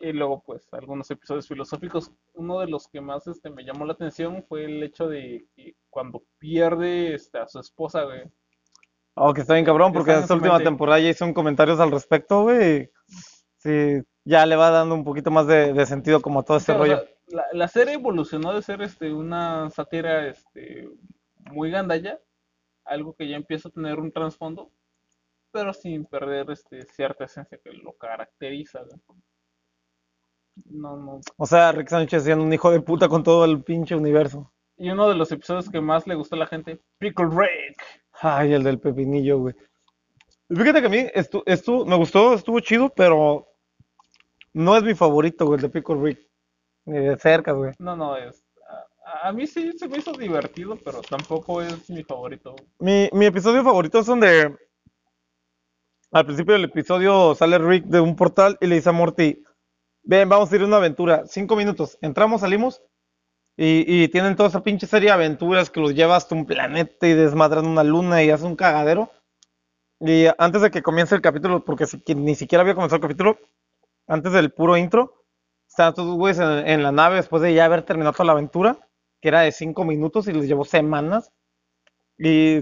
Y 0.01 0.13
luego, 0.13 0.41
pues, 0.45 0.65
algunos 0.71 1.11
episodios 1.11 1.47
filosóficos. 1.47 2.11
Uno 2.33 2.61
de 2.61 2.67
los 2.67 2.87
que 2.87 3.01
más 3.01 3.27
este, 3.27 3.49
me 3.49 3.65
llamó 3.65 3.85
la 3.85 3.93
atención 3.93 4.45
fue 4.47 4.63
el 4.63 4.81
hecho 4.81 5.07
de 5.07 5.45
que 5.55 5.75
cuando 5.89 6.23
pierde 6.37 7.13
este, 7.15 7.37
a 7.37 7.47
su 7.47 7.59
esposa, 7.59 8.03
güey. 8.03 8.23
Oh, 9.15 9.33
que 9.33 9.41
está 9.41 9.55
bien 9.55 9.65
cabrón, 9.65 9.91
porque 9.91 10.13
en 10.13 10.19
esta 10.19 10.35
última 10.35 10.59
temporada 10.59 10.99
ya 10.99 11.09
hizo 11.09 11.25
un 11.25 11.33
comentarios 11.33 11.81
al 11.81 11.91
respecto, 11.91 12.43
güey. 12.43 12.89
Sí, 13.57 14.01
ya 14.25 14.45
le 14.45 14.55
va 14.55 14.69
dando 14.69 14.95
un 14.95 15.03
poquito 15.03 15.31
más 15.31 15.47
de, 15.47 15.73
de 15.73 15.85
sentido 15.85 16.21
como 16.21 16.43
todo 16.43 16.57
este 16.57 16.71
o 16.73 16.77
rollo. 16.77 16.97
sea, 16.97 17.07
la, 17.27 17.45
la 17.53 17.67
serie 17.67 17.93
evolucionó 17.95 18.53
de 18.53 18.61
ser 18.61 18.81
este, 18.81 19.13
una 19.13 19.69
sátira 19.69 20.27
este, 20.27 20.89
muy 21.51 21.71
gandalla, 21.71 22.19
algo 22.85 23.13
que 23.13 23.27
ya 23.27 23.35
empieza 23.35 23.69
a 23.69 23.71
tener 23.71 23.99
un 23.99 24.11
trasfondo, 24.11 24.71
pero 25.51 25.73
sin 25.73 26.05
perder 26.05 26.49
este, 26.51 26.83
cierta 26.83 27.25
esencia 27.25 27.59
que 27.63 27.71
lo 27.71 27.93
caracteriza. 27.93 28.81
No, 30.65 30.97
no. 30.97 31.21
O 31.37 31.45
sea, 31.45 31.71
Rick 31.71 31.87
Sánchez 31.89 32.23
siendo 32.23 32.43
un 32.43 32.51
hijo 32.53 32.69
de 32.71 32.81
puta 32.81 33.07
con 33.07 33.23
todo 33.23 33.45
el 33.45 33.63
pinche 33.63 33.95
universo. 33.95 34.51
Y 34.77 34.89
uno 34.89 35.09
de 35.09 35.15
los 35.15 35.31
episodios 35.31 35.69
que 35.69 35.81
más 35.81 36.07
le 36.07 36.15
gustó 36.15 36.35
a 36.35 36.39
la 36.39 36.47
gente, 36.47 36.81
Pickle 36.99 37.27
Rick. 37.29 37.81
Ay, 38.21 38.53
el 38.53 38.63
del 38.63 38.79
pepinillo, 38.79 39.39
güey. 39.39 39.55
Fíjate 40.49 40.81
que 40.81 40.87
a 40.87 40.89
mí 40.89 40.97
estu- 41.15 41.43
estu- 41.45 41.85
me 41.85 41.95
gustó, 41.95 42.33
estuvo 42.33 42.59
chido, 42.59 42.89
pero 42.89 43.47
no 44.59 44.77
es 44.77 44.83
mi 44.83 44.95
favorito, 44.95 45.45
güey, 45.45 45.57
el 45.57 45.61
de 45.63 45.69
Pickle 45.69 45.95
Rick. 46.01 46.19
Ni 46.85 46.97
de 46.99 47.17
cerca, 47.17 47.51
güey. 47.51 47.73
No, 47.79 47.95
no, 47.95 48.15
es. 48.17 48.43
A, 49.05 49.29
a 49.29 49.33
mí 49.33 49.47
sí 49.47 49.71
se 49.77 49.87
me 49.87 49.97
hizo 49.97 50.11
divertido, 50.13 50.77
pero 50.83 51.01
tampoco 51.01 51.61
es 51.61 51.89
mi 51.89 52.03
favorito. 52.03 52.55
Mi, 52.79 53.09
mi 53.13 53.25
episodio 53.25 53.63
favorito 53.63 53.99
es 53.99 54.05
donde 54.05 54.55
al 56.11 56.25
principio 56.25 56.53
del 56.53 56.65
episodio 56.65 57.35
sale 57.35 57.57
Rick 57.59 57.85
de 57.85 57.99
un 57.99 58.15
portal 58.15 58.57
y 58.61 58.67
le 58.67 58.75
dice 58.75 58.89
a 58.89 58.93
Morty, 58.93 59.43
ven, 60.03 60.27
vamos 60.29 60.51
a 60.51 60.55
ir 60.55 60.61
a 60.63 60.65
una 60.65 60.77
aventura, 60.77 61.23
cinco 61.27 61.55
minutos, 61.55 61.97
entramos, 62.01 62.41
salimos 62.41 62.81
y, 63.57 63.85
y 64.03 64.07
tienen 64.09 64.35
toda 64.35 64.49
esa 64.49 64.63
pinche 64.63 64.87
serie 64.87 65.09
de 65.09 65.13
aventuras 65.13 65.69
que 65.69 65.81
los 65.81 65.93
lleva 65.95 66.15
hasta 66.15 66.35
un 66.35 66.45
planeta 66.45 67.07
y 67.07 67.13
desmadran 67.13 67.67
una 67.67 67.83
luna 67.83 68.23
y 68.23 68.29
hace 68.31 68.45
un 68.45 68.55
cagadero. 68.55 69.11
Y 69.99 70.25
antes 70.37 70.61
de 70.61 70.71
que 70.71 70.81
comience 70.81 71.15
el 71.15 71.21
capítulo, 71.21 71.63
porque 71.65 71.85
si- 71.87 72.01
que 72.01 72.15
ni 72.15 72.35
siquiera 72.35 72.61
había 72.61 72.75
comenzado 72.75 72.97
el 72.97 73.01
capítulo, 73.03 73.37
antes 74.09 74.33
del 74.33 74.51
puro 74.51 74.75
intro, 74.75 75.23
estaban 75.67 75.93
todos 75.93 76.09
los 76.09 76.17
güeyes 76.17 76.39
en, 76.39 76.67
en 76.67 76.83
la 76.83 76.91
nave 76.91 77.15
después 77.15 77.41
de 77.41 77.53
ya 77.53 77.65
haber 77.65 77.83
terminado 77.83 78.11
toda 78.13 78.25
la 78.25 78.31
aventura, 78.33 78.77
que 79.21 79.29
era 79.29 79.41
de 79.41 79.51
cinco 79.53 79.85
minutos 79.85 80.27
y 80.27 80.33
les 80.33 80.47
llevó 80.47 80.65
semanas. 80.65 81.31
Y 82.17 82.61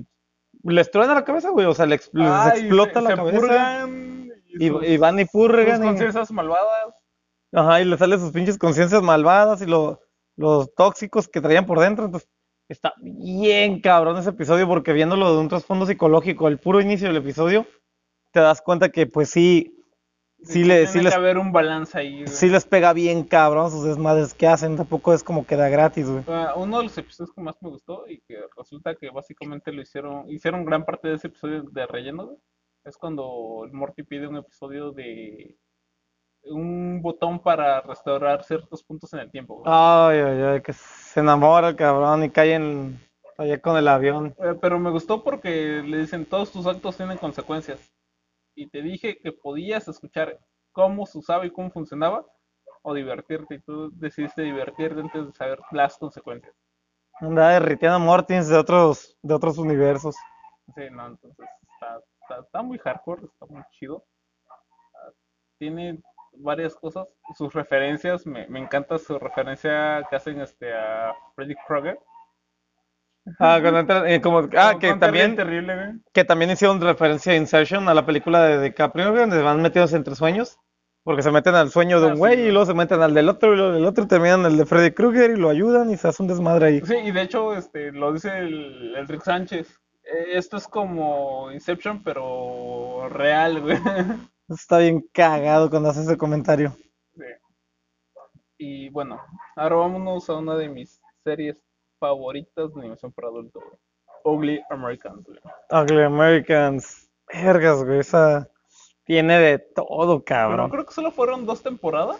les 0.63 0.91
truena 0.91 1.13
la 1.15 1.23
cabeza, 1.23 1.49
güey. 1.49 1.65
O 1.65 1.73
sea, 1.73 1.85
les, 1.85 2.09
les 2.13 2.27
Ay, 2.29 2.59
explota 2.61 2.93
se- 2.95 3.01
la 3.01 3.09
se 3.09 3.15
cabeza. 3.15 3.39
purgan 3.39 4.29
Y, 4.59 4.67
sus- 4.67 4.83
y 4.87 4.97
van 4.97 5.19
y 5.19 5.23
sus 5.23 5.31
purgan. 5.31 5.83
y- 5.83 5.87
conciencias 5.87 6.31
malvadas. 6.31 6.93
Ajá, 7.53 7.81
y 7.81 7.85
les 7.85 7.97
salen 7.99 8.19
sus 8.19 8.31
pinches 8.31 8.57
conciencias 8.57 9.01
malvadas 9.01 9.61
y 9.61 9.65
lo- 9.65 9.99
los 10.35 10.73
tóxicos 10.75 11.27
que 11.27 11.41
traían 11.41 11.65
por 11.65 11.79
dentro. 11.79 12.05
Entonces, 12.05 12.29
está 12.69 12.93
bien 12.99 13.79
cabrón 13.81 14.17
ese 14.17 14.31
episodio 14.31 14.67
porque 14.67 14.93
viéndolo 14.93 15.33
de 15.33 15.39
un 15.39 15.47
trasfondo 15.47 15.85
psicológico, 15.85 16.47
el 16.49 16.59
puro 16.59 16.81
inicio 16.81 17.07
del 17.07 17.17
episodio, 17.17 17.65
te 18.31 18.41
das 18.41 18.61
cuenta 18.61 18.89
que 18.89 19.07
pues 19.07 19.29
sí, 19.29 19.73
sí, 20.47 20.63
le, 20.63 20.75
tiene 20.75 20.87
sí 20.87 20.97
que 20.99 21.03
les, 21.05 21.13
haber 21.13 21.37
un 21.37 21.51
balance 21.51 21.97
ahí. 21.97 22.23
güey. 22.23 22.27
sí 22.27 22.49
les 22.49 22.65
pega 22.65 22.93
bien 22.93 23.23
cabrón 23.23 23.71
sus 23.71 23.83
desmadres 23.83 24.33
que 24.33 24.47
hacen. 24.47 24.77
Tampoco 24.77 25.13
es 25.13 25.23
como 25.23 25.45
que 25.45 25.55
da 25.55 25.69
gratis, 25.69 26.09
güey. 26.09 26.23
Ah, 26.27 26.53
uno 26.55 26.77
de 26.77 26.83
los 26.85 26.97
episodios 26.97 27.33
que 27.33 27.41
más 27.41 27.55
me 27.61 27.69
gustó 27.69 28.07
y 28.07 28.21
que 28.21 28.37
resulta 28.57 28.95
que 28.95 29.09
básicamente 29.09 29.71
lo 29.71 29.81
hicieron, 29.81 30.29
hicieron 30.29 30.65
gran 30.65 30.85
parte 30.85 31.07
de 31.07 31.15
ese 31.15 31.27
episodio 31.27 31.63
de 31.63 31.85
relleno, 31.85 32.25
güey, 32.27 32.37
es 32.85 32.97
cuando 32.97 33.63
el 33.65 33.73
Morty 33.73 34.03
pide 34.03 34.27
un 34.27 34.37
episodio 34.37 34.91
de 34.91 35.57
un 36.43 37.01
botón 37.01 37.39
para 37.39 37.81
restaurar 37.81 38.43
ciertos 38.43 38.83
puntos 38.83 39.13
en 39.13 39.19
el 39.19 39.31
tiempo. 39.31 39.55
güey. 39.55 39.65
Ay, 39.67 40.19
ay, 40.19 40.41
ay, 40.41 40.61
que 40.61 40.73
se 40.73 41.19
enamora 41.19 41.69
el 41.69 41.75
cabrón 41.75 42.23
y 42.23 42.29
cae 42.29 42.53
en, 42.53 42.99
allá 43.37 43.61
con 43.61 43.77
el 43.77 43.87
avión. 43.87 44.35
Eh, 44.39 44.55
pero 44.59 44.79
me 44.79 44.89
gustó 44.89 45.23
porque 45.23 45.83
le 45.85 45.97
dicen 45.97 46.25
todos 46.25 46.51
tus 46.51 46.65
actos 46.65 46.97
tienen 46.97 47.17
consecuencias. 47.17 47.79
Y 48.57 48.67
te 48.69 48.81
dije 48.81 49.19
que 49.19 49.31
podías 49.31 49.87
escuchar 49.87 50.39
cómo 50.71 51.05
se 51.05 51.19
usaba 51.19 51.45
y 51.45 51.51
cómo 51.51 51.69
funcionaba, 51.69 52.25
o 52.81 52.93
divertirte 52.93 53.55
y 53.55 53.59
tú 53.59 53.91
decidiste 53.93 54.41
divertirte 54.41 54.99
antes 54.99 55.27
de 55.27 55.31
saber 55.33 55.59
las 55.71 55.95
consecuencias. 55.97 56.55
Andaba 57.19 57.51
derritiendo 57.51 57.99
Mortins 57.99 58.47
de 58.47 58.57
otros, 58.57 59.15
de 59.21 59.33
otros 59.33 59.59
universos. 59.59 60.15
Sí, 60.73 60.83
no, 60.91 61.07
entonces 61.07 61.47
está, 61.73 61.99
está, 62.21 62.41
está 62.41 62.61
muy 62.63 62.79
hardcore, 62.79 63.25
está 63.25 63.45
muy 63.45 63.61
chido. 63.71 64.03
Tiene 65.59 66.01
varias 66.33 66.75
cosas, 66.75 67.07
sus 67.35 67.53
referencias, 67.53 68.25
me, 68.25 68.47
me 68.47 68.59
encanta 68.59 68.97
su 68.97 69.19
referencia 69.19 70.03
que 70.09 70.15
hacen 70.15 70.41
este 70.41 70.73
a 70.73 71.13
Freddy 71.35 71.55
Krueger. 71.67 71.99
Ah, 73.39 73.59
cuando 73.61 73.79
entra- 73.81 74.09
eh, 74.09 74.21
como, 74.21 74.39
ah, 74.57 74.69
Como- 74.73 74.79
que 74.79 74.93
también, 74.95 75.35
terrible, 75.35 75.75
güey. 75.75 75.87
que 76.13 76.23
también 76.23 76.51
hicieron 76.51 76.79
referencia 76.81 77.33
a 77.33 77.35
Insertion, 77.35 77.87
a 77.89 77.93
la 77.93 78.05
película 78.05 78.43
de 78.43 78.61
DiCaprio, 78.61 79.09
güey, 79.11 79.21
donde 79.21 79.41
van 79.41 79.61
metidos 79.61 79.93
entre 79.93 80.15
sueños, 80.15 80.57
porque 81.03 81.21
se 81.23 81.31
meten 81.31 81.55
al 81.55 81.69
sueño 81.69 81.99
de 81.99 82.05
Ah, 82.07 82.09
un 82.09 82.15
sí, 82.15 82.19
güey 82.19 82.39
y 82.47 82.51
luego 82.51 82.65
se 82.65 82.73
meten 82.73 83.01
al 83.01 83.13
del 83.13 83.29
otro 83.29 83.53
y 83.53 83.57
luego 83.57 83.73
del 83.73 83.85
otro 83.85 84.03
y 84.03 84.07
terminan 84.07 84.45
el 84.45 84.57
de 84.57 84.65
Freddy 84.65 84.91
Krueger 84.91 85.31
y 85.31 85.35
lo 85.35 85.49
ayudan 85.49 85.89
y 85.91 85.97
se 85.97 86.07
hace 86.07 86.21
un 86.23 86.29
desmadre 86.29 86.67
ahí. 86.67 86.81
Sí, 86.85 86.95
y 86.95 87.11
de 87.11 87.21
hecho, 87.21 87.55
este, 87.55 87.91
lo 87.91 88.13
dice 88.13 88.37
el, 88.39 88.95
el 88.95 89.07
Rick 89.07 89.23
Sánchez. 89.23 89.79
Eh, 90.03 90.37
Esto 90.37 90.55
es 90.57 90.67
como 90.67 91.51
Inception, 91.51 92.01
pero 92.03 93.09
real, 93.09 93.61
güey. 93.61 93.77
Está 94.49 94.77
bien 94.77 95.05
cagado 95.13 95.69
cuando 95.69 95.89
hace 95.89 96.01
ese 96.01 96.17
comentario. 96.17 96.73
Sí. 97.13 97.23
Y 98.57 98.89
bueno, 98.89 99.21
ahora 99.55 99.75
vámonos 99.75 100.29
a 100.29 100.35
una 100.37 100.55
de 100.55 100.69
mis 100.69 101.01
series 101.23 101.61
favoritas 101.99 102.73
de 102.73 102.79
animación 102.81 103.11
para 103.11 103.27
adultos, 103.27 103.63
güey. 103.63 103.77
Ugly 104.23 104.61
Americans, 104.69 105.25
güey. 105.25 105.39
Ugly 105.71 106.03
Americans. 106.03 107.09
Vergas, 107.31 107.83
güey, 107.83 107.99
esa 107.99 108.49
tiene 109.05 109.39
de 109.39 109.59
todo, 109.59 110.23
Pero 110.23 110.25
cabrón. 110.25 110.69
creo 110.69 110.85
que 110.85 110.93
solo 110.93 111.11
fueron 111.11 111.45
dos 111.45 111.61
temporadas. 111.61 112.17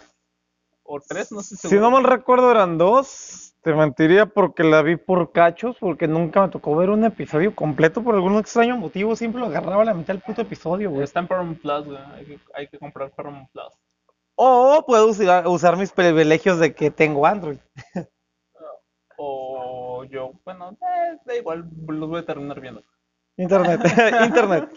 O 0.84 1.00
tres, 1.02 1.32
no 1.34 1.42
sé 1.42 1.56
Si 1.58 1.68
seguro. 1.68 1.82
no 1.82 1.92
mal 1.92 2.04
recuerdo 2.06 2.50
eran 2.50 2.78
dos, 2.78 3.54
te 3.62 3.74
mentiría 3.74 4.26
porque 4.26 4.64
la 4.64 4.82
vi 4.82 4.96
por 4.96 5.34
cachos, 5.34 5.76
porque 5.82 6.08
nunca 6.08 6.42
me 6.42 6.48
tocó 6.50 6.76
ver 6.78 6.90
un 6.90 7.04
episodio 7.04 7.54
completo 7.54 8.02
por 8.02 8.16
algún 8.16 8.38
extraño 8.38 8.78
motivo, 8.78 9.14
siempre 9.16 9.42
lo 9.42 9.48
agarraba 9.48 9.82
a 9.82 9.86
la 9.86 9.94
mitad 9.94 10.14
del 10.14 10.24
puto 10.24 10.42
episodio, 10.44 10.90
güey. 10.92 11.04
Está 11.04 11.20
en 11.20 11.28
Paramount 11.28 11.62
Plus, 11.62 11.86
güey. 11.86 11.98
Hay 12.16 12.26
que, 12.26 12.40
hay 12.54 12.68
que 12.70 12.80
comprar 12.80 13.12
Paramount 13.12 13.50
Plus. 13.52 13.74
O 14.36 14.84
puedo 14.88 15.08
usar, 15.08 15.46
usar 15.48 15.76
mis 15.76 15.92
privilegios 15.92 16.58
de 16.60 16.74
que 16.74 16.90
tengo 16.90 17.26
Android. 17.26 17.58
O 19.18 19.57
yo, 20.10 20.32
bueno, 20.46 20.78
eh, 20.82 21.18
da 21.26 21.36
igual, 21.36 21.66
los 21.88 22.10
voy 22.10 22.22
a 22.22 22.26
terminar 22.26 22.60
viendo. 22.60 22.82
Internet, 23.38 23.82
internet. 24.26 24.70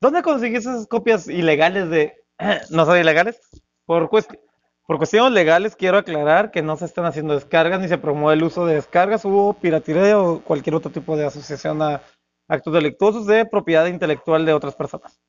¿Dónde 0.00 0.22
conseguiste 0.22 0.70
esas 0.70 0.86
copias 0.86 1.28
ilegales 1.28 1.88
de... 1.90 2.14
¿No 2.70 2.84
son 2.84 2.98
ilegales? 2.98 3.40
Por, 3.86 4.08
cuest- 4.10 4.38
por 4.86 4.98
cuestiones 4.98 5.32
legales 5.32 5.76
quiero 5.76 5.98
aclarar 5.98 6.50
que 6.50 6.62
no 6.62 6.76
se 6.76 6.84
están 6.84 7.06
haciendo 7.06 7.34
descargas 7.34 7.80
ni 7.80 7.88
se 7.88 7.98
promueve 7.98 8.36
el 8.38 8.44
uso 8.44 8.66
de 8.66 8.74
descargas 8.74 9.22
o 9.24 9.56
piratería 9.60 10.18
o 10.20 10.40
cualquier 10.40 10.76
otro 10.76 10.90
tipo 10.90 11.16
de 11.16 11.26
asociación 11.26 11.80
a 11.82 12.02
actos 12.48 12.72
delictuosos 12.72 13.26
de 13.26 13.44
propiedad 13.46 13.86
intelectual 13.86 14.44
de 14.46 14.52
otras 14.52 14.74
personas. 14.74 15.20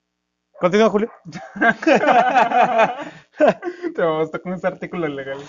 Continúa, 0.60 0.90
Julio. 0.90 1.10
Te 3.96 4.02
basta 4.02 4.40
con 4.40 4.54
ese 4.54 4.68
artículo 4.68 5.08
legal. 5.08 5.40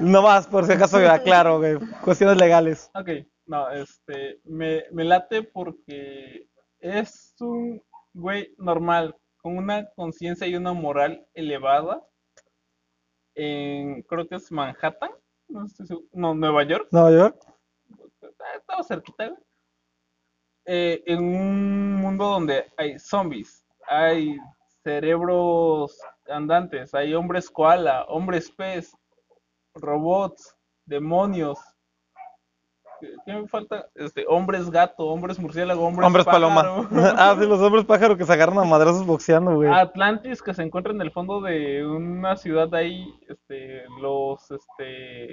No 0.00 0.22
más, 0.22 0.46
por 0.46 0.66
si 0.66 0.72
acaso 0.72 0.98
aclaro, 0.98 1.58
güey. 1.58 1.78
Cuestiones 2.02 2.36
legales. 2.38 2.90
Ok, 2.94 3.10
no, 3.46 3.70
este, 3.70 4.40
me, 4.44 4.84
me 4.92 5.04
late 5.04 5.42
porque 5.42 6.48
es 6.80 7.34
un 7.40 7.82
güey 8.12 8.54
normal, 8.58 9.16
con 9.38 9.56
una 9.56 9.88
conciencia 9.94 10.46
y 10.46 10.56
una 10.56 10.72
moral 10.72 11.26
elevada 11.34 12.02
en, 13.34 14.02
creo 14.02 14.26
que 14.26 14.34
es 14.36 14.50
Manhattan, 14.50 15.10
no 15.48 15.64
estoy 15.64 15.86
seguro, 15.86 16.08
no, 16.12 16.34
Nueva 16.34 16.64
York, 16.64 16.88
Nueva 16.90 17.10
York. 17.12 17.42
Ah, 18.22 18.56
estaba 18.58 18.82
cerquita, 18.82 19.28
güey. 19.28 19.40
Eh, 20.66 21.02
en 21.06 21.20
un 21.20 21.94
mundo 21.94 22.26
donde 22.26 22.66
hay 22.76 22.98
zombies, 22.98 23.64
hay 23.88 24.36
cerebros 24.82 25.98
andantes, 26.28 26.94
hay 26.94 27.14
hombres 27.14 27.50
koala, 27.50 28.04
hombres 28.08 28.50
pez, 28.50 28.96
robots, 29.74 30.56
demonios. 30.86 31.58
¿Qué, 33.00 33.32
me 33.32 33.46
falta? 33.46 33.88
Este, 33.94 34.24
hombres 34.26 34.70
gato, 34.70 35.06
hombres 35.06 35.38
murciélago, 35.38 35.86
hombres, 35.86 36.06
Hombres 36.06 36.24
paloma. 36.24 36.62
pájaro. 36.62 36.88
Ah, 37.16 37.36
sí, 37.38 37.46
los 37.46 37.60
hombres 37.60 37.84
pájaro 37.84 38.16
que 38.16 38.24
se 38.24 38.32
agarran 38.32 38.58
a 38.58 38.64
madrazos 38.64 39.06
boxeando, 39.06 39.54
güey. 39.54 39.70
Atlantis 39.70 40.42
que 40.42 40.52
se 40.52 40.62
encuentra 40.62 40.92
en 40.92 41.00
el 41.00 41.12
fondo 41.12 41.40
de 41.40 41.86
una 41.86 42.36
ciudad 42.36 42.74
ahí, 42.74 43.06
este, 43.28 43.84
los, 44.00 44.50
este, 44.50 45.32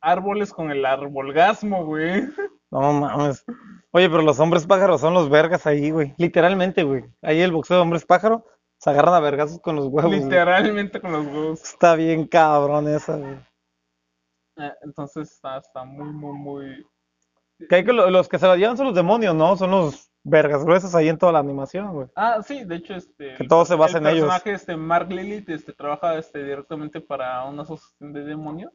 árboles 0.00 0.52
con 0.52 0.70
el 0.70 0.84
arbolgasmo, 0.84 1.84
güey. 1.84 2.22
No 2.68 2.92
mames. 2.92 3.44
Oye, 3.92 4.10
pero 4.10 4.22
los 4.22 4.40
hombres 4.40 4.66
pájaros 4.66 5.00
son 5.00 5.14
los 5.14 5.30
vergas 5.30 5.68
ahí, 5.68 5.90
güey. 5.92 6.14
Literalmente, 6.18 6.82
güey. 6.82 7.04
Ahí 7.22 7.40
el 7.40 7.52
boxeo 7.52 7.76
de 7.76 7.82
hombres 7.84 8.04
pájaro 8.04 8.44
se 8.86 8.90
agarran 8.90 9.14
a 9.14 9.20
vergazos 9.20 9.58
con 9.60 9.74
los 9.74 9.86
huevos. 9.86 10.04
güey. 10.12 10.22
Literalmente 10.22 11.00
con 11.00 11.10
los 11.10 11.26
huevos. 11.26 11.60
Está 11.64 11.96
bien 11.96 12.28
cabrón 12.28 12.86
esa, 12.86 13.16
güey. 13.16 13.34
Eh, 14.58 14.72
Entonces 14.82 15.32
está, 15.32 15.58
está 15.58 15.84
muy, 15.84 16.06
muy, 16.12 16.38
muy. 16.38 16.86
Que 17.68 17.74
hay 17.74 17.84
que 17.84 17.92
lo- 17.92 18.08
los 18.10 18.28
que 18.28 18.38
se 18.38 18.46
la 18.46 18.56
llevan 18.56 18.76
son 18.76 18.86
los 18.86 18.94
demonios, 18.94 19.34
¿no? 19.34 19.56
Son 19.56 19.72
los 19.72 20.08
vergas 20.22 20.64
gruesos 20.64 20.94
ahí 20.94 21.08
en 21.08 21.18
toda 21.18 21.32
la 21.32 21.40
animación, 21.40 21.92
güey. 21.92 22.06
Ah, 22.14 22.40
sí, 22.46 22.62
de 22.64 22.76
hecho, 22.76 22.94
este. 22.94 23.34
Que 23.34 23.48
todo 23.48 23.64
se 23.64 23.74
basa 23.74 23.98
el 23.98 24.06
en 24.06 24.12
ellos. 24.12 24.26
personaje, 24.28 24.52
este, 24.52 24.76
Mark 24.76 25.10
Lilith, 25.10 25.48
este, 25.50 25.72
trabaja, 25.72 26.16
este, 26.16 26.44
directamente 26.44 27.00
para 27.00 27.44
una 27.44 27.62
asociación 27.62 28.12
de 28.12 28.24
demonios. 28.24 28.72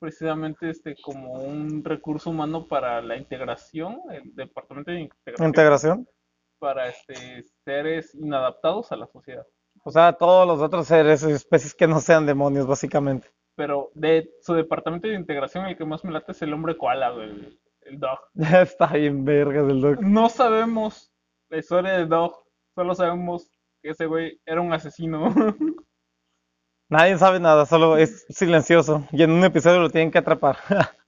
Precisamente, 0.00 0.68
este, 0.70 0.96
como 1.02 1.34
un 1.34 1.82
recurso 1.84 2.30
humano 2.30 2.66
para 2.66 3.00
la 3.00 3.16
integración, 3.16 4.00
el 4.10 4.34
departamento 4.34 4.90
de 4.90 5.00
integración, 5.02 5.48
Integración. 5.48 6.08
Para, 6.58 6.88
este, 6.88 7.42
seres 7.64 8.14
inadaptados 8.14 8.92
a 8.92 8.96
la 8.96 9.06
sociedad. 9.06 9.46
O 9.84 9.90
sea, 9.90 10.12
todos 10.12 10.46
los 10.46 10.60
otros 10.60 10.86
seres 10.86 11.22
especies 11.22 11.74
que 11.74 11.86
no 11.86 12.00
sean 12.00 12.26
demonios, 12.26 12.66
básicamente. 12.66 13.28
Pero 13.54 13.90
de 13.94 14.30
su 14.40 14.54
departamento 14.54 15.08
de 15.08 15.14
integración, 15.14 15.66
el 15.66 15.76
que 15.76 15.84
más 15.84 16.04
me 16.04 16.12
late 16.12 16.32
es 16.32 16.42
el 16.42 16.52
hombre 16.52 16.76
koala, 16.76 17.08
el, 17.08 17.58
el 17.82 17.98
dog. 17.98 18.18
Está 18.34 18.92
bien 18.92 19.24
vergas 19.24 19.68
el 19.68 19.80
doc. 19.80 20.00
No 20.00 20.28
sabemos 20.28 21.12
la 21.48 21.58
historia 21.58 21.92
de 21.92 22.06
Dog, 22.06 22.44
solo 22.74 22.94
sabemos 22.94 23.50
que 23.82 23.90
ese 23.90 24.06
güey 24.06 24.40
era 24.44 24.60
un 24.60 24.72
asesino. 24.72 25.32
Nadie 26.88 27.18
sabe 27.18 27.40
nada, 27.40 27.66
solo 27.66 27.96
es 27.96 28.26
silencioso. 28.28 29.06
Y 29.12 29.22
en 29.22 29.30
un 29.30 29.44
episodio 29.44 29.80
lo 29.80 29.90
tienen 29.90 30.10
que 30.10 30.18
atrapar. 30.18 30.56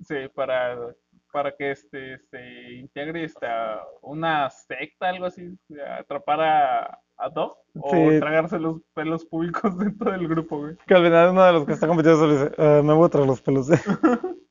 Sí, 0.00 0.14
para, 0.32 0.94
para 1.32 1.54
que 1.54 1.70
este 1.72 2.18
se 2.30 2.72
integre 2.74 3.24
este, 3.24 3.46
a 3.46 3.80
una 4.02 4.48
secta, 4.50 5.08
algo 5.08 5.26
así, 5.26 5.58
atrapar 5.98 6.40
a, 6.40 6.84
a 7.16 7.28
o 7.36 7.56
Sí. 7.90 8.18
tragarse 8.20 8.58
los 8.58 8.80
pelos 8.94 9.24
públicos 9.24 9.62
dentro 9.78 10.10
del 10.10 10.28
grupo, 10.28 10.58
güey. 10.58 10.76
Que 10.86 10.94
al 10.94 11.04
final 11.04 11.30
uno 11.30 11.44
de 11.44 11.52
los 11.52 11.66
que 11.66 11.72
está 11.72 11.86
compitiendo 11.86 12.18
solo 12.20 12.32
dice, 12.32 12.54
"Ah, 12.58 12.80
me 12.84 12.94
voy 12.94 13.06
a 13.06 13.10
traer 13.10 13.26
los 13.26 13.42
pelos. 13.42 13.68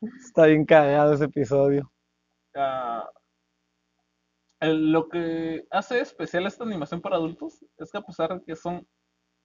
Está 0.00 0.46
bien 0.46 0.64
cagado 0.64 1.12
ese 1.12 1.24
episodio. 1.26 1.90
Ah, 2.54 3.06
el- 4.60 4.92
lo 4.92 5.08
que 5.08 5.66
hace 5.70 6.00
especial 6.00 6.46
esta 6.46 6.64
animación 6.64 7.00
para 7.00 7.16
adultos 7.16 7.64
es 7.78 7.90
que 7.90 7.98
a 7.98 8.02
pesar 8.02 8.34
de 8.38 8.44
que 8.44 8.56
son 8.56 8.86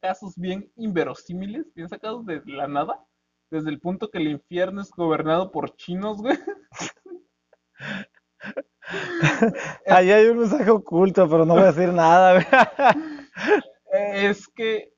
casos 0.02 0.36
bien 0.38 0.72
inverosímiles, 0.76 1.74
bien 1.74 1.90
sacados 1.90 2.26
de 2.26 2.42
la 2.46 2.68
nada, 2.68 3.04
desde 3.50 3.70
el 3.70 3.80
punto 3.80 4.10
que 4.10 4.18
el 4.18 4.28
infierno 4.28 4.82
es 4.82 4.91
gobernado 4.91 5.52
por 5.52 5.76
chinos, 5.76 6.22
güey. 6.22 6.38
Ahí 9.88 10.12
hay 10.12 10.28
un 10.28 10.39
mensaje 10.39 10.70
oculto, 10.70 11.28
pero 11.30 11.46
no 11.46 11.54
voy 11.56 11.64
a 11.64 11.72
decir 11.72 11.93
nada. 11.93 12.34
güey. 12.34 12.46
Es 13.96 14.48
que 14.50 14.93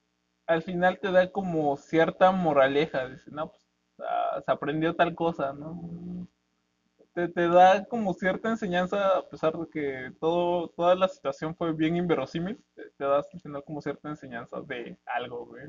al 0.47 0.63
final 0.63 0.99
te 0.99 1.11
da 1.11 1.31
como 1.31 1.77
cierta 1.77 2.31
moraleja, 2.31 3.07
dice, 3.09 3.29
no, 3.29 3.51
pues 3.51 3.63
ah, 3.99 4.41
se 4.43 4.51
aprendió 4.51 4.95
tal 4.95 5.13
cosa, 5.13 5.53
¿no? 5.53 6.27
Te, 7.13 7.27
te 7.27 7.47
da 7.47 7.85
como 7.85 8.13
cierta 8.13 8.49
enseñanza, 8.49 9.17
a 9.17 9.29
pesar 9.29 9.53
de 9.57 9.67
que 9.69 10.11
todo, 10.19 10.69
toda 10.69 10.95
la 10.95 11.07
situación 11.07 11.55
fue 11.55 11.73
bien 11.73 11.95
inverosímil, 11.95 12.59
te, 12.75 12.89
te 12.97 13.03
da 13.03 13.17
al 13.17 13.41
final 13.41 13.63
como 13.63 13.81
cierta 13.81 14.09
enseñanza 14.09 14.61
de 14.61 14.97
algo, 15.05 15.45
güey. 15.45 15.67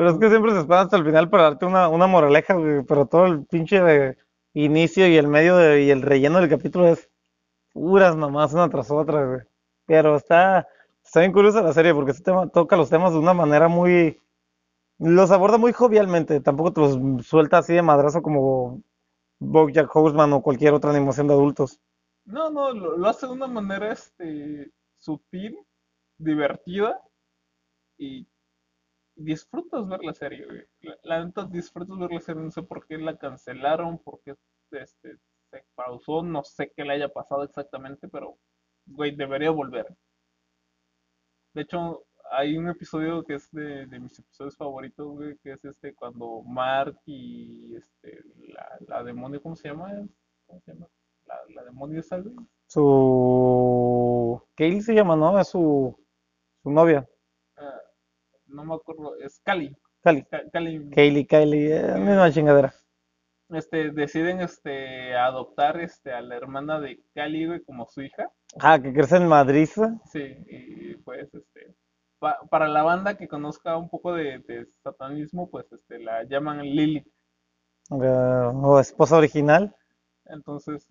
Pero 0.00 0.12
es 0.12 0.18
que 0.18 0.30
siempre 0.30 0.52
se 0.52 0.60
espera 0.60 0.80
hasta 0.80 0.96
el 0.96 1.04
final 1.04 1.28
para 1.28 1.42
darte 1.42 1.66
una, 1.66 1.86
una 1.88 2.06
moraleja, 2.06 2.54
güey. 2.54 2.82
Pero 2.84 3.04
todo 3.04 3.26
el 3.26 3.44
pinche 3.44 3.82
de 3.82 4.16
inicio 4.54 5.06
y 5.06 5.18
el 5.18 5.28
medio 5.28 5.58
de- 5.58 5.82
y 5.82 5.90
el 5.90 6.00
relleno 6.00 6.40
del 6.40 6.48
capítulo 6.48 6.88
es 6.88 7.10
puras 7.74 8.16
mamás 8.16 8.54
una 8.54 8.70
tras 8.70 8.90
otra, 8.90 9.26
güey. 9.26 9.40
Pero 9.84 10.16
está, 10.16 10.66
está 11.04 11.20
bien 11.20 11.32
curiosa 11.32 11.60
la 11.60 11.74
serie 11.74 11.92
porque 11.92 12.12
este 12.12 12.24
tema 12.24 12.48
toca 12.48 12.78
los 12.78 12.88
temas 12.88 13.12
de 13.12 13.18
una 13.18 13.34
manera 13.34 13.68
muy... 13.68 14.18
Los 14.98 15.30
aborda 15.32 15.58
muy 15.58 15.74
jovialmente, 15.74 16.40
tampoco 16.40 16.72
te 16.72 16.80
los 16.80 17.26
suelta 17.26 17.58
así 17.58 17.74
de 17.74 17.82
madrazo 17.82 18.22
como 18.22 18.80
BoJack 19.38 19.94
Horseman 19.94 20.32
o 20.32 20.40
cualquier 20.42 20.72
otra 20.72 20.92
animación 20.92 21.26
de 21.26 21.34
adultos. 21.34 21.78
No, 22.24 22.48
no, 22.48 22.72
lo, 22.72 22.96
lo 22.96 23.06
hace 23.06 23.26
de 23.26 23.32
una 23.32 23.48
manera 23.48 23.92
este, 23.92 24.70
sutil, 24.96 25.58
divertida 26.16 26.98
y, 27.98 28.26
disfrutas 29.24 29.86
ver 29.88 30.02
la 30.02 30.14
serie, 30.14 30.46
güey. 30.46 30.94
La, 31.02 31.24
neta 31.24 31.44
disfrutas 31.44 31.98
ver 31.98 32.10
la 32.10 32.20
serie, 32.20 32.42
no 32.42 32.50
sé 32.50 32.62
por 32.62 32.86
qué 32.86 32.98
la 32.98 33.16
cancelaron, 33.16 33.98
por 33.98 34.20
qué 34.22 34.34
este, 34.72 35.16
se 35.50 35.64
pausó, 35.74 36.22
no 36.22 36.42
sé 36.44 36.72
qué 36.74 36.84
le 36.84 36.94
haya 36.94 37.08
pasado 37.08 37.44
exactamente, 37.44 38.08
pero, 38.08 38.38
güey, 38.86 39.14
debería 39.14 39.50
volver. 39.50 39.86
De 41.54 41.62
hecho, 41.62 42.04
hay 42.30 42.56
un 42.56 42.68
episodio 42.68 43.24
que 43.24 43.34
es 43.34 43.50
de, 43.50 43.86
de 43.86 43.98
mis 43.98 44.18
episodios 44.18 44.56
favoritos, 44.56 45.06
güey, 45.08 45.36
que 45.38 45.52
es 45.52 45.64
este 45.64 45.94
cuando 45.94 46.42
Mark 46.42 46.96
y 47.04 47.76
este 47.76 48.20
la, 48.48 48.78
la 48.86 49.04
demonio, 49.04 49.42
¿cómo 49.42 49.56
se 49.56 49.68
llama? 49.68 49.90
¿Cómo 50.46 50.60
se 50.60 50.72
llama? 50.72 50.86
La, 51.26 51.34
la 51.54 51.64
demonio 51.64 52.00
esa, 52.00 52.18
güey. 52.18 52.34
Su... 52.66 54.40
Kaylee 54.54 54.80
se 54.80 54.94
llama, 54.94 55.16
¿no? 55.16 55.38
Es 55.40 55.48
su, 55.48 55.98
su 56.62 56.70
novia. 56.70 57.08
Ah, 58.50 58.54
no 58.54 58.64
me 58.64 58.74
acuerdo, 58.74 59.16
es 59.18 59.40
Cali. 59.40 59.76
Cali. 60.02 60.22
Ca- 60.24 60.42
Cali, 60.52 60.88
Kaylee, 60.90 61.26
Kylie, 61.26 61.76
eh, 61.76 61.98
misma 61.98 62.30
chingadera. 62.32 62.74
este, 63.50 63.90
deciden 63.90 64.40
este 64.40 65.14
adoptar 65.16 65.80
este 65.80 66.12
a 66.12 66.20
la 66.22 66.36
hermana 66.36 66.80
de 66.80 67.02
Cali, 67.14 67.46
güey, 67.46 67.62
como 67.64 67.86
su 67.86 68.02
hija. 68.02 68.30
Ah, 68.60 68.78
que 68.80 68.92
crece 68.92 69.16
en 69.16 69.28
Madrid. 69.28 69.68
Sí, 70.06 70.20
y 70.48 70.94
pues 70.96 71.32
este 71.34 71.74
pa- 72.18 72.40
para 72.50 72.68
la 72.68 72.82
banda 72.82 73.16
que 73.16 73.28
conozca 73.28 73.76
un 73.76 73.88
poco 73.88 74.14
de, 74.14 74.38
de 74.40 74.66
satanismo, 74.82 75.50
pues 75.50 75.70
este 75.72 75.98
la 75.98 76.22
llaman 76.24 76.62
Lilith. 76.62 77.06
eh, 78.02 78.50
o 78.54 78.78
esposa 78.80 79.16
original. 79.16 79.74
Entonces, 80.26 80.86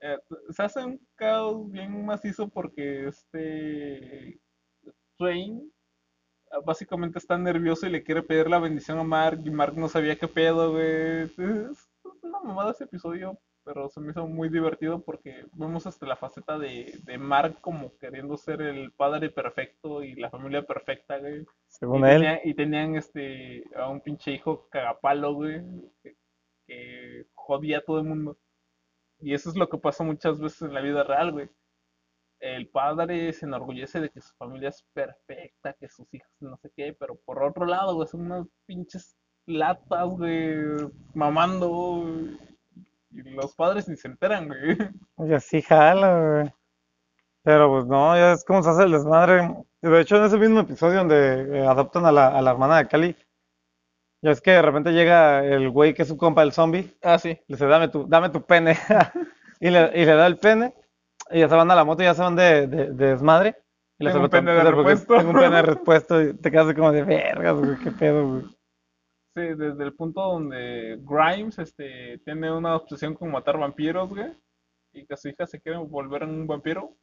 eh, 0.00 0.18
se 0.50 0.62
hace 0.62 0.84
un 0.84 1.00
caos 1.16 1.70
bien 1.70 2.04
macizo 2.04 2.48
porque 2.48 3.08
este 3.08 4.38
Twain 5.16 5.60
ah, 5.62 5.79
básicamente 6.64 7.18
está 7.18 7.38
nervioso 7.38 7.86
y 7.86 7.90
le 7.90 8.02
quiere 8.02 8.22
pedir 8.22 8.48
la 8.48 8.58
bendición 8.58 8.98
a 8.98 9.04
Mark 9.04 9.40
y 9.44 9.50
Mark 9.50 9.74
no 9.76 9.88
sabía 9.88 10.16
qué 10.16 10.28
pedo, 10.28 10.72
güey. 10.72 11.22
Es 11.24 11.88
una 12.22 12.40
mamada 12.40 12.72
ese 12.72 12.84
episodio, 12.84 13.38
pero 13.64 13.88
se 13.88 14.00
me 14.00 14.10
hizo 14.10 14.26
muy 14.26 14.48
divertido 14.48 15.02
porque 15.02 15.46
vemos 15.52 15.86
hasta 15.86 16.06
la 16.06 16.16
faceta 16.16 16.58
de, 16.58 16.98
de 17.04 17.18
Mark 17.18 17.58
como 17.60 17.96
queriendo 17.98 18.36
ser 18.36 18.62
el 18.62 18.92
padre 18.92 19.30
perfecto 19.30 20.02
y 20.02 20.14
la 20.14 20.30
familia 20.30 20.62
perfecta, 20.62 21.18
güey. 21.18 21.44
Según 21.68 22.00
Y, 22.06 22.10
él. 22.10 22.20
tenía- 22.20 22.40
y 22.44 22.54
tenían 22.54 22.96
este 22.96 23.64
a 23.76 23.88
un 23.88 24.00
pinche 24.00 24.32
hijo 24.32 24.68
cagapalo, 24.70 25.34
güey, 25.34 25.62
que, 26.02 26.16
que 26.66 27.26
jodía 27.34 27.78
a 27.78 27.84
todo 27.84 27.98
el 27.98 28.04
mundo. 28.06 28.38
Y 29.20 29.34
eso 29.34 29.50
es 29.50 29.56
lo 29.56 29.68
que 29.68 29.78
pasa 29.78 30.02
muchas 30.02 30.40
veces 30.40 30.62
en 30.62 30.74
la 30.74 30.80
vida 30.80 31.04
real, 31.04 31.30
güey. 31.32 31.48
El 32.40 32.68
padre 32.68 33.32
se 33.32 33.44
enorgullece 33.46 34.00
de 34.00 34.08
que 34.10 34.20
su 34.20 34.34
familia 34.36 34.70
es 34.70 34.82
perfecta, 34.94 35.74
que 35.74 35.88
sus 35.88 36.06
hijos 36.14 36.30
no 36.40 36.56
sé 36.56 36.70
qué, 36.74 36.96
pero 36.98 37.16
por 37.26 37.42
otro 37.42 37.66
lado, 37.66 37.94
güey, 37.94 38.08
son 38.08 38.22
unas 38.22 38.46
pinches 38.66 39.14
latas, 39.46 40.08
güey, 40.08 40.56
mamando. 41.14 42.04
Y 43.10 43.22
los 43.30 43.54
padres 43.54 43.88
ni 43.88 43.96
se 43.96 44.08
enteran, 44.08 44.48
güey. 44.48 44.76
Oye, 45.16 45.38
sí, 45.40 45.60
jala, 45.62 46.20
güey. 46.42 46.54
Pero 47.42 47.70
pues 47.70 47.86
no, 47.86 48.14
ya 48.16 48.32
es 48.32 48.44
como 48.44 48.62
se 48.62 48.70
hace 48.70 48.84
el 48.84 48.92
desmadre. 48.92 49.54
De 49.82 50.00
hecho, 50.00 50.16
en 50.16 50.24
ese 50.24 50.38
mismo 50.38 50.60
episodio 50.60 50.98
donde 50.98 51.58
eh, 51.58 51.66
adoptan 51.66 52.04
a 52.06 52.12
la, 52.12 52.28
a 52.28 52.42
la 52.42 52.50
hermana 52.50 52.78
de 52.78 52.86
Cali, 52.88 53.16
ya 54.22 54.30
es 54.30 54.40
que 54.42 54.50
de 54.52 54.62
repente 54.62 54.92
llega 54.92 55.44
el 55.44 55.70
güey 55.70 55.94
que 55.94 56.02
es 56.02 56.08
su 56.08 56.16
compa, 56.18 56.42
el 56.42 56.52
zombie, 56.52 56.94
Ah, 57.02 57.18
sí. 57.18 57.28
le 57.30 57.44
dice, 57.48 57.66
dame 57.66 57.88
tu, 57.88 58.06
dame 58.06 58.30
tu 58.30 58.42
pene. 58.44 58.76
Y 59.62 59.68
le, 59.68 59.90
y 59.94 60.06
le 60.06 60.14
da 60.14 60.26
el 60.26 60.38
pene, 60.38 60.72
y 61.30 61.40
ya 61.40 61.48
se 61.48 61.54
van 61.54 61.70
a 61.70 61.74
la 61.74 61.84
moto 61.84 62.02
y 62.02 62.06
ya 62.06 62.14
se 62.14 62.22
van 62.22 62.36
de, 62.36 62.66
de, 62.66 62.92
de 62.92 63.06
desmadre. 63.06 63.56
Y 63.98 64.04
le 64.04 64.12
Tengo 64.12 64.24
un 64.24 64.30
pene 64.30 64.52
de 64.52 64.70
repuesto. 64.70 65.16
Tengo 65.16 65.30
un 65.30 65.36
pene 65.36 65.56
de 65.56 65.62
repuesto 65.74 66.22
y 66.22 66.34
te 66.34 66.50
quedas 66.50 66.74
como 66.74 66.92
de 66.92 67.04
vergas, 67.04 67.56
güey, 67.56 67.78
qué 67.78 67.90
pedo, 67.90 68.26
güey. 68.28 68.42
Sí, 69.36 69.42
desde 69.56 69.84
el 69.84 69.94
punto 69.94 70.20
donde 70.22 70.98
Grimes 71.02 71.58
este, 71.58 72.18
tiene 72.24 72.50
una 72.52 72.76
obsesión 72.76 73.14
con 73.14 73.30
matar 73.30 73.58
vampiros, 73.58 74.08
güey, 74.08 74.32
y 74.92 75.06
que 75.06 75.16
su 75.16 75.28
hija 75.28 75.46
se 75.46 75.60
quiere 75.60 75.78
volver 75.78 76.24
en 76.24 76.30
un 76.30 76.46
vampiro. 76.46 76.96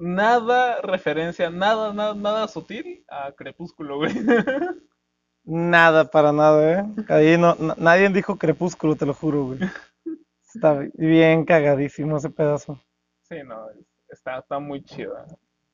Nada 0.00 0.80
referencia, 0.82 1.50
nada, 1.50 1.92
nada, 1.92 2.14
nada 2.14 2.48
sutil 2.48 3.04
a 3.08 3.30
Crepúsculo, 3.32 3.98
güey. 3.98 4.12
Nada, 5.46 6.10
para 6.10 6.32
nada, 6.32 6.80
¿eh? 6.80 6.84
Ahí 7.08 7.36
no, 7.36 7.54
na- 7.56 7.74
nadie 7.76 8.08
dijo 8.08 8.38
crepúsculo, 8.38 8.96
te 8.96 9.04
lo 9.04 9.12
juro, 9.12 9.44
güey. 9.48 9.58
Está 10.54 10.88
bien 10.94 11.44
cagadísimo 11.44 12.16
ese 12.16 12.30
pedazo. 12.30 12.80
No, 13.42 13.70
es- 13.70 13.86
está, 14.08 14.38
está 14.38 14.58
muy 14.58 14.82
chida. 14.84 15.26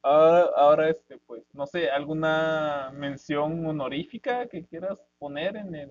Ahora, 0.02 0.48
ahora, 0.56 0.88
este, 0.90 1.18
pues, 1.26 1.42
no 1.52 1.66
sé, 1.66 1.90
¿alguna 1.90 2.90
mención 2.94 3.66
honorífica 3.66 4.46
que 4.46 4.64
quieras 4.64 4.98
poner 5.18 5.56
en 5.56 5.74
el, 5.74 5.90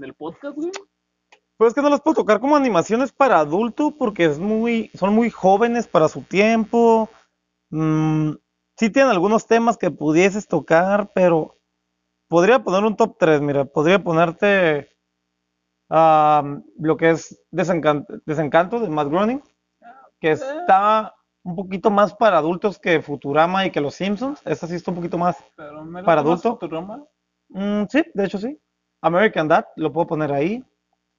en 0.00 0.14
podcast, 0.14 0.54
güey? 0.54 0.70
Pues 1.56 1.68
es 1.70 1.74
que 1.74 1.82
no 1.82 1.88
las 1.88 2.00
puedo 2.02 2.14
tocar 2.16 2.38
como 2.38 2.54
animaciones 2.54 3.10
para 3.10 3.40
adulto 3.40 3.96
porque 3.98 4.26
es 4.26 4.38
muy, 4.38 4.90
son 4.94 5.12
muy 5.12 5.28
jóvenes 5.28 5.88
para 5.88 6.06
su 6.06 6.22
tiempo. 6.22 7.10
Mm, 7.70 8.34
sí 8.76 8.90
tienen 8.90 9.10
algunos 9.10 9.48
temas 9.48 9.76
que 9.76 9.90
pudieses 9.90 10.46
tocar, 10.46 11.10
pero 11.16 11.56
podría 12.28 12.62
poner 12.62 12.84
un 12.84 12.94
top 12.96 13.16
3, 13.18 13.40
mira, 13.40 13.64
podría 13.64 13.98
ponerte 13.98 14.88
ah, 15.90 16.60
lo 16.78 16.96
que 16.96 17.10
es 17.10 17.42
Desencan- 17.50 18.06
Desencanto 18.24 18.78
de 18.78 18.88
Matt 18.88 19.08
Groening, 19.08 19.42
que 20.20 20.32
está 20.32 21.14
un 21.44 21.56
poquito 21.56 21.90
más 21.90 22.14
para 22.14 22.38
adultos 22.38 22.78
que 22.78 23.00
Futurama 23.00 23.66
y 23.66 23.70
que 23.70 23.80
Los 23.80 23.94
Simpsons. 23.94 24.40
Esta 24.44 24.66
sí 24.66 24.74
está 24.74 24.90
un 24.90 24.96
poquito 24.96 25.18
más 25.18 25.36
Pero 25.56 25.84
me 25.84 26.02
¿Para 26.02 26.20
adulto? 26.20 26.58
Futurama. 26.58 27.04
Mm, 27.48 27.84
sí, 27.88 28.04
de 28.12 28.24
hecho 28.24 28.38
sí. 28.38 28.60
American 29.00 29.48
Dad 29.48 29.66
lo 29.76 29.92
puedo 29.92 30.06
poner 30.06 30.32
ahí. 30.32 30.64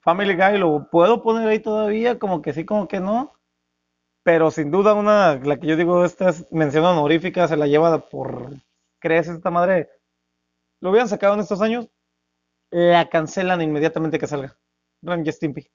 Family 0.02 0.34
Guy 0.34 0.58
lo 0.58 0.88
puedo 0.90 1.22
poner 1.22 1.48
ahí 1.48 1.58
todavía, 1.58 2.18
como 2.18 2.40
que 2.42 2.52
sí, 2.52 2.64
como 2.64 2.88
que 2.88 3.00
no. 3.00 3.32
Pero 4.22 4.50
sin 4.50 4.70
duda 4.70 4.94
una, 4.94 5.36
la 5.36 5.58
que 5.58 5.66
yo 5.66 5.76
digo, 5.76 6.04
esta 6.04 6.28
es 6.30 6.50
mención 6.52 6.84
honorífica, 6.84 7.48
se 7.48 7.56
la 7.56 7.66
lleva 7.66 7.98
por 8.08 8.50
creces 8.98 9.36
esta 9.36 9.50
madre. 9.50 9.90
Lo 10.80 10.90
hubieran 10.90 11.08
sacado 11.08 11.34
en 11.34 11.40
estos 11.40 11.60
años, 11.60 11.88
la 12.70 13.08
cancelan 13.08 13.62
inmediatamente 13.62 14.18
que 14.18 14.26
salga. 14.26 14.56
Rem 15.02 15.24
y 15.26 15.32
Stimpy. 15.32 15.70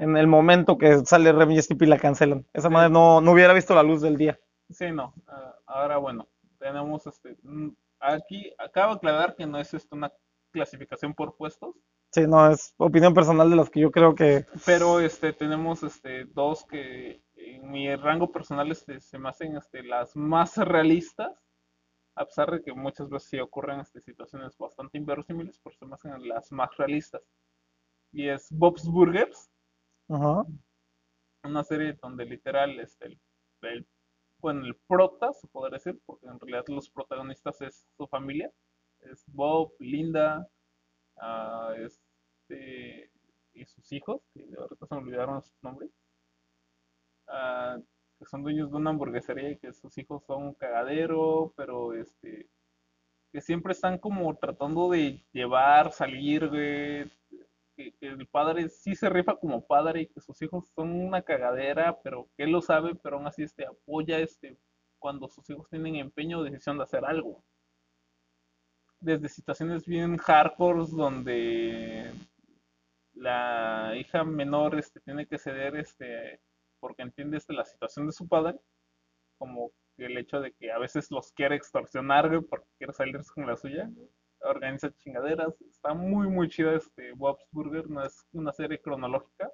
En 0.00 0.16
el 0.16 0.26
momento 0.26 0.78
que 0.78 1.04
sale 1.04 1.32
Rem 1.32 1.50
y 1.52 1.86
la 1.86 1.98
cancelan. 1.98 2.46
Esa 2.52 2.68
Sí. 2.68 2.74
madre 2.74 2.90
no, 2.90 3.20
no 3.20 3.32
hubiera 3.32 3.52
visto 3.52 3.74
la 3.74 3.82
luz 3.82 4.00
del 4.00 4.16
día. 4.16 4.38
Sí, 4.70 4.90
no. 4.92 5.14
ah, 5.28 5.54
ahora, 5.66 5.98
bueno, 5.98 6.28
tenemos 6.58 7.06
este. 7.06 7.36
mm, 7.42 7.70
Aquí 8.02 8.50
acabo 8.58 8.92
de 8.94 8.96
aclarar 8.96 9.36
que 9.36 9.46
no 9.46 9.58
es 9.58 9.74
esto 9.74 9.94
una 9.94 10.10
clasificación 10.52 11.14
por 11.14 11.36
puestos, 11.36 11.76
Sí, 12.12 12.22
no, 12.26 12.50
es 12.50 12.74
opinión 12.78 13.14
personal 13.14 13.48
de 13.50 13.54
las 13.56 13.70
que 13.70 13.78
yo 13.80 13.92
creo 13.92 14.16
que 14.16 14.44
pero 14.66 14.98
este 14.98 15.32
tenemos 15.32 15.84
este 15.84 16.24
dos 16.24 16.64
que 16.64 17.22
en 17.36 17.70
mi 17.70 17.94
rango 17.94 18.32
personal 18.32 18.68
este, 18.72 19.00
se 19.00 19.18
me 19.18 19.28
hacen 19.28 19.56
este, 19.56 19.84
las 19.84 20.16
más 20.16 20.56
realistas, 20.56 21.30
a 22.16 22.24
pesar 22.24 22.50
de 22.50 22.62
que 22.62 22.72
muchas 22.72 23.08
veces 23.10 23.28
sí 23.28 23.38
ocurren 23.38 23.78
este, 23.80 24.00
situaciones 24.00 24.56
bastante 24.58 24.98
inverosímiles, 24.98 25.60
pero 25.62 25.76
se 25.76 25.86
me 25.86 25.94
hacen 25.94 26.26
las 26.26 26.50
más 26.50 26.70
realistas. 26.76 27.22
Y 28.12 28.28
es 28.28 28.48
Bob's 28.50 28.86
Burgers, 28.88 29.48
Ajá. 30.10 30.44
una 31.44 31.62
serie 31.62 31.96
donde 32.02 32.24
literal 32.24 32.80
este, 32.80 33.16
el, 33.62 33.86
bueno, 34.38 34.66
el 34.66 34.74
prota, 34.88 35.32
se 35.32 35.46
podría 35.46 35.78
decir, 35.78 36.00
porque 36.04 36.26
en 36.26 36.40
realidad 36.40 36.64
los 36.68 36.90
protagonistas 36.90 37.60
es 37.62 37.86
su 37.96 38.08
familia, 38.08 38.50
es 39.02 39.24
Bob, 39.28 39.72
Linda, 39.78 40.48
ah, 41.16 41.74
este, 41.78 43.10
y 43.54 43.64
sus 43.66 43.92
hijos, 43.92 44.20
que 44.34 44.48
ahorita 44.58 44.86
se 44.86 44.94
me 44.96 45.00
olvidaron 45.00 45.42
sus 45.42 45.62
nombres, 45.62 45.90
ah, 47.28 47.78
que 48.18 48.24
son 48.26 48.42
dueños 48.42 48.70
de 48.70 48.76
una 48.76 48.90
hamburguesería 48.90 49.50
y 49.50 49.58
que 49.58 49.72
sus 49.72 49.96
hijos 49.96 50.24
son 50.24 50.42
un 50.42 50.54
cagadero, 50.54 51.52
pero 51.56 51.94
este, 51.94 52.48
que 53.32 53.40
siempre 53.40 53.72
están 53.72 53.98
como 53.98 54.36
tratando 54.36 54.90
de 54.90 55.24
llevar, 55.32 55.92
salir, 55.92 56.48
güey, 56.48 57.10
que, 58.00 58.08
el 58.08 58.26
padre 58.26 58.68
sí 58.68 58.94
se 58.94 59.08
rifa 59.08 59.36
como 59.36 59.66
padre 59.66 60.02
y 60.02 60.06
que 60.06 60.20
sus 60.20 60.40
hijos 60.42 60.68
son 60.74 60.92
una 60.92 61.22
cagadera, 61.22 62.00
pero 62.02 62.28
que 62.36 62.44
él 62.44 62.50
lo 62.50 62.60
sabe, 62.60 62.94
pero 62.94 63.16
aún 63.16 63.26
así 63.26 63.42
este, 63.42 63.66
apoya 63.66 64.18
este, 64.18 64.58
cuando 64.98 65.28
sus 65.28 65.48
hijos 65.50 65.68
tienen 65.70 65.96
empeño 65.96 66.38
o 66.40 66.42
decisión 66.42 66.78
de 66.78 66.84
hacer 66.84 67.04
algo. 67.04 67.42
Desde 69.00 69.28
situaciones 69.28 69.86
bien 69.86 70.18
hardcore 70.18 70.84
donde 70.90 72.12
la 73.14 73.94
hija 73.96 74.24
menor 74.24 74.78
este, 74.78 75.00
tiene 75.00 75.26
que 75.26 75.38
ceder 75.38 75.76
este, 75.76 76.40
porque 76.80 77.02
entiende 77.02 77.38
este, 77.38 77.54
la 77.54 77.64
situación 77.64 78.06
de 78.06 78.12
su 78.12 78.28
padre, 78.28 78.60
como 79.38 79.72
el 79.96 80.16
hecho 80.18 80.40
de 80.40 80.52
que 80.52 80.70
a 80.70 80.78
veces 80.78 81.10
los 81.10 81.32
quiere 81.32 81.56
extorsionar 81.56 82.42
porque 82.48 82.68
quiere 82.78 82.92
salirse 82.92 83.32
con 83.34 83.46
la 83.46 83.56
suya 83.56 83.90
organiza 84.42 84.90
chingaderas. 84.96 85.54
Está 85.70 85.94
muy, 85.94 86.28
muy 86.28 86.48
chida 86.48 86.74
este 86.74 87.12
Bob's 87.12 87.44
Burger. 87.52 87.88
No 87.90 88.04
es 88.04 88.26
una 88.32 88.52
serie 88.52 88.80
cronológica. 88.80 89.50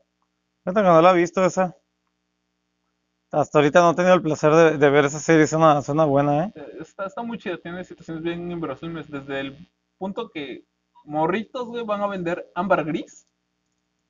Fíjate 0.65 0.81
que 0.81 0.87
no 0.89 1.01
la 1.03 1.13
he 1.13 1.17
visto 1.17 1.45
esa. 1.45 1.77
Hasta 3.33 3.59
ahorita 3.59 3.81
no 3.81 3.91
he 3.91 3.95
tenido 3.95 4.15
el 4.15 4.23
placer 4.23 4.53
de, 4.53 4.79
de 4.79 4.91
ver 4.91 5.05
esa 5.07 5.19
serie, 5.19 5.47
suena, 5.47 5.83
suena 5.83 6.05
buena, 6.05 6.45
¿eh? 6.45 6.53
Eh, 6.55 6.77
Está, 6.81 7.07
está 7.07 7.23
muy 7.23 7.39
chida, 7.39 7.59
tiene 7.59 7.85
situaciones 7.85 8.23
bien 8.23 8.51
inverosímiles. 8.51 9.11
Desde 9.11 9.41
el 9.41 9.69
punto 9.99 10.31
que 10.31 10.65
morritos, 11.05 11.67
güey, 11.67 11.85
van 11.85 12.03
a 12.03 12.07
vender 12.07 12.51
ámbar 12.55 12.85
gris 12.85 13.27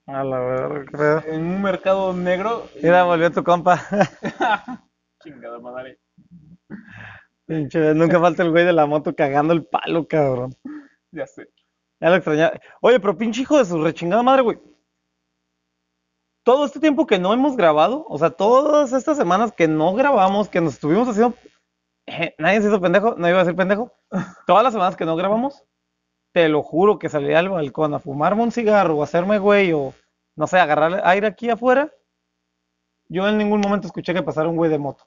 A 0.06 0.22
la 0.22 0.38
verga, 0.38 0.84
qué 0.84 0.96
pedo. 0.96 1.22
en 1.34 1.46
un 1.46 1.62
mercado 1.62 2.12
negro. 2.12 2.64
y- 2.76 2.82
Mira, 2.84 3.04
volvió 3.04 3.30
tu 3.32 3.42
compa. 3.42 3.80
Chingada 5.22 5.58
madre. 5.60 5.98
Pinche, 7.46 7.94
nunca 7.94 8.18
falta 8.20 8.42
el 8.42 8.50
güey 8.50 8.64
de 8.64 8.72
la 8.72 8.86
moto 8.86 9.14
cagando 9.14 9.52
el 9.52 9.64
palo, 9.64 10.06
cabrón. 10.06 10.54
Ya 11.12 11.26
sé. 11.26 11.48
Ya 12.00 12.10
lo 12.10 12.16
extrañaba. 12.16 12.58
Oye, 12.80 13.00
pero 13.00 13.16
pinche 13.16 13.42
hijo 13.42 13.58
de 13.58 13.64
su 13.64 13.82
rechingada 13.82 14.22
madre, 14.22 14.42
güey. 14.42 14.58
Todo 16.44 16.64
este 16.64 16.80
tiempo 16.80 17.06
que 17.06 17.18
no 17.18 17.32
hemos 17.32 17.56
grabado, 17.56 18.04
o 18.08 18.18
sea, 18.18 18.30
todas 18.30 18.92
estas 18.92 19.16
semanas 19.16 19.52
que 19.52 19.66
no 19.66 19.94
grabamos, 19.94 20.48
que 20.48 20.60
nos 20.60 20.74
estuvimos 20.74 21.08
haciendo. 21.08 21.36
eh, 22.06 22.34
nadie 22.38 22.60
se 22.62 22.68
hizo 22.68 22.80
pendejo, 22.80 23.14
no 23.16 23.28
iba 23.28 23.38
a 23.40 23.44
decir 23.44 23.56
pendejo. 23.56 23.92
Todas 24.46 24.62
las 24.62 24.72
semanas 24.72 24.96
que 24.96 25.04
no 25.04 25.16
grabamos, 25.16 25.64
te 26.32 26.48
lo 26.48 26.62
juro 26.62 26.98
que 26.98 27.08
salí 27.08 27.34
al 27.34 27.48
balcón 27.48 27.94
a 27.94 27.98
fumarme 27.98 28.42
un 28.42 28.52
cigarro 28.52 28.96
o 28.96 29.00
a 29.00 29.04
hacerme 29.04 29.38
güey 29.38 29.72
o 29.72 29.94
no 30.36 30.46
sé, 30.46 30.58
agarrar 30.58 31.00
aire 31.04 31.26
aquí 31.26 31.50
afuera. 31.50 31.92
Yo 33.08 33.26
en 33.28 33.38
ningún 33.38 33.60
momento 33.60 33.86
escuché 33.86 34.14
que 34.14 34.22
pasara 34.22 34.48
un 34.48 34.56
güey 34.56 34.70
de 34.70 34.78
moto. 34.78 35.04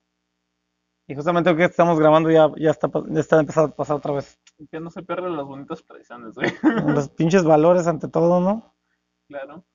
Y 1.10 1.16
justamente 1.16 1.49
lo 1.49 1.57
que 1.57 1.64
estamos 1.64 1.99
grabando 1.99 2.30
ya, 2.30 2.51
ya 2.55 2.70
está, 2.70 2.88
ya 3.10 3.20
está 3.20 3.39
empezando 3.39 3.74
a 3.74 3.76
pasar 3.76 3.95
otra 3.97 4.14
vez. 4.14 4.39
Que 4.72 4.80
no 4.80 4.91
se 4.91 5.01
pierdan 5.01 5.36
las 5.36 5.45
bonitas 5.45 5.84
tradiciones, 5.84 6.36
güey. 6.36 6.51
Los 6.99 7.10
pinches 7.18 7.43
valores 7.43 7.88
ante 7.88 8.07
todo, 8.07 8.39
¿no? 8.39 8.76
Claro. 9.28 9.66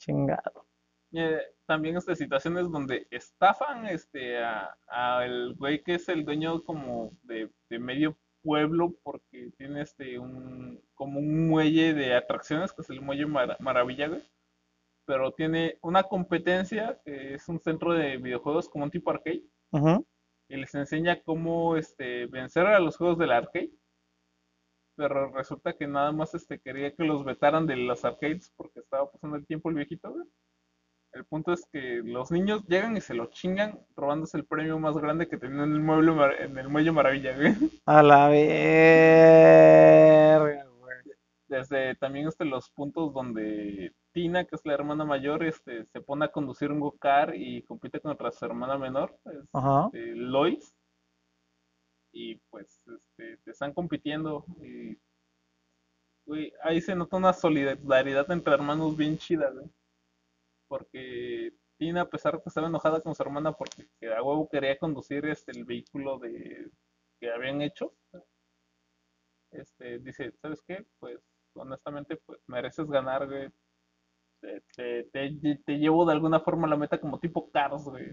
Chingado. 0.00 0.66
Eh, 1.12 1.40
también 1.66 1.96
este, 1.96 2.16
situaciones 2.16 2.68
donde 2.70 3.06
estafan 3.12 3.86
este, 3.86 4.42
a, 4.42 4.76
a 4.88 5.24
el 5.24 5.54
güey 5.54 5.82
que 5.84 5.94
es 5.94 6.08
el 6.08 6.24
dueño 6.24 6.62
como 6.64 7.12
de, 7.22 7.50
de 7.68 7.78
medio 7.78 8.16
pueblo 8.42 8.94
porque 9.04 9.50
tiene 9.58 9.82
este 9.82 10.18
un 10.18 10.80
como 10.94 11.20
un 11.20 11.48
muelle 11.48 11.94
de 11.94 12.14
atracciones 12.16 12.72
que 12.72 12.82
es 12.82 12.90
el 12.90 13.00
muelle 13.00 13.26
Mara- 13.26 13.56
Maravilla, 13.60 14.08
güey. 14.08 14.22
Pero 15.06 15.32
tiene 15.32 15.78
una 15.82 16.02
competencia 16.02 17.00
que 17.04 17.34
es 17.34 17.48
un 17.48 17.60
centro 17.60 17.92
de 17.92 18.16
videojuegos 18.16 18.68
como 18.68 18.84
un 18.84 18.90
tipo 18.90 19.10
arcade 19.10 19.44
Ujú. 19.72 20.04
Y 20.50 20.56
les 20.56 20.74
enseña 20.74 21.22
cómo 21.22 21.76
este, 21.76 22.26
vencer 22.26 22.66
a 22.66 22.78
los 22.80 22.96
juegos 22.98 23.16
del 23.18 23.32
arcade. 23.32 23.70
Pero 24.96 25.30
resulta 25.32 25.72
que 25.72 25.86
nada 25.86 26.12
más 26.12 26.34
este, 26.34 26.58
quería 26.60 26.94
que 26.94 27.04
los 27.04 27.24
vetaran 27.24 27.66
de 27.66 27.76
los 27.76 28.04
arcades 28.04 28.52
porque 28.56 28.80
estaba 28.80 29.10
pasando 29.10 29.36
el 29.36 29.46
tiempo 29.46 29.70
el 29.70 29.76
viejito, 29.76 30.10
güey. 30.12 30.26
El 31.12 31.24
punto 31.24 31.52
es 31.52 31.66
que 31.72 32.02
los 32.04 32.30
niños 32.30 32.64
llegan 32.68 32.96
y 32.96 33.00
se 33.00 33.14
lo 33.14 33.26
chingan 33.26 33.80
robándose 33.96 34.36
el 34.36 34.44
premio 34.46 34.78
más 34.78 34.96
grande 34.96 35.26
que 35.28 35.38
tenían 35.38 35.64
en 35.64 35.72
el 35.72 35.80
mueble 35.80 36.12
mar- 36.12 36.40
en 36.40 36.56
el 36.58 36.68
muelle 36.68 36.92
Maravilla, 36.92 37.34
güey. 37.36 37.52
A 37.86 38.02
la 38.02 38.28
verga, 40.40 40.64
güey. 40.78 40.96
Desde 41.48 41.94
también 41.96 42.28
este, 42.28 42.44
los 42.44 42.70
puntos 42.70 43.12
donde 43.12 43.92
Tina, 44.12 44.44
que 44.44 44.56
es 44.56 44.64
la 44.64 44.74
hermana 44.74 45.04
mayor, 45.04 45.44
este, 45.44 45.84
se 45.86 46.00
pone 46.00 46.24
a 46.24 46.32
conducir 46.32 46.70
un 46.70 46.80
go-kart 46.80 47.34
y 47.34 47.62
compite 47.62 48.00
contra 48.00 48.30
su 48.30 48.44
hermana 48.44 48.78
menor, 48.78 49.18
este, 49.24 50.14
Lois. 50.14 50.76
Y 52.12 52.36
pues 52.50 52.84
este, 52.88 53.38
están 53.50 53.72
compitiendo 53.72 54.44
y 54.60 54.98
güey, 56.26 56.52
ahí 56.62 56.80
se 56.80 56.94
nota 56.94 57.16
una 57.16 57.32
solidaridad 57.32 58.30
entre 58.30 58.54
hermanos 58.54 58.96
bien 58.96 59.18
chida, 59.18 59.50
güey. 59.50 59.66
Porque 60.68 61.52
Tina, 61.76 62.02
a 62.02 62.10
pesar 62.10 62.36
de 62.36 62.42
que 62.42 62.48
estaba 62.48 62.68
enojada 62.68 63.00
con 63.00 63.14
su 63.14 63.22
hermana 63.22 63.52
porque 63.52 63.88
que 63.98 64.12
a 64.12 64.22
huevo 64.22 64.48
quería 64.48 64.78
conducir 64.78 65.26
este, 65.26 65.52
el 65.52 65.64
vehículo 65.64 66.18
de, 66.18 66.70
que 67.20 67.30
habían 67.30 67.62
hecho, 67.62 67.94
este, 69.50 69.98
dice, 69.98 70.32
¿sabes 70.40 70.62
qué? 70.62 70.86
Pues 70.98 71.20
honestamente, 71.54 72.16
pues 72.16 72.40
mereces 72.46 72.86
ganar, 72.88 73.26
güey. 73.26 73.50
Te, 74.40 74.62
te, 74.74 75.04
te- 75.12 75.56
te 75.64 75.78
llevo 75.78 76.04
de 76.06 76.12
alguna 76.12 76.40
forma 76.40 76.66
a 76.66 76.70
la 76.70 76.76
meta 76.76 76.98
como 76.98 77.18
tipo 77.18 77.50
Cars, 77.50 77.84
güey. 77.84 78.06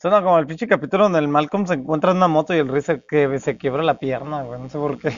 Suena 0.00 0.22
como 0.22 0.38
el 0.38 0.46
pinche 0.46 0.68
capítulo 0.68 1.04
donde 1.04 1.18
el 1.18 1.28
Malcolm 1.28 1.66
se 1.66 1.74
encuentra 1.74 2.10
en 2.10 2.18
una 2.18 2.28
moto 2.28 2.54
y 2.54 2.58
el 2.58 2.68
Riz 2.68 2.84
se, 2.84 3.04
que 3.04 3.38
se 3.38 3.56
quiebra 3.56 3.82
la 3.82 3.98
pierna, 3.98 4.42
güey. 4.42 4.60
No 4.60 4.68
sé 4.68 4.78
por 4.78 4.98
qué. 4.98 5.10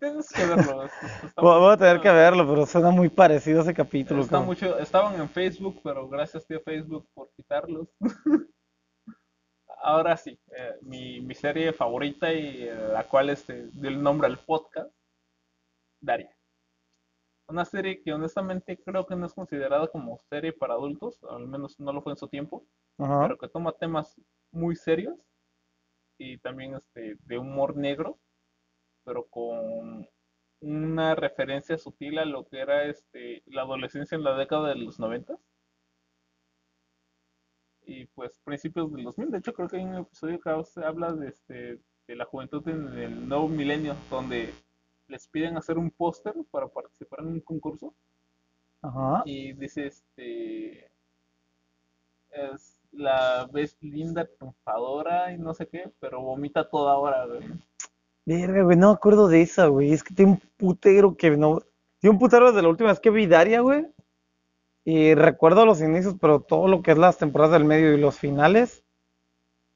Tienes 0.00 0.30
que 0.30 0.46
verlo. 0.46 0.88
Voy 1.36 1.72
a 1.72 1.76
tener 1.76 2.00
que 2.00 2.10
verlo, 2.10 2.48
pero 2.48 2.64
suena 2.64 2.90
muy 2.90 3.10
parecido 3.10 3.58
a 3.60 3.62
ese 3.62 3.74
capítulo, 3.74 4.22
Está 4.22 4.40
mucho, 4.40 4.78
estaban 4.78 5.20
en 5.20 5.28
Facebook, 5.28 5.80
pero 5.84 6.08
gracias 6.08 6.46
tío 6.46 6.60
Facebook 6.62 7.06
por 7.12 7.30
quitarlos. 7.36 7.88
Ahora 9.82 10.16
sí, 10.16 10.38
eh, 10.56 10.76
mi, 10.82 11.20
mi 11.20 11.34
serie 11.34 11.72
favorita 11.72 12.32
y 12.32 12.62
eh, 12.62 12.88
la 12.92 13.04
cual 13.04 13.30
este, 13.30 13.68
dio 13.72 13.88
el 13.90 14.02
nombre 14.02 14.26
al 14.26 14.38
podcast, 14.38 14.90
Daria. 16.00 16.35
Una 17.48 17.64
serie 17.64 18.02
que 18.02 18.12
honestamente 18.12 18.76
creo 18.84 19.06
que 19.06 19.14
no 19.14 19.26
es 19.26 19.34
considerada 19.34 19.86
como 19.88 20.18
serie 20.28 20.52
para 20.52 20.74
adultos, 20.74 21.22
al 21.30 21.46
menos 21.46 21.78
no 21.78 21.92
lo 21.92 22.02
fue 22.02 22.12
en 22.12 22.18
su 22.18 22.28
tiempo, 22.28 22.66
Ajá. 22.98 23.22
pero 23.22 23.38
que 23.38 23.48
toma 23.48 23.72
temas 23.72 24.20
muy 24.50 24.74
serios 24.74 25.16
y 26.18 26.38
también 26.38 26.74
este, 26.74 27.16
de 27.20 27.38
humor 27.38 27.76
negro, 27.76 28.18
pero 29.04 29.26
con 29.26 30.08
una 30.60 31.14
referencia 31.14 31.78
sutil 31.78 32.18
a 32.18 32.24
lo 32.24 32.46
que 32.46 32.58
era 32.58 32.84
este, 32.84 33.42
la 33.46 33.62
adolescencia 33.62 34.16
en 34.16 34.24
la 34.24 34.36
década 34.36 34.70
de 34.70 34.76
los 34.76 34.98
90 34.98 35.38
y 37.86 38.06
pues 38.06 38.40
principios 38.44 38.92
del 38.92 39.04
2000. 39.04 39.30
De 39.30 39.38
hecho, 39.38 39.52
creo 39.54 39.68
que 39.68 39.76
hay 39.76 39.84
un 39.84 39.94
episodio 39.94 40.40
que 40.40 40.64
se 40.64 40.84
habla 40.84 41.12
de, 41.12 41.28
este, 41.28 41.80
de 42.08 42.16
la 42.16 42.24
juventud 42.24 42.66
en 42.68 42.88
el 42.98 43.28
nuevo 43.28 43.48
milenio, 43.48 43.94
donde 44.10 44.52
les 45.08 45.26
piden 45.28 45.56
hacer 45.56 45.78
un 45.78 45.90
póster 45.90 46.34
para 46.50 46.68
participar 46.68 47.20
en 47.20 47.26
un 47.26 47.40
concurso 47.40 47.94
Ajá. 48.82 49.22
y 49.24 49.52
dice 49.52 49.86
este 49.86 50.90
es 52.30 52.78
la 52.92 53.48
ves 53.52 53.76
linda 53.80 54.26
triunfadora 54.26 55.32
y 55.32 55.38
no 55.38 55.54
sé 55.54 55.66
qué 55.68 55.90
pero 56.00 56.20
vomita 56.22 56.68
toda 56.68 56.96
hora 56.96 57.26
güey 57.26 57.44
Verga, 58.26 58.64
güey, 58.64 58.76
no 58.76 58.88
me 58.88 58.94
acuerdo 58.94 59.28
de 59.28 59.40
esa, 59.40 59.66
güey. 59.68 59.92
Es 59.92 60.02
que 60.02 60.12
tiene 60.12 60.32
un 60.32 60.40
putero 60.56 61.16
que 61.16 61.30
no. 61.30 61.60
Tiene 62.00 62.14
un 62.14 62.18
putero 62.18 62.48
desde 62.48 62.60
la 62.60 62.68
última 62.68 62.90
vez 62.90 62.98
que 62.98 63.10
vi 63.10 63.28
Daria, 63.28 63.60
güey. 63.60 63.86
Y 64.84 65.14
recuerdo 65.14 65.64
los 65.64 65.80
inicios, 65.80 66.16
pero 66.20 66.40
todo 66.40 66.66
lo 66.66 66.82
que 66.82 66.90
es 66.90 66.98
las 66.98 67.18
temporadas 67.18 67.52
del 67.52 67.64
medio 67.64 67.94
y 67.94 68.00
los 68.00 68.18
finales. 68.18 68.84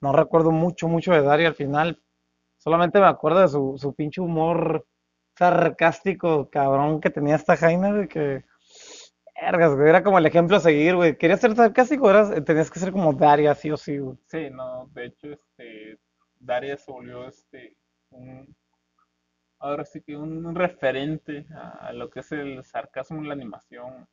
No 0.00 0.12
recuerdo 0.12 0.50
mucho, 0.50 0.88
mucho 0.88 1.12
de 1.12 1.22
Daria 1.22 1.46
al 1.46 1.54
final. 1.54 2.02
Solamente 2.58 2.98
me 2.98 3.06
acuerdo 3.06 3.38
de 3.40 3.48
su, 3.48 3.76
su 3.78 3.94
pinche 3.94 4.20
humor 4.20 4.84
sarcástico, 5.40 6.50
cabrón, 6.50 7.00
que 7.00 7.08
tenía 7.10 7.36
esta 7.36 7.56
Jaina, 7.56 7.92
güey, 7.92 8.08
que. 8.08 8.44
Vergas, 9.40 9.74
güey, 9.74 9.88
era 9.88 10.02
como 10.02 10.18
el 10.18 10.26
ejemplo 10.26 10.58
a 10.58 10.60
seguir, 10.60 10.96
güey. 10.96 11.16
¿Querías 11.16 11.40
ser 11.40 11.56
sarcástico? 11.56 12.10
Eras, 12.10 12.44
tenías 12.44 12.70
que 12.70 12.78
ser 12.78 12.92
como 12.92 13.14
Daria, 13.14 13.54
sí 13.54 13.70
o 13.70 13.76
sí, 13.78 13.98
sí 14.26 14.50
no 14.50 14.90
de 14.92 15.06
hecho 15.06 15.32
este 15.32 15.98
Daria 16.38 16.76
se 16.76 16.92
volvió 16.92 17.26
este 17.26 17.74
un 18.10 18.54
ahora 19.58 19.84
sí 19.84 20.02
que 20.02 20.16
un 20.16 20.54
referente 20.54 21.46
a, 21.54 21.92
lo 21.92 22.10
que 22.10 22.20
es 22.20 22.32
el 22.32 22.62
sarcasmo 22.64 23.18
en 23.18 23.28
la 23.28 23.34
animación 23.34 24.06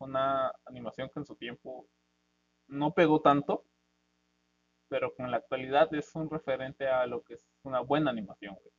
una 0.00 0.52
animación 0.66 1.08
que 1.08 1.20
en 1.20 1.26
su 1.26 1.36
tiempo 1.36 1.86
no 2.66 2.94
pegó 2.94 3.20
tanto 3.20 3.64
pero 4.88 5.14
con 5.14 5.30
la 5.30 5.36
actualidad 5.36 5.92
es 5.94 6.12
un 6.16 6.28
referente 6.30 6.88
a 6.88 7.06
lo 7.06 7.22
que 7.22 7.34
es 7.34 7.46
una 7.62 7.80
buena 7.80 8.10
animación 8.10 8.54
güey. 8.54 8.77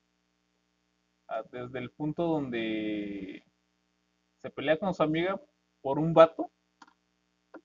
Desde 1.52 1.80
el 1.80 1.92
punto 1.92 2.24
donde 2.24 3.44
se 4.38 4.50
pelea 4.50 4.78
con 4.78 4.94
su 4.94 5.04
amiga 5.04 5.40
por 5.82 6.00
un 6.00 6.14
vato 6.14 6.50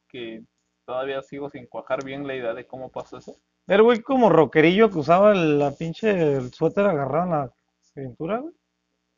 que 0.09 0.45
todavía 0.87 1.23
sigo 1.23 1.49
sin 1.51 1.67
cuajar 1.67 2.05
bien 2.05 2.27
la 2.27 2.35
idea 2.35 2.55
de 2.55 2.67
cómo 2.67 2.91
pasó 2.91 3.19
eso. 3.19 3.37
Era 3.67 3.83
güey 3.83 4.03
como 4.03 4.29
rockerillo 4.29 4.91
que 4.91 4.99
usaba 4.99 5.33
el- 5.33 5.59
la 5.59 5.71
pinche 5.73 6.11
el 6.37 6.53
suéter 6.53 6.85
agarrado 6.87 7.25
en 7.25 7.31
la 7.31 7.53
cintura, 7.81 8.39
güey. 8.39 8.55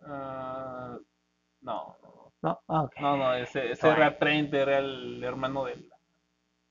Ah, 0.03 0.97
no, 1.63 1.97
no, 2.03 2.33
No, 2.43 2.61
ah, 2.69 2.83
ok. 2.85 2.93
no, 3.01 3.17
no, 3.17 3.35
ese, 3.35 3.73
ese 3.73 3.89
era 3.89 4.17
Trent, 4.19 4.55
era 4.55 4.79
el 4.79 5.23
hermano 5.25 5.65
de 5.65 5.77
la, 5.77 5.96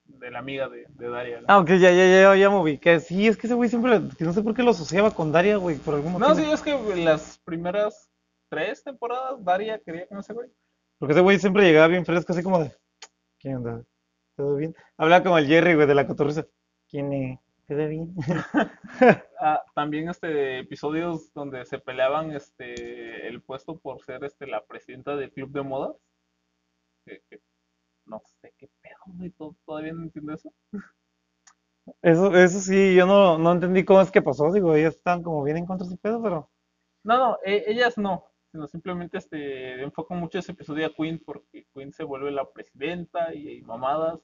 de 0.06 0.32
la 0.32 0.40
amiga 0.40 0.70
de, 0.70 0.86
de 0.90 1.10
Daria. 1.10 1.42
¿no? 1.42 1.46
Ah, 1.50 1.60
ok, 1.60 1.68
ya, 1.70 1.92
ya, 1.92 2.06
ya, 2.08 2.36
ya 2.36 2.50
me 2.50 2.58
ubiqué. 2.60 3.00
Sí, 3.00 3.28
es 3.28 3.38
que 3.38 3.48
ese 3.48 3.56
güey 3.56 3.70
siempre, 3.70 4.00
no 4.20 4.34
sé 4.34 4.42
por 4.42 4.54
qué 4.54 4.64
lo 4.64 4.72
asociaba 4.72 5.12
con 5.12 5.32
Daria, 5.32 5.58
güey, 5.58 5.78
por 5.78 5.96
algún 5.96 6.14
No, 6.14 6.20
motivo. 6.20 6.36
sí, 6.36 6.52
es 6.52 6.62
que 6.62 6.96
las 7.04 7.40
primeras 7.40 8.10
tres 8.50 8.84
temporadas 8.84 9.44
Daria 9.44 9.80
quería 9.80 10.08
con 10.08 10.20
ese 10.20 10.34
güey. 10.34 10.50
Porque 11.00 11.14
ese 11.14 11.22
güey 11.22 11.40
siempre 11.40 11.64
llegaba 11.64 11.88
bien 11.88 12.06
fresco, 12.06 12.32
así 12.32 12.42
como 12.44 12.60
de, 12.60 12.72
¿qué 13.40 13.56
onda? 13.56 13.84
¿Todo 14.36 14.56
bien? 14.56 14.76
Hablaba 14.98 15.24
como 15.24 15.38
el 15.38 15.48
Jerry, 15.48 15.76
güey, 15.76 15.88
de 15.88 15.96
la 15.96 16.08
cotorriza. 16.08 16.46
¿Quién 16.90 17.12
es? 17.14 17.40
¿Todo 17.68 17.88
bien? 17.88 18.14
Ah, 19.40 19.62
también 19.76 20.10
este 20.10 20.60
episodios 20.60 21.32
donde 21.34 21.66
se 21.66 21.78
peleaban 21.78 22.32
este 22.32 23.28
el 23.28 23.42
puesto 23.44 23.78
por 23.78 24.02
ser 24.04 24.24
este 24.24 24.48
la 24.48 24.64
presidenta 24.64 25.16
del 25.16 25.32
club 25.32 25.52
de 25.52 25.62
modas. 25.62 25.96
Que, 27.06 27.22
que 27.30 27.40
no 28.08 28.22
sé 28.42 28.54
qué 28.58 28.70
pedo, 28.82 28.98
güey, 29.08 29.32
to- 29.32 29.56
todavía 29.66 29.94
no 29.94 30.04
entiendo 30.04 30.34
eso. 30.34 30.54
Eso, 32.02 32.34
eso 32.38 32.62
sí, 32.62 32.96
yo 32.96 33.06
no, 33.06 33.38
no 33.38 33.52
entendí 33.52 33.84
cómo 33.84 34.00
es 34.02 34.10
que 34.10 34.22
pasó, 34.22 34.50
digo, 34.54 34.74
ellas 34.76 34.96
están 34.96 35.22
como 35.24 35.44
bien 35.44 35.58
en 35.58 35.66
contra 35.66 35.86
de 35.86 35.92
su 35.92 35.98
pedo, 35.98 36.22
pero... 36.22 36.50
No, 37.04 37.18
no, 37.18 37.38
e- 37.46 37.64
ellas 37.68 37.98
no, 37.98 38.26
sino 38.52 38.68
simplemente 38.68 39.18
este 39.18 39.82
enfocan 39.84 40.20
mucho 40.20 40.40
ese 40.40 40.52
episodio 40.54 40.88
a 40.88 40.94
Queen 40.94 41.20
porque 41.24 41.68
Queen 41.74 41.92
se 41.94 42.04
vuelve 42.04 42.32
la 42.32 42.50
presidenta 42.52 43.34
y, 43.34 43.50
y 43.60 43.62
mamadas, 43.62 44.20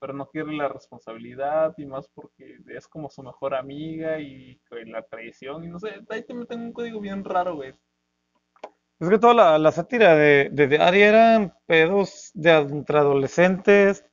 pero 0.00 0.12
no 0.14 0.28
quiere 0.28 0.52
la 0.54 0.68
responsabilidad 0.68 1.74
y 1.78 1.86
más 1.86 2.08
porque 2.08 2.58
es 2.68 2.88
como 2.88 3.10
su 3.10 3.22
mejor 3.22 3.54
amiga 3.54 4.20
y 4.20 4.60
la 4.86 5.02
traición 5.02 5.64
y 5.64 5.68
no 5.68 5.78
sé, 5.80 6.02
ahí 6.10 6.24
te 6.24 6.34
meten 6.34 6.60
un 6.62 6.72
código 6.74 7.00
bien 7.00 7.24
raro, 7.24 7.56
güey. 7.56 7.74
Es 9.00 9.08
que 9.08 9.18
toda 9.18 9.34
la, 9.34 9.58
la 9.58 9.70
sátira 9.72 10.16
de, 10.16 10.48
de 10.50 10.74
eran 10.74 11.54
pedos 11.66 12.30
de 12.34 12.50
entre 12.52 12.98
adolescentes, 12.98 14.04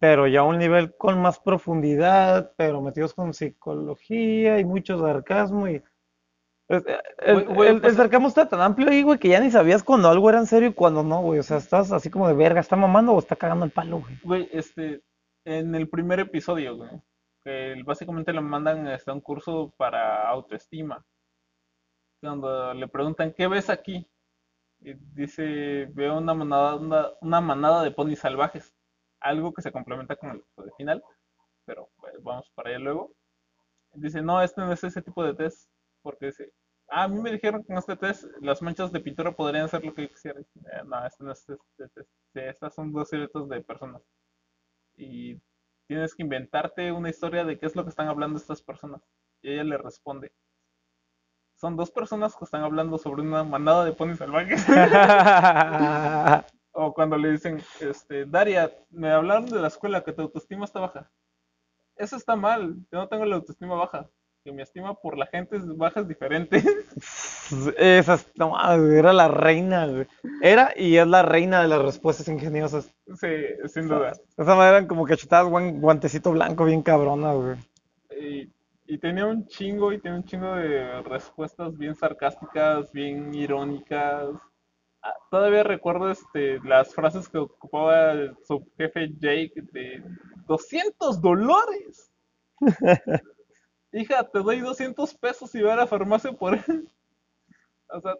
pero 0.00 0.26
ya 0.26 0.40
a 0.40 0.44
un 0.44 0.58
nivel 0.58 0.96
con 0.96 1.20
más 1.22 1.38
profundidad, 1.38 2.52
pero 2.56 2.82
metidos 2.82 3.14
con 3.14 3.34
psicología 3.34 4.58
y 4.58 4.64
mucho 4.64 4.98
sarcasmo 4.98 5.68
y... 5.68 5.82
El, 6.68 6.82
Güey, 7.44 7.44
güey, 7.54 7.68
el- 7.68 7.74
el 7.76 7.80
pues- 7.82 7.96
sarcasmo 7.96 8.28
está 8.28 8.48
tan 8.48 8.60
amplio 8.60 8.88
ahí, 8.88 9.02
güey, 9.02 9.18
que 9.18 9.28
ya 9.28 9.40
ni 9.40 9.50
sabías 9.50 9.84
cuando 9.84 10.08
algo 10.08 10.30
era 10.30 10.38
en 10.38 10.46
serio 10.46 10.70
y 10.70 10.74
cuando 10.74 11.02
no, 11.02 11.20
güey. 11.20 11.38
O 11.38 11.42
sea, 11.42 11.58
estás 11.58 11.92
así 11.92 12.08
como 12.10 12.26
de 12.26 12.34
verga, 12.34 12.60
¿está 12.60 12.76
mamando 12.76 13.12
o 13.12 13.18
está 13.18 13.36
cagando 13.36 13.64
el 13.66 13.70
palo, 13.72 14.00
güey? 14.00 14.18
Güey, 14.24 14.48
este, 14.52 15.02
en 15.44 15.74
el 15.74 15.88
primer 15.88 16.20
episodio, 16.20 16.76
güey, 16.76 16.90
que 17.44 17.74
básicamente 17.84 18.32
le 18.32 18.40
mandan 18.40 18.88
este, 18.88 19.10
a 19.10 19.14
un 19.14 19.20
curso 19.20 19.74
para 19.76 20.26
autoestima, 20.30 21.04
cuando 22.22 22.72
le 22.72 22.88
preguntan, 22.88 23.32
¿qué 23.36 23.46
ves 23.48 23.68
aquí? 23.68 24.08
Dice, 24.82 25.86
veo 25.94 26.18
una 26.18 26.34
manada, 26.34 26.76
una, 27.20 27.40
manada 27.40 27.82
de 27.84 27.90
ponis 27.92 28.18
salvajes, 28.20 28.74
algo 29.20 29.52
que 29.52 29.62
se 29.62 29.70
complementa 29.72 30.16
con 30.16 30.30
el 30.32 30.72
final, 30.76 31.02
pero 31.66 31.90
pues, 31.98 32.14
vamos 32.22 32.50
para 32.54 32.70
allá 32.70 32.78
luego. 32.80 33.12
Dice, 33.94 34.22
no, 34.22 34.42
este 34.42 34.60
no 34.62 34.72
es 34.72 34.84
ese 34.84 35.02
tipo 35.02 35.24
de 35.24 35.34
test, 35.34 35.68
porque 36.02 36.26
dice, 36.26 36.52
ah, 36.88 37.04
a 37.04 37.08
mí 37.08 37.20
me 37.20 37.32
dijeron 37.32 37.62
que 37.62 37.68
con 37.68 37.78
este 37.78 37.96
test 37.96 38.24
las 38.40 38.62
manchas 38.62 38.92
de 38.92 39.00
pintura 39.00 39.32
podrían 39.32 39.68
ser 39.68 39.84
lo 39.84 39.94
que 39.94 40.02
yo 40.04 40.08
quisiera. 40.10 40.40
Y, 40.40 40.44
"Eh, 40.44 40.82
no, 40.86 41.06
este 41.06 41.24
no 41.24 41.32
es 41.32 41.48
este 41.48 41.88
test, 41.94 42.10
estas 42.34 42.74
son 42.74 42.92
dos 42.92 43.08
siluetas 43.10 43.48
de 43.48 43.62
personas 43.62 44.02
y 44.96 45.40
tienes 45.86 46.14
que 46.14 46.22
inventarte 46.22 46.92
una 46.92 47.10
historia 47.10 47.44
de 47.44 47.58
qué 47.58 47.66
es 47.66 47.76
lo 47.76 47.84
que 47.84 47.90
están 47.90 48.08
hablando 48.08 48.38
estas 48.38 48.62
personas. 48.62 49.02
Y 49.42 49.52
ella 49.52 49.64
le 49.64 49.78
responde. 49.78 50.32
Son 51.62 51.76
dos 51.76 51.92
personas 51.92 52.34
que 52.34 52.44
están 52.44 52.64
hablando 52.64 52.98
sobre 52.98 53.22
una 53.22 53.44
manada 53.44 53.84
de 53.84 53.92
ponis 53.92 54.18
salvajes. 54.18 54.66
o 56.72 56.92
cuando 56.92 57.16
le 57.16 57.30
dicen, 57.30 57.62
este, 57.78 58.26
Daria, 58.26 58.72
me 58.90 59.12
hablaron 59.12 59.46
de 59.46 59.60
la 59.60 59.68
escuela 59.68 60.02
que 60.02 60.12
tu 60.12 60.22
autoestima 60.22 60.64
está 60.64 60.80
baja. 60.80 61.08
Eso 61.94 62.16
está 62.16 62.34
mal, 62.34 62.74
yo 62.90 62.98
no 62.98 63.08
tengo 63.08 63.24
la 63.26 63.36
autoestima 63.36 63.76
baja. 63.76 64.10
Que 64.42 64.50
mi 64.50 64.60
estima 64.60 64.94
por 64.94 65.16
la 65.16 65.26
gente 65.26 65.56
es 65.56 65.76
baja 65.76 66.00
es 66.00 66.08
diferente. 66.08 66.56
Esa, 67.78 68.14
es- 68.14 68.32
no, 68.34 68.56
era 68.92 69.12
la 69.12 69.28
reina, 69.28 69.86
güey. 69.86 70.08
Era 70.42 70.72
y 70.74 70.96
es 70.96 71.06
la 71.06 71.22
reina 71.22 71.62
de 71.62 71.68
las 71.68 71.80
respuestas 71.80 72.26
ingeniosas. 72.26 72.92
sí, 73.20 73.28
sin 73.68 73.86
duda. 73.86 74.14
Esa 74.36 74.56
manera 74.56 74.78
eran 74.78 74.88
como 74.88 75.04
cachetadas, 75.04 75.46
guan- 75.46 75.78
guantecito 75.80 76.32
blanco, 76.32 76.64
bien 76.64 76.82
cabrona, 76.82 77.34
güey. 77.34 77.56
Y, 78.20 78.50
y 78.86 78.98
tenía 78.98 79.26
un 79.26 79.46
chingo, 79.46 79.92
y 79.92 79.98
tenía 80.00 80.18
un 80.18 80.24
chingo 80.24 80.54
de 80.56 81.02
respuestas 81.02 81.76
bien 81.76 81.94
sarcásticas, 81.94 82.90
bien 82.92 83.34
irónicas. 83.34 84.28
Ah, 85.02 85.14
Todavía 85.30 85.62
recuerdo 85.62 86.10
este, 86.10 86.60
las 86.64 86.94
frases 86.94 87.28
que 87.28 87.38
ocupaba 87.38 88.12
el- 88.12 88.36
su 88.46 88.64
jefe 88.76 89.10
Jake 89.18 89.52
de 89.72 90.02
200 90.46 91.20
dólares. 91.20 92.10
Hija, 93.92 94.28
te 94.28 94.38
doy 94.38 94.60
200 94.60 95.14
pesos 95.14 95.54
y 95.54 95.62
ve 95.62 95.70
a 95.70 95.76
la 95.76 95.86
farmacia 95.86 96.32
por 96.32 96.54
él. 96.54 96.88
O 97.88 98.00
sea, 98.00 98.14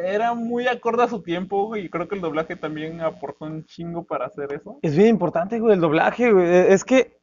era 0.00 0.34
muy 0.34 0.66
acorde 0.68 1.02
a 1.04 1.08
su 1.08 1.22
tiempo, 1.22 1.66
güey, 1.66 1.86
y 1.86 1.88
creo 1.90 2.06
que 2.08 2.14
el 2.14 2.20
doblaje 2.20 2.54
también 2.56 3.00
aportó 3.00 3.46
un 3.46 3.64
chingo 3.64 4.04
para 4.04 4.26
hacer 4.26 4.52
eso. 4.52 4.78
Es 4.82 4.96
bien 4.96 5.08
importante, 5.10 5.58
güey, 5.58 5.74
el 5.74 5.80
doblaje, 5.80 6.30
güey. 6.32 6.46
Es 6.72 6.84
que, 6.84 7.15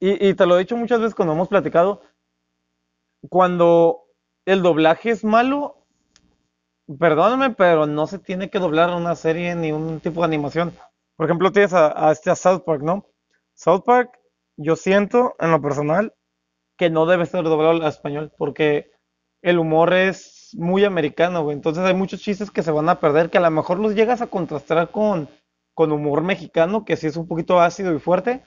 y, 0.00 0.28
y 0.28 0.34
te 0.34 0.46
lo 0.46 0.56
he 0.56 0.60
dicho 0.60 0.76
muchas 0.76 1.00
veces 1.00 1.14
cuando 1.14 1.34
hemos 1.34 1.48
platicado, 1.48 2.02
cuando 3.28 4.04
el 4.44 4.62
doblaje 4.62 5.10
es 5.10 5.24
malo, 5.24 5.86
perdóname, 6.98 7.50
pero 7.50 7.86
no 7.86 8.06
se 8.06 8.18
tiene 8.18 8.50
que 8.50 8.58
doblar 8.58 8.90
una 8.90 9.14
serie 9.16 9.54
ni 9.54 9.72
un 9.72 10.00
tipo 10.00 10.20
de 10.20 10.26
animación. 10.26 10.74
Por 11.16 11.26
ejemplo, 11.26 11.52
tienes 11.52 11.72
a, 11.72 12.08
a 12.08 12.12
este 12.12 12.34
South 12.36 12.62
Park, 12.64 12.82
¿no? 12.82 13.06
South 13.54 13.82
Park, 13.84 14.18
yo 14.56 14.76
siento 14.76 15.34
en 15.38 15.50
lo 15.50 15.62
personal 15.62 16.14
que 16.76 16.90
no 16.90 17.06
debe 17.06 17.26
ser 17.26 17.44
doblado 17.44 17.70
al 17.70 17.86
español 17.86 18.32
porque 18.36 18.90
el 19.42 19.58
humor 19.58 19.92
es 19.92 20.50
muy 20.54 20.84
americano, 20.84 21.42
güey. 21.42 21.56
Entonces 21.56 21.84
hay 21.84 21.94
muchos 21.94 22.20
chistes 22.20 22.50
que 22.50 22.62
se 22.62 22.70
van 22.70 22.88
a 22.88 23.00
perder, 23.00 23.30
que 23.30 23.38
a 23.38 23.42
lo 23.42 23.50
mejor 23.50 23.78
los 23.78 23.94
llegas 23.94 24.22
a 24.22 24.26
contrastar 24.26 24.90
con, 24.90 25.28
con 25.74 25.92
humor 25.92 26.22
mexicano, 26.22 26.84
que 26.84 26.96
sí 26.96 27.06
es 27.06 27.16
un 27.16 27.28
poquito 27.28 27.60
ácido 27.60 27.94
y 27.94 27.98
fuerte, 27.98 28.42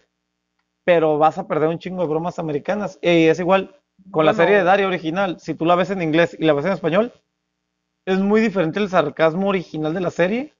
pero 0.88 1.18
vas 1.18 1.38
a 1.38 1.50
perder 1.50 1.68
un 1.68 1.80
chingo 1.80 2.02
de 2.02 2.08
bromas 2.08 2.40
americanas. 2.40 2.98
Y 3.02 3.28
es 3.28 3.42
igual 3.42 3.76
con 4.10 4.26
la 4.26 4.34
serie 4.34 4.56
de 4.56 4.64
Daria 4.64 4.88
original, 4.88 5.38
si 5.38 5.54
tú 5.54 5.66
la 5.66 5.76
ves 5.76 5.90
en 5.90 6.02
inglés 6.02 6.38
y 6.40 6.46
la 6.46 6.54
ves 6.54 6.64
en 6.64 6.72
español, 6.72 7.12
es 8.06 8.20
muy 8.20 8.40
diferente 8.40 8.80
el 8.80 8.88
sarcasmo 8.88 9.50
original 9.50 9.94
de 9.94 10.00
la 10.00 10.12
serie 10.12 10.54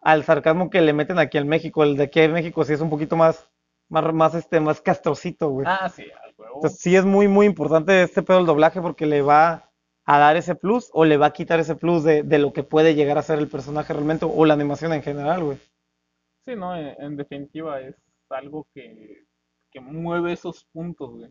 al 0.00 0.24
sarcasmo 0.24 0.70
que 0.70 0.80
le 0.80 0.92
meten 0.92 1.20
aquí 1.20 1.38
en 1.38 1.46
México. 1.46 1.84
El 1.84 1.96
de 1.96 2.02
aquí 2.02 2.18
en 2.18 2.32
México 2.32 2.64
sí 2.64 2.72
es 2.72 2.80
un 2.80 2.90
poquito 2.90 3.14
más, 3.14 3.48
más, 3.88 4.12
más, 4.12 4.34
este, 4.34 4.58
más 4.58 4.80
castrocito, 4.80 5.50
güey. 5.50 5.68
Ah, 5.70 5.88
sí, 5.88 6.02
al 6.02 6.34
huevo. 6.36 6.56
Entonces 6.56 6.80
sí 6.80 6.96
es 6.96 7.04
muy, 7.04 7.28
muy 7.28 7.46
importante 7.46 8.02
este 8.02 8.22
pedo 8.22 8.38
del 8.38 8.46
doblaje 8.46 8.80
porque 8.80 9.06
le 9.06 9.22
va 9.22 9.70
a 10.04 10.18
dar 10.18 10.36
ese 10.36 10.56
plus 10.56 10.90
o 10.92 11.04
le 11.04 11.16
va 11.16 11.26
a 11.26 11.32
quitar 11.32 11.60
ese 11.60 11.76
plus 11.76 12.02
de, 12.02 12.24
de 12.24 12.38
lo 12.40 12.52
que 12.52 12.64
puede 12.64 12.96
llegar 12.96 13.18
a 13.18 13.22
ser 13.22 13.38
el 13.38 13.46
personaje 13.46 13.92
realmente 13.92 14.26
o 14.28 14.44
la 14.44 14.54
animación 14.54 14.92
en 14.94 15.04
general, 15.04 15.44
güey. 15.44 15.58
Sí, 16.44 16.56
no, 16.56 16.74
en, 16.74 16.96
en 17.00 17.16
definitiva 17.16 17.80
es 17.80 17.94
algo 18.30 18.66
que, 18.74 19.29
que 19.70 19.80
mueve 19.80 20.32
esos 20.32 20.64
puntos, 20.72 21.10
güey. 21.10 21.30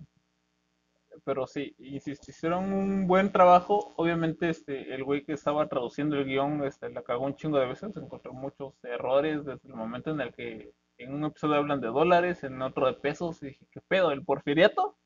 Pero 1.26 1.48
sí, 1.48 1.76
si 1.78 2.12
hicieron 2.12 2.72
un 2.72 3.08
buen 3.08 3.32
trabajo, 3.32 3.94
obviamente 3.98 4.50
este, 4.50 4.94
el 4.94 5.04
güey 5.04 5.26
que 5.26 5.34
estaba 5.34 5.68
traduciendo 5.68 6.16
el 6.16 6.26
guion 6.26 6.64
este, 6.64 6.90
la 6.90 7.04
cagó 7.04 7.26
un 7.26 7.36
chingo 7.36 7.60
de 7.60 7.68
veces, 7.68 7.96
encontró 7.98 8.34
muchos 8.34 8.74
errores 8.84 9.44
desde 9.44 9.68
el 9.68 9.74
momento 9.76 10.12
en 10.12 10.22
el 10.22 10.34
que 10.34 10.74
en 10.98 11.14
un 11.14 11.26
episodio 11.26 11.56
hablan 11.56 11.82
de 11.82 11.88
dólares, 11.88 12.44
en 12.44 12.62
otro 12.62 12.88
de 12.88 12.94
pesos, 12.94 13.42
y 13.42 13.48
dije, 13.48 13.66
¿qué 13.72 13.82
pedo? 13.88 14.12
¿El 14.12 14.24
porfiriato? 14.24 14.98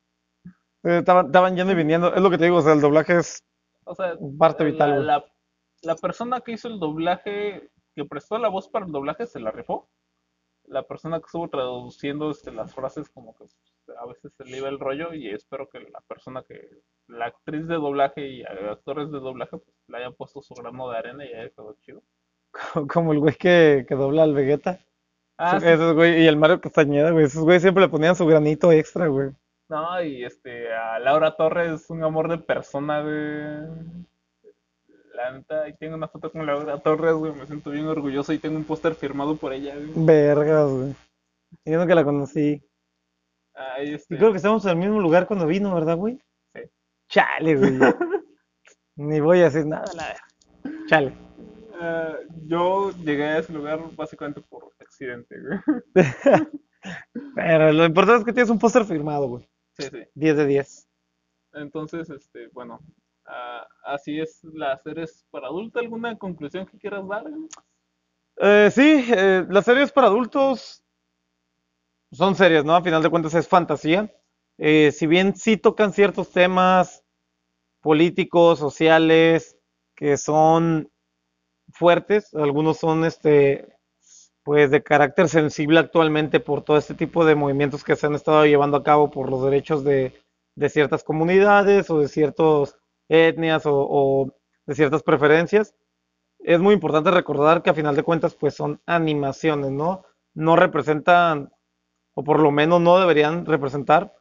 Eh, 0.84 0.98
Estaban, 0.98 1.26
estaban 1.26 1.56
yendo 1.56 1.72
y 1.72 1.76
viniendo, 1.76 2.14
es 2.14 2.20
lo 2.20 2.30
que 2.30 2.38
te 2.38 2.44
digo, 2.44 2.58
o 2.58 2.62
sea, 2.62 2.74
el 2.74 2.80
doblaje 2.80 3.18
es 3.18 3.42
O 3.84 3.94
sea, 3.94 4.14
parte 4.38 4.64
vital, 4.64 5.06
la, 5.06 5.24
la 5.82 5.96
persona 5.96 6.40
que 6.40 6.52
hizo 6.52 6.68
el 6.68 6.78
doblaje, 6.78 7.70
que 7.94 8.04
prestó 8.04 8.38
la 8.38 8.48
voz 8.48 8.68
para 8.68 8.86
el 8.86 8.92
doblaje, 8.92 9.26
se 9.26 9.40
la 9.40 9.50
rifó. 9.50 9.88
La 10.66 10.82
persona 10.82 11.18
que 11.20 11.26
estuvo 11.26 11.48
traduciendo 11.48 12.30
este, 12.30 12.52
las 12.52 12.74
frases, 12.74 13.08
como 13.10 13.36
que 13.36 13.44
a 13.98 14.06
veces 14.06 14.32
se 14.36 14.44
le 14.44 14.58
iba 14.58 14.68
el 14.68 14.80
rollo, 14.80 15.12
y 15.12 15.28
espero 15.28 15.68
que 15.68 15.80
la 15.80 16.00
persona 16.00 16.42
que, 16.42 16.68
la 17.06 17.26
actriz 17.26 17.66
de 17.66 17.74
doblaje 17.74 18.26
y 18.26 18.42
actores 18.42 19.10
de 19.10 19.20
doblaje, 19.20 19.58
pues 19.58 19.76
le 19.88 19.98
haya 19.98 20.10
puesto 20.10 20.42
su 20.42 20.54
grano 20.54 20.90
de 20.90 20.98
arena 20.98 21.24
y 21.24 21.34
haya 21.34 21.50
quedado 21.50 21.76
chido. 21.82 22.02
como 22.92 23.12
el 23.12 23.18
güey 23.18 23.34
que, 23.34 23.84
que 23.88 23.94
dobla 23.94 24.22
al 24.22 24.34
Vegeta. 24.34 24.80
Ah, 25.36 25.58
sí. 25.60 25.66
Esos 25.66 25.94
güey, 25.94 26.22
y 26.22 26.26
el 26.26 26.36
Mario 26.36 26.60
Castañeda, 26.60 27.10
güey, 27.10 27.26
esos 27.26 27.42
güey 27.42 27.60
siempre 27.60 27.82
le 27.82 27.88
ponían 27.88 28.16
su 28.16 28.26
granito 28.26 28.70
extra, 28.72 29.08
güey. 29.08 29.30
No, 29.68 30.02
y 30.02 30.24
este, 30.24 30.72
a 30.72 30.98
Laura 30.98 31.36
Torres, 31.36 31.88
un 31.90 32.04
amor 32.04 32.28
de 32.28 32.38
persona, 32.38 33.02
güey. 33.02 34.04
La 35.14 35.30
neta, 35.30 35.62
ahí 35.62 35.74
tengo 35.78 35.94
una 35.94 36.08
foto 36.08 36.30
con 36.32 36.44
Laura 36.44 36.78
Torres, 36.82 37.14
güey, 37.14 37.32
me 37.32 37.46
siento 37.46 37.70
bien 37.70 37.86
orgulloso 37.86 38.32
y 38.32 38.38
tengo 38.38 38.56
un 38.56 38.64
póster 38.64 38.94
firmado 38.96 39.36
por 39.36 39.52
ella, 39.52 39.74
güey. 39.76 39.92
Vergas, 39.94 40.68
güey. 40.70 40.94
Yo 41.64 41.78
nunca 41.78 41.94
la 41.94 42.04
conocí. 42.04 42.60
Ahí 43.54 43.94
este, 43.94 44.14
Y 44.14 44.18
creo 44.18 44.32
que 44.32 44.38
estamos 44.38 44.64
en 44.64 44.72
el 44.72 44.76
mismo 44.78 45.00
lugar 45.00 45.26
cuando 45.28 45.46
vino, 45.46 45.72
¿verdad, 45.72 45.96
güey? 45.96 46.18
Sí. 46.52 46.62
Chale, 47.08 47.54
güey. 47.56 47.72
Ni 48.96 49.20
voy 49.20 49.40
a 49.40 49.44
decir 49.44 49.66
nada, 49.66 49.84
la 49.94 50.06
verdad. 50.08 50.84
Chale. 50.88 51.12
eh, 51.80 52.14
yo 52.46 52.90
llegué 53.04 53.24
a 53.24 53.38
ese 53.38 53.52
lugar 53.52 53.80
básicamente 53.94 54.40
por 54.40 54.72
accidente, 54.80 55.36
güey. 55.40 55.60
Pero 57.36 57.72
lo 57.72 57.84
importante 57.84 58.18
es 58.20 58.24
que 58.24 58.32
tienes 58.32 58.50
un 58.50 58.58
póster 58.58 58.84
firmado, 58.84 59.28
güey. 59.28 59.48
Sí, 59.78 59.84
sí. 59.90 60.02
10 60.14 60.36
de 60.38 60.46
10. 60.46 60.88
Entonces, 61.54 62.10
este, 62.10 62.48
bueno, 62.48 62.80
ah, 63.26 63.66
así 63.84 64.20
es 64.20 64.42
la 64.44 64.78
serie 64.78 65.04
es 65.04 65.24
para 65.30 65.46
adulta. 65.46 65.80
¿Alguna 65.80 66.16
conclusión 66.16 66.66
que 66.66 66.78
quieras 66.78 67.06
dar? 67.08 67.24
Eh, 68.36 68.70
sí, 68.72 69.06
eh, 69.10 69.46
las 69.48 69.64
series 69.64 69.92
para 69.92 70.08
adultos 70.08 70.82
son 72.12 72.34
series, 72.34 72.64
¿no? 72.64 72.74
A 72.74 72.82
final 72.82 73.02
de 73.02 73.10
cuentas 73.10 73.34
es 73.34 73.48
fantasía. 73.48 74.12
Eh, 74.58 74.92
si 74.92 75.06
bien 75.06 75.34
sí 75.34 75.56
tocan 75.56 75.92
ciertos 75.92 76.30
temas 76.30 77.04
políticos, 77.80 78.58
sociales, 78.58 79.58
que 79.96 80.16
son 80.16 80.90
fuertes, 81.72 82.32
algunos 82.34 82.78
son 82.78 83.04
este 83.04 83.68
pues 84.44 84.70
de 84.70 84.82
carácter 84.82 85.28
sensible 85.30 85.78
actualmente 85.78 86.38
por 86.38 86.62
todo 86.62 86.76
este 86.76 86.94
tipo 86.94 87.24
de 87.24 87.34
movimientos 87.34 87.82
que 87.82 87.96
se 87.96 88.06
han 88.06 88.14
estado 88.14 88.44
llevando 88.44 88.76
a 88.76 88.82
cabo 88.82 89.10
por 89.10 89.30
los 89.30 89.42
derechos 89.42 89.84
de, 89.84 90.12
de 90.54 90.68
ciertas 90.68 91.02
comunidades 91.02 91.88
o 91.88 91.98
de 91.98 92.08
ciertas 92.08 92.78
etnias 93.08 93.66
o, 93.66 93.74
o 93.74 94.34
de 94.66 94.74
ciertas 94.74 95.02
preferencias. 95.02 95.74
Es 96.38 96.60
muy 96.60 96.74
importante 96.74 97.10
recordar 97.10 97.62
que 97.62 97.70
a 97.70 97.74
final 97.74 97.96
de 97.96 98.02
cuentas 98.02 98.34
pues 98.34 98.54
son 98.54 98.80
animaciones, 98.86 99.70
¿no? 99.70 100.04
No 100.34 100.56
representan, 100.56 101.52
o 102.14 102.24
por 102.24 102.40
lo 102.40 102.50
menos 102.50 102.80
no 102.80 102.98
deberían 102.98 103.46
representar 103.46 104.14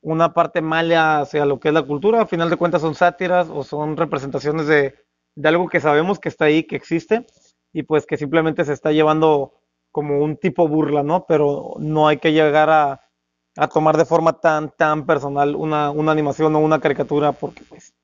una 0.00 0.32
parte 0.34 0.60
mala 0.60 1.20
hacia 1.20 1.44
lo 1.46 1.58
que 1.58 1.68
es 1.68 1.74
la 1.74 1.82
cultura. 1.82 2.20
A 2.20 2.26
final 2.26 2.50
de 2.50 2.56
cuentas 2.56 2.82
son 2.82 2.94
sátiras 2.94 3.48
o 3.50 3.64
son 3.64 3.96
representaciones 3.96 4.68
de, 4.68 4.94
de 5.34 5.48
algo 5.48 5.68
que 5.68 5.80
sabemos 5.80 6.20
que 6.20 6.28
está 6.28 6.44
ahí, 6.44 6.62
que 6.62 6.76
existe, 6.76 7.26
y 7.72 7.82
pues 7.82 8.06
que 8.06 8.16
simplemente 8.16 8.64
se 8.64 8.72
está 8.72 8.92
llevando 8.92 9.54
como 9.90 10.20
un 10.20 10.36
tipo 10.36 10.68
burla, 10.68 11.02
¿no? 11.02 11.26
Pero 11.26 11.74
no 11.78 12.06
hay 12.06 12.18
que 12.18 12.32
llegar 12.32 12.70
a, 12.70 13.00
a 13.56 13.68
tomar 13.68 13.96
de 13.96 14.04
forma 14.04 14.34
tan, 14.34 14.70
tan 14.76 15.06
personal 15.06 15.56
una, 15.56 15.90
una 15.90 16.12
animación 16.12 16.54
o 16.54 16.60
una 16.60 16.78
caricatura, 16.78 17.32
porque 17.32 17.64
pues 17.68 17.95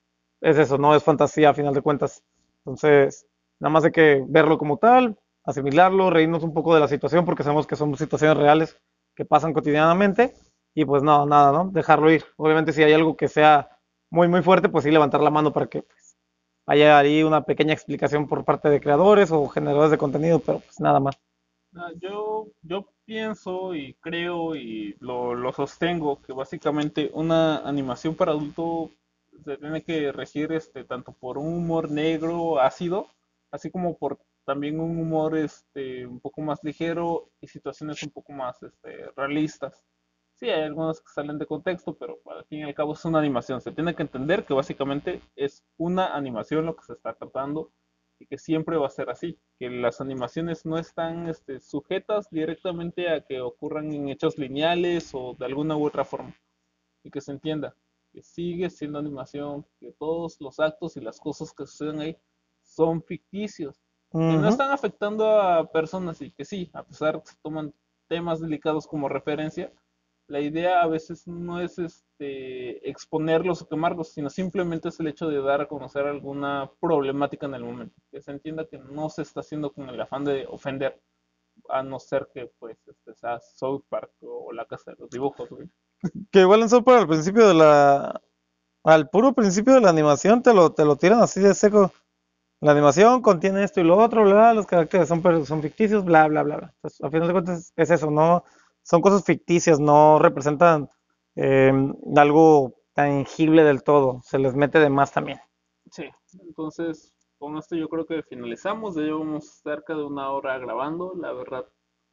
es 0.43 0.57
eso, 0.57 0.77
¿no? 0.77 0.93
Es 0.95 1.03
fantasía 1.03 1.49
a 1.49 1.53
final 1.53 1.73
de 1.73 1.81
cuentas. 1.81 2.23
Entonces, 2.59 3.25
nada 3.59 3.71
más 3.71 3.85
hay 3.85 3.91
que 3.91 4.23
verlo 4.27 4.57
como 4.57 4.77
tal, 4.77 5.17
asimilarlo, 5.45 6.09
reírnos 6.09 6.43
un 6.43 6.53
poco 6.53 6.73
de 6.73 6.81
la 6.81 6.87
situación, 6.87 7.25
porque 7.25 7.43
sabemos 7.43 7.65
que 7.65 7.75
son 7.77 7.95
situaciones 7.97 8.37
reales 8.37 8.77
que 9.15 9.25
pasan 9.25 9.53
cotidianamente, 9.53 10.33
y 10.75 10.85
pues 10.85 11.01
no, 11.01 11.25
nada, 11.25 11.51
¿no? 11.51 11.69
Dejarlo 11.71 12.11
ir. 12.11 12.25
Obviamente 12.35 12.73
si 12.73 12.83
hay 12.83 12.93
algo 12.93 13.15
que 13.15 13.27
sea 13.27 13.69
muy, 14.09 14.27
muy 14.27 14.41
fuerte, 14.41 14.69
pues 14.69 14.83
sí 14.83 14.91
levantar 14.91 15.21
la 15.21 15.29
mano 15.29 15.53
para 15.53 15.67
que 15.67 15.83
pues, 15.83 16.17
haya 16.65 16.97
ahí 16.97 17.23
una 17.23 17.43
pequeña 17.45 17.73
explicación 17.73 18.27
por 18.27 18.43
parte 18.43 18.69
de 18.69 18.81
creadores 18.81 19.31
o 19.31 19.47
generadores 19.47 19.91
de 19.91 19.97
contenido, 19.97 20.39
pero 20.39 20.59
pues 20.59 20.79
nada 20.79 20.99
más. 20.99 21.15
Ah, 21.75 21.91
Yo, 21.99 22.47
yo 22.61 22.89
pienso 23.05 23.73
y 23.75 23.93
creo 23.95 24.55
y 24.55 24.95
lo, 24.99 25.35
lo 25.35 25.53
sostengo 25.53 26.21
que 26.21 26.33
básicamente 26.33 27.09
una 27.13 27.57
animación 27.67 28.15
para 28.15 28.31
adulto 28.31 28.91
se 29.43 29.57
tiene 29.57 29.83
que 29.83 30.11
regir 30.11 30.51
este, 30.51 30.83
tanto 30.83 31.13
por 31.13 31.37
un 31.37 31.53
humor 31.53 31.89
negro 31.91 32.59
ácido, 32.59 33.07
así 33.51 33.71
como 33.71 33.97
por 33.97 34.19
también 34.45 34.79
un 34.79 34.99
humor 34.99 35.37
este, 35.37 36.05
un 36.05 36.19
poco 36.19 36.41
más 36.41 36.63
ligero 36.63 37.29
y 37.41 37.47
situaciones 37.47 38.03
un 38.03 38.09
poco 38.11 38.33
más 38.33 38.61
este, 38.63 39.09
realistas. 39.15 39.85
Sí, 40.35 40.49
hay 40.49 40.63
algunas 40.63 40.99
que 40.99 41.11
salen 41.13 41.37
de 41.37 41.45
contexto, 41.45 41.95
pero 41.95 42.19
al 42.25 42.43
fin 42.45 42.59
y 42.59 42.63
al 42.63 42.73
cabo 42.73 42.93
es 42.93 43.05
una 43.05 43.19
animación. 43.19 43.61
Se 43.61 43.71
tiene 43.71 43.95
que 43.95 44.03
entender 44.03 44.45
que 44.45 44.53
básicamente 44.53 45.21
es 45.35 45.63
una 45.77 46.15
animación 46.15 46.65
lo 46.65 46.75
que 46.75 46.83
se 46.83 46.93
está 46.93 47.13
tratando 47.13 47.71
y 48.19 48.25
que 48.25 48.37
siempre 48.37 48.77
va 48.77 48.87
a 48.87 48.89
ser 48.89 49.09
así, 49.09 49.39
que 49.59 49.69
las 49.69 50.01
animaciones 50.01 50.65
no 50.65 50.77
están 50.77 51.29
este, 51.29 51.59
sujetas 51.59 52.29
directamente 52.29 53.09
a 53.09 53.21
que 53.21 53.41
ocurran 53.41 53.91
en 53.93 54.09
hechos 54.09 54.37
lineales 54.37 55.11
o 55.13 55.35
de 55.37 55.45
alguna 55.45 55.77
u 55.77 55.85
otra 55.85 56.03
forma. 56.03 56.35
Y 57.03 57.11
que 57.11 57.21
se 57.21 57.31
entienda 57.31 57.75
que 58.13 58.21
sigue 58.21 58.69
siendo 58.69 58.99
animación, 58.99 59.65
que 59.79 59.91
todos 59.93 60.39
los 60.39 60.59
actos 60.59 60.95
y 60.95 61.01
las 61.01 61.19
cosas 61.19 61.51
que 61.51 61.65
suceden 61.65 61.99
ahí 61.99 62.17
son 62.61 63.03
ficticios, 63.03 63.81
que 64.11 64.19
no 64.19 64.47
están 64.47 64.71
afectando 64.71 65.41
a 65.41 65.71
personas 65.71 66.21
y 66.21 66.31
que 66.31 66.45
sí, 66.45 66.69
a 66.73 66.83
pesar 66.83 67.19
que 67.19 67.31
se 67.31 67.37
toman 67.41 67.73
temas 68.07 68.39
delicados 68.39 68.85
como 68.85 69.09
referencia, 69.09 69.73
la 70.27 70.39
idea 70.39 70.81
a 70.81 70.87
veces 70.87 71.27
no 71.27 71.59
es 71.59 71.79
este, 71.79 72.87
exponerlos 72.89 73.61
o 73.61 73.67
quemarlos, 73.67 74.09
sino 74.13 74.29
simplemente 74.29 74.89
es 74.89 74.99
el 74.99 75.07
hecho 75.07 75.27
de 75.27 75.41
dar 75.41 75.61
a 75.61 75.67
conocer 75.67 76.05
alguna 76.05 76.71
problemática 76.79 77.47
en 77.47 77.55
el 77.55 77.63
momento, 77.63 77.95
que 78.11 78.21
se 78.21 78.31
entienda 78.31 78.67
que 78.67 78.77
no 78.77 79.09
se 79.09 79.23
está 79.23 79.41
haciendo 79.41 79.73
con 79.73 79.89
el 79.89 79.99
afán 79.99 80.23
de 80.23 80.45
ofender, 80.45 81.01
a 81.69 81.83
no 81.83 81.99
ser 81.99 82.29
que 82.33 82.51
pues 82.59 82.77
este, 82.87 83.13
sea 83.15 83.39
South 83.39 83.83
Park 83.89 84.11
o 84.21 84.51
la 84.53 84.65
casa 84.65 84.91
de 84.91 84.97
los 84.99 85.09
dibujos, 85.09 85.49
güey. 85.49 85.69
Que 86.31 86.41
igual 86.41 86.61
en 86.61 86.69
South 86.69 86.83
Park 86.83 87.01
al 87.01 87.07
principio 87.07 87.47
de 87.47 87.53
la, 87.53 88.21
al 88.83 89.09
puro 89.09 89.33
principio 89.33 89.73
de 89.73 89.81
la 89.81 89.89
animación 89.89 90.43
te 90.43 90.53
lo, 90.53 90.73
te 90.73 90.85
lo 90.85 90.95
tiran 90.97 91.21
así 91.21 91.39
de 91.39 91.53
seco. 91.53 91.91
La 92.59 92.71
animación 92.71 93.21
contiene 93.21 93.63
esto 93.63 93.81
y 93.81 93.83
lo 93.83 93.97
otro, 93.97 94.23
bla, 94.23 94.33
bla, 94.33 94.53
los 94.53 94.65
caracteres 94.65 95.09
son, 95.09 95.45
son 95.45 95.61
ficticios, 95.61 96.05
bla, 96.05 96.27
bla, 96.27 96.43
bla, 96.43 96.57
bla. 96.57 96.73
Entonces, 96.75 97.01
a 97.01 97.09
final 97.09 97.27
de 97.27 97.33
cuentas 97.33 97.73
es 97.75 97.91
eso, 97.91 98.09
no, 98.09 98.43
son 98.83 99.01
cosas 99.01 99.23
ficticias, 99.25 99.79
no 99.79 100.17
representan 100.19 100.89
eh, 101.35 101.73
algo 102.15 102.75
tangible 102.93 103.63
del 103.63 103.83
todo, 103.83 104.21
se 104.23 104.39
les 104.39 104.55
mete 104.55 104.79
de 104.79 104.89
más 104.89 105.11
también. 105.11 105.39
Sí, 105.91 106.05
entonces 106.39 107.13
con 107.37 107.57
esto 107.57 107.75
yo 107.75 107.89
creo 107.89 108.05
que 108.05 108.23
finalizamos, 108.23 108.95
ya 108.95 109.01
llevamos 109.01 109.45
cerca 109.61 109.93
de 109.93 110.03
una 110.03 110.31
hora 110.31 110.57
grabando, 110.59 111.13
la 111.15 111.33
verdad, 111.33 111.65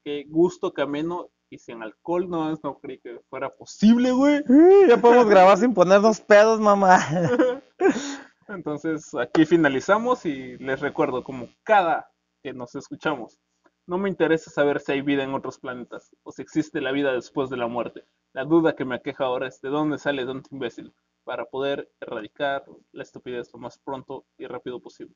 qué 0.02 0.24
gusto, 0.28 0.72
que 0.74 0.82
ameno, 0.82 1.30
y 1.50 1.58
sin 1.58 1.82
alcohol 1.82 2.30
no 2.30 2.52
es, 2.52 2.62
no 2.62 2.78
creí 2.78 2.98
que 2.98 3.20
fuera 3.28 3.50
posible, 3.50 4.12
güey. 4.12 4.42
Ya 4.88 4.96
podemos 4.96 5.28
grabar 5.28 5.58
sin 5.58 5.74
ponernos 5.74 6.20
pedos, 6.20 6.60
mamá. 6.60 6.98
Entonces 8.48 9.14
aquí 9.14 9.44
finalizamos 9.44 10.24
y 10.26 10.56
les 10.58 10.80
recuerdo, 10.80 11.22
como 11.22 11.48
cada 11.64 12.10
que 12.42 12.52
nos 12.52 12.74
escuchamos, 12.74 13.38
no 13.86 13.98
me 13.98 14.08
interesa 14.08 14.50
saber 14.50 14.80
si 14.80 14.92
hay 14.92 15.02
vida 15.02 15.24
en 15.24 15.34
otros 15.34 15.58
planetas 15.58 16.14
o 16.22 16.30
si 16.30 16.42
existe 16.42 16.80
la 16.80 16.92
vida 16.92 17.12
después 17.12 17.50
de 17.50 17.56
la 17.56 17.66
muerte. 17.66 18.04
La 18.32 18.44
duda 18.44 18.76
que 18.76 18.84
me 18.84 18.94
aqueja 18.94 19.24
ahora 19.24 19.48
es 19.48 19.60
de 19.60 19.68
dónde 19.68 19.98
sale 19.98 20.24
tanto 20.24 20.48
imbécil 20.52 20.94
para 21.24 21.44
poder 21.44 21.90
erradicar 22.00 22.64
la 22.92 23.02
estupidez 23.02 23.52
lo 23.52 23.58
más 23.58 23.78
pronto 23.78 24.24
y 24.38 24.46
rápido 24.46 24.80
posible. 24.80 25.14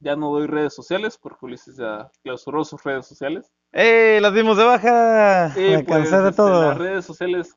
Ya 0.00 0.14
no 0.16 0.30
doy 0.30 0.46
redes 0.46 0.74
sociales 0.74 1.18
porque 1.20 1.46
Ulises 1.46 1.76
ya 1.76 2.10
clausuró 2.22 2.64
sus 2.64 2.82
redes 2.84 3.06
sociales. 3.06 3.52
¡Ey! 3.72 4.20
Las 4.20 4.32
dimos 4.32 4.56
de 4.56 4.64
baja. 4.64 5.52
Me 5.56 5.82
pues 5.82 5.86
cansé 5.86 6.16
de 6.22 6.28
este, 6.30 6.36
todo. 6.36 6.68
las 6.68 6.78
redes 6.78 7.04
sociales 7.04 7.56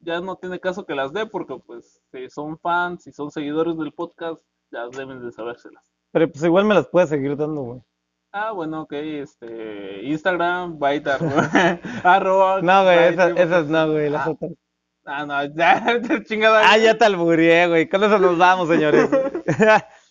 ya 0.00 0.20
no 0.20 0.36
tiene 0.36 0.58
caso 0.58 0.84
que 0.84 0.94
las 0.94 1.12
dé 1.12 1.26
porque 1.26 1.56
pues 1.64 2.02
si 2.10 2.28
son 2.28 2.58
fans, 2.58 3.04
si 3.04 3.12
son 3.12 3.30
seguidores 3.30 3.76
del 3.78 3.92
podcast, 3.92 4.42
ya 4.70 4.88
deben 4.88 5.24
de 5.24 5.32
sabérselas. 5.32 5.92
Pero 6.12 6.30
pues 6.30 6.44
igual 6.44 6.64
me 6.64 6.74
las 6.74 6.88
puedes 6.88 7.08
seguir 7.08 7.36
dando, 7.36 7.62
güey. 7.62 7.82
Ah, 8.34 8.52
bueno, 8.52 8.82
ok, 8.82 8.92
este, 8.94 10.02
Instagram, 10.04 10.78
byte, 10.78 11.10
arroba, 12.02 12.62
No, 12.62 12.84
güey, 12.84 12.98
esas, 13.12 13.32
pues, 13.32 13.46
esas 13.46 13.66
no, 13.66 13.92
güey, 13.92 14.08
las 14.08 14.26
ah, 14.26 14.30
otras. 14.30 14.52
ah, 15.04 15.26
no, 15.26 15.44
ya, 15.54 16.00
chingada. 16.24 16.62
Ah, 16.64 16.78
ya 16.78 16.96
te 16.96 17.04
albureé, 17.04 17.68
güey. 17.68 17.88
Con 17.88 18.02
eso 18.02 18.18
nos 18.18 18.38
vamos, 18.38 18.68
señores. 18.68 19.10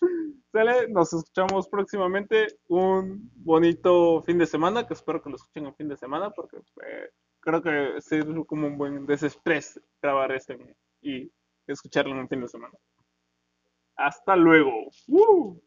Sale, 0.52 0.90
nos 0.90 1.14
escuchamos 1.14 1.70
próximamente. 1.70 2.60
Un 2.68 3.32
bonito 3.36 4.22
fin 4.24 4.38
de 4.38 4.46
semana, 4.46 4.86
que 4.86 4.94
espero 4.94 5.22
que 5.22 5.30
lo 5.30 5.38
escuchen 5.38 5.66
en 5.66 5.76
fin 5.76 5.88
de 5.88 5.96
semana, 5.96 6.30
porque 6.32 6.58
eh, 6.58 7.10
creo 7.40 7.62
que 7.62 7.98
es 7.98 8.10
como 8.46 8.68
un 8.68 8.78
buen 8.78 9.06
desestrés 9.06 9.80
grabar 10.02 10.34
este 10.34 10.76
y 11.02 11.32
escucharlo 11.68 12.12
en 12.12 12.20
un 12.20 12.28
fin 12.28 12.42
de 12.42 12.50
semana. 12.50 12.74
Hasta 13.96 14.36
luego. 14.36 14.90
¡Uh! 15.08 15.58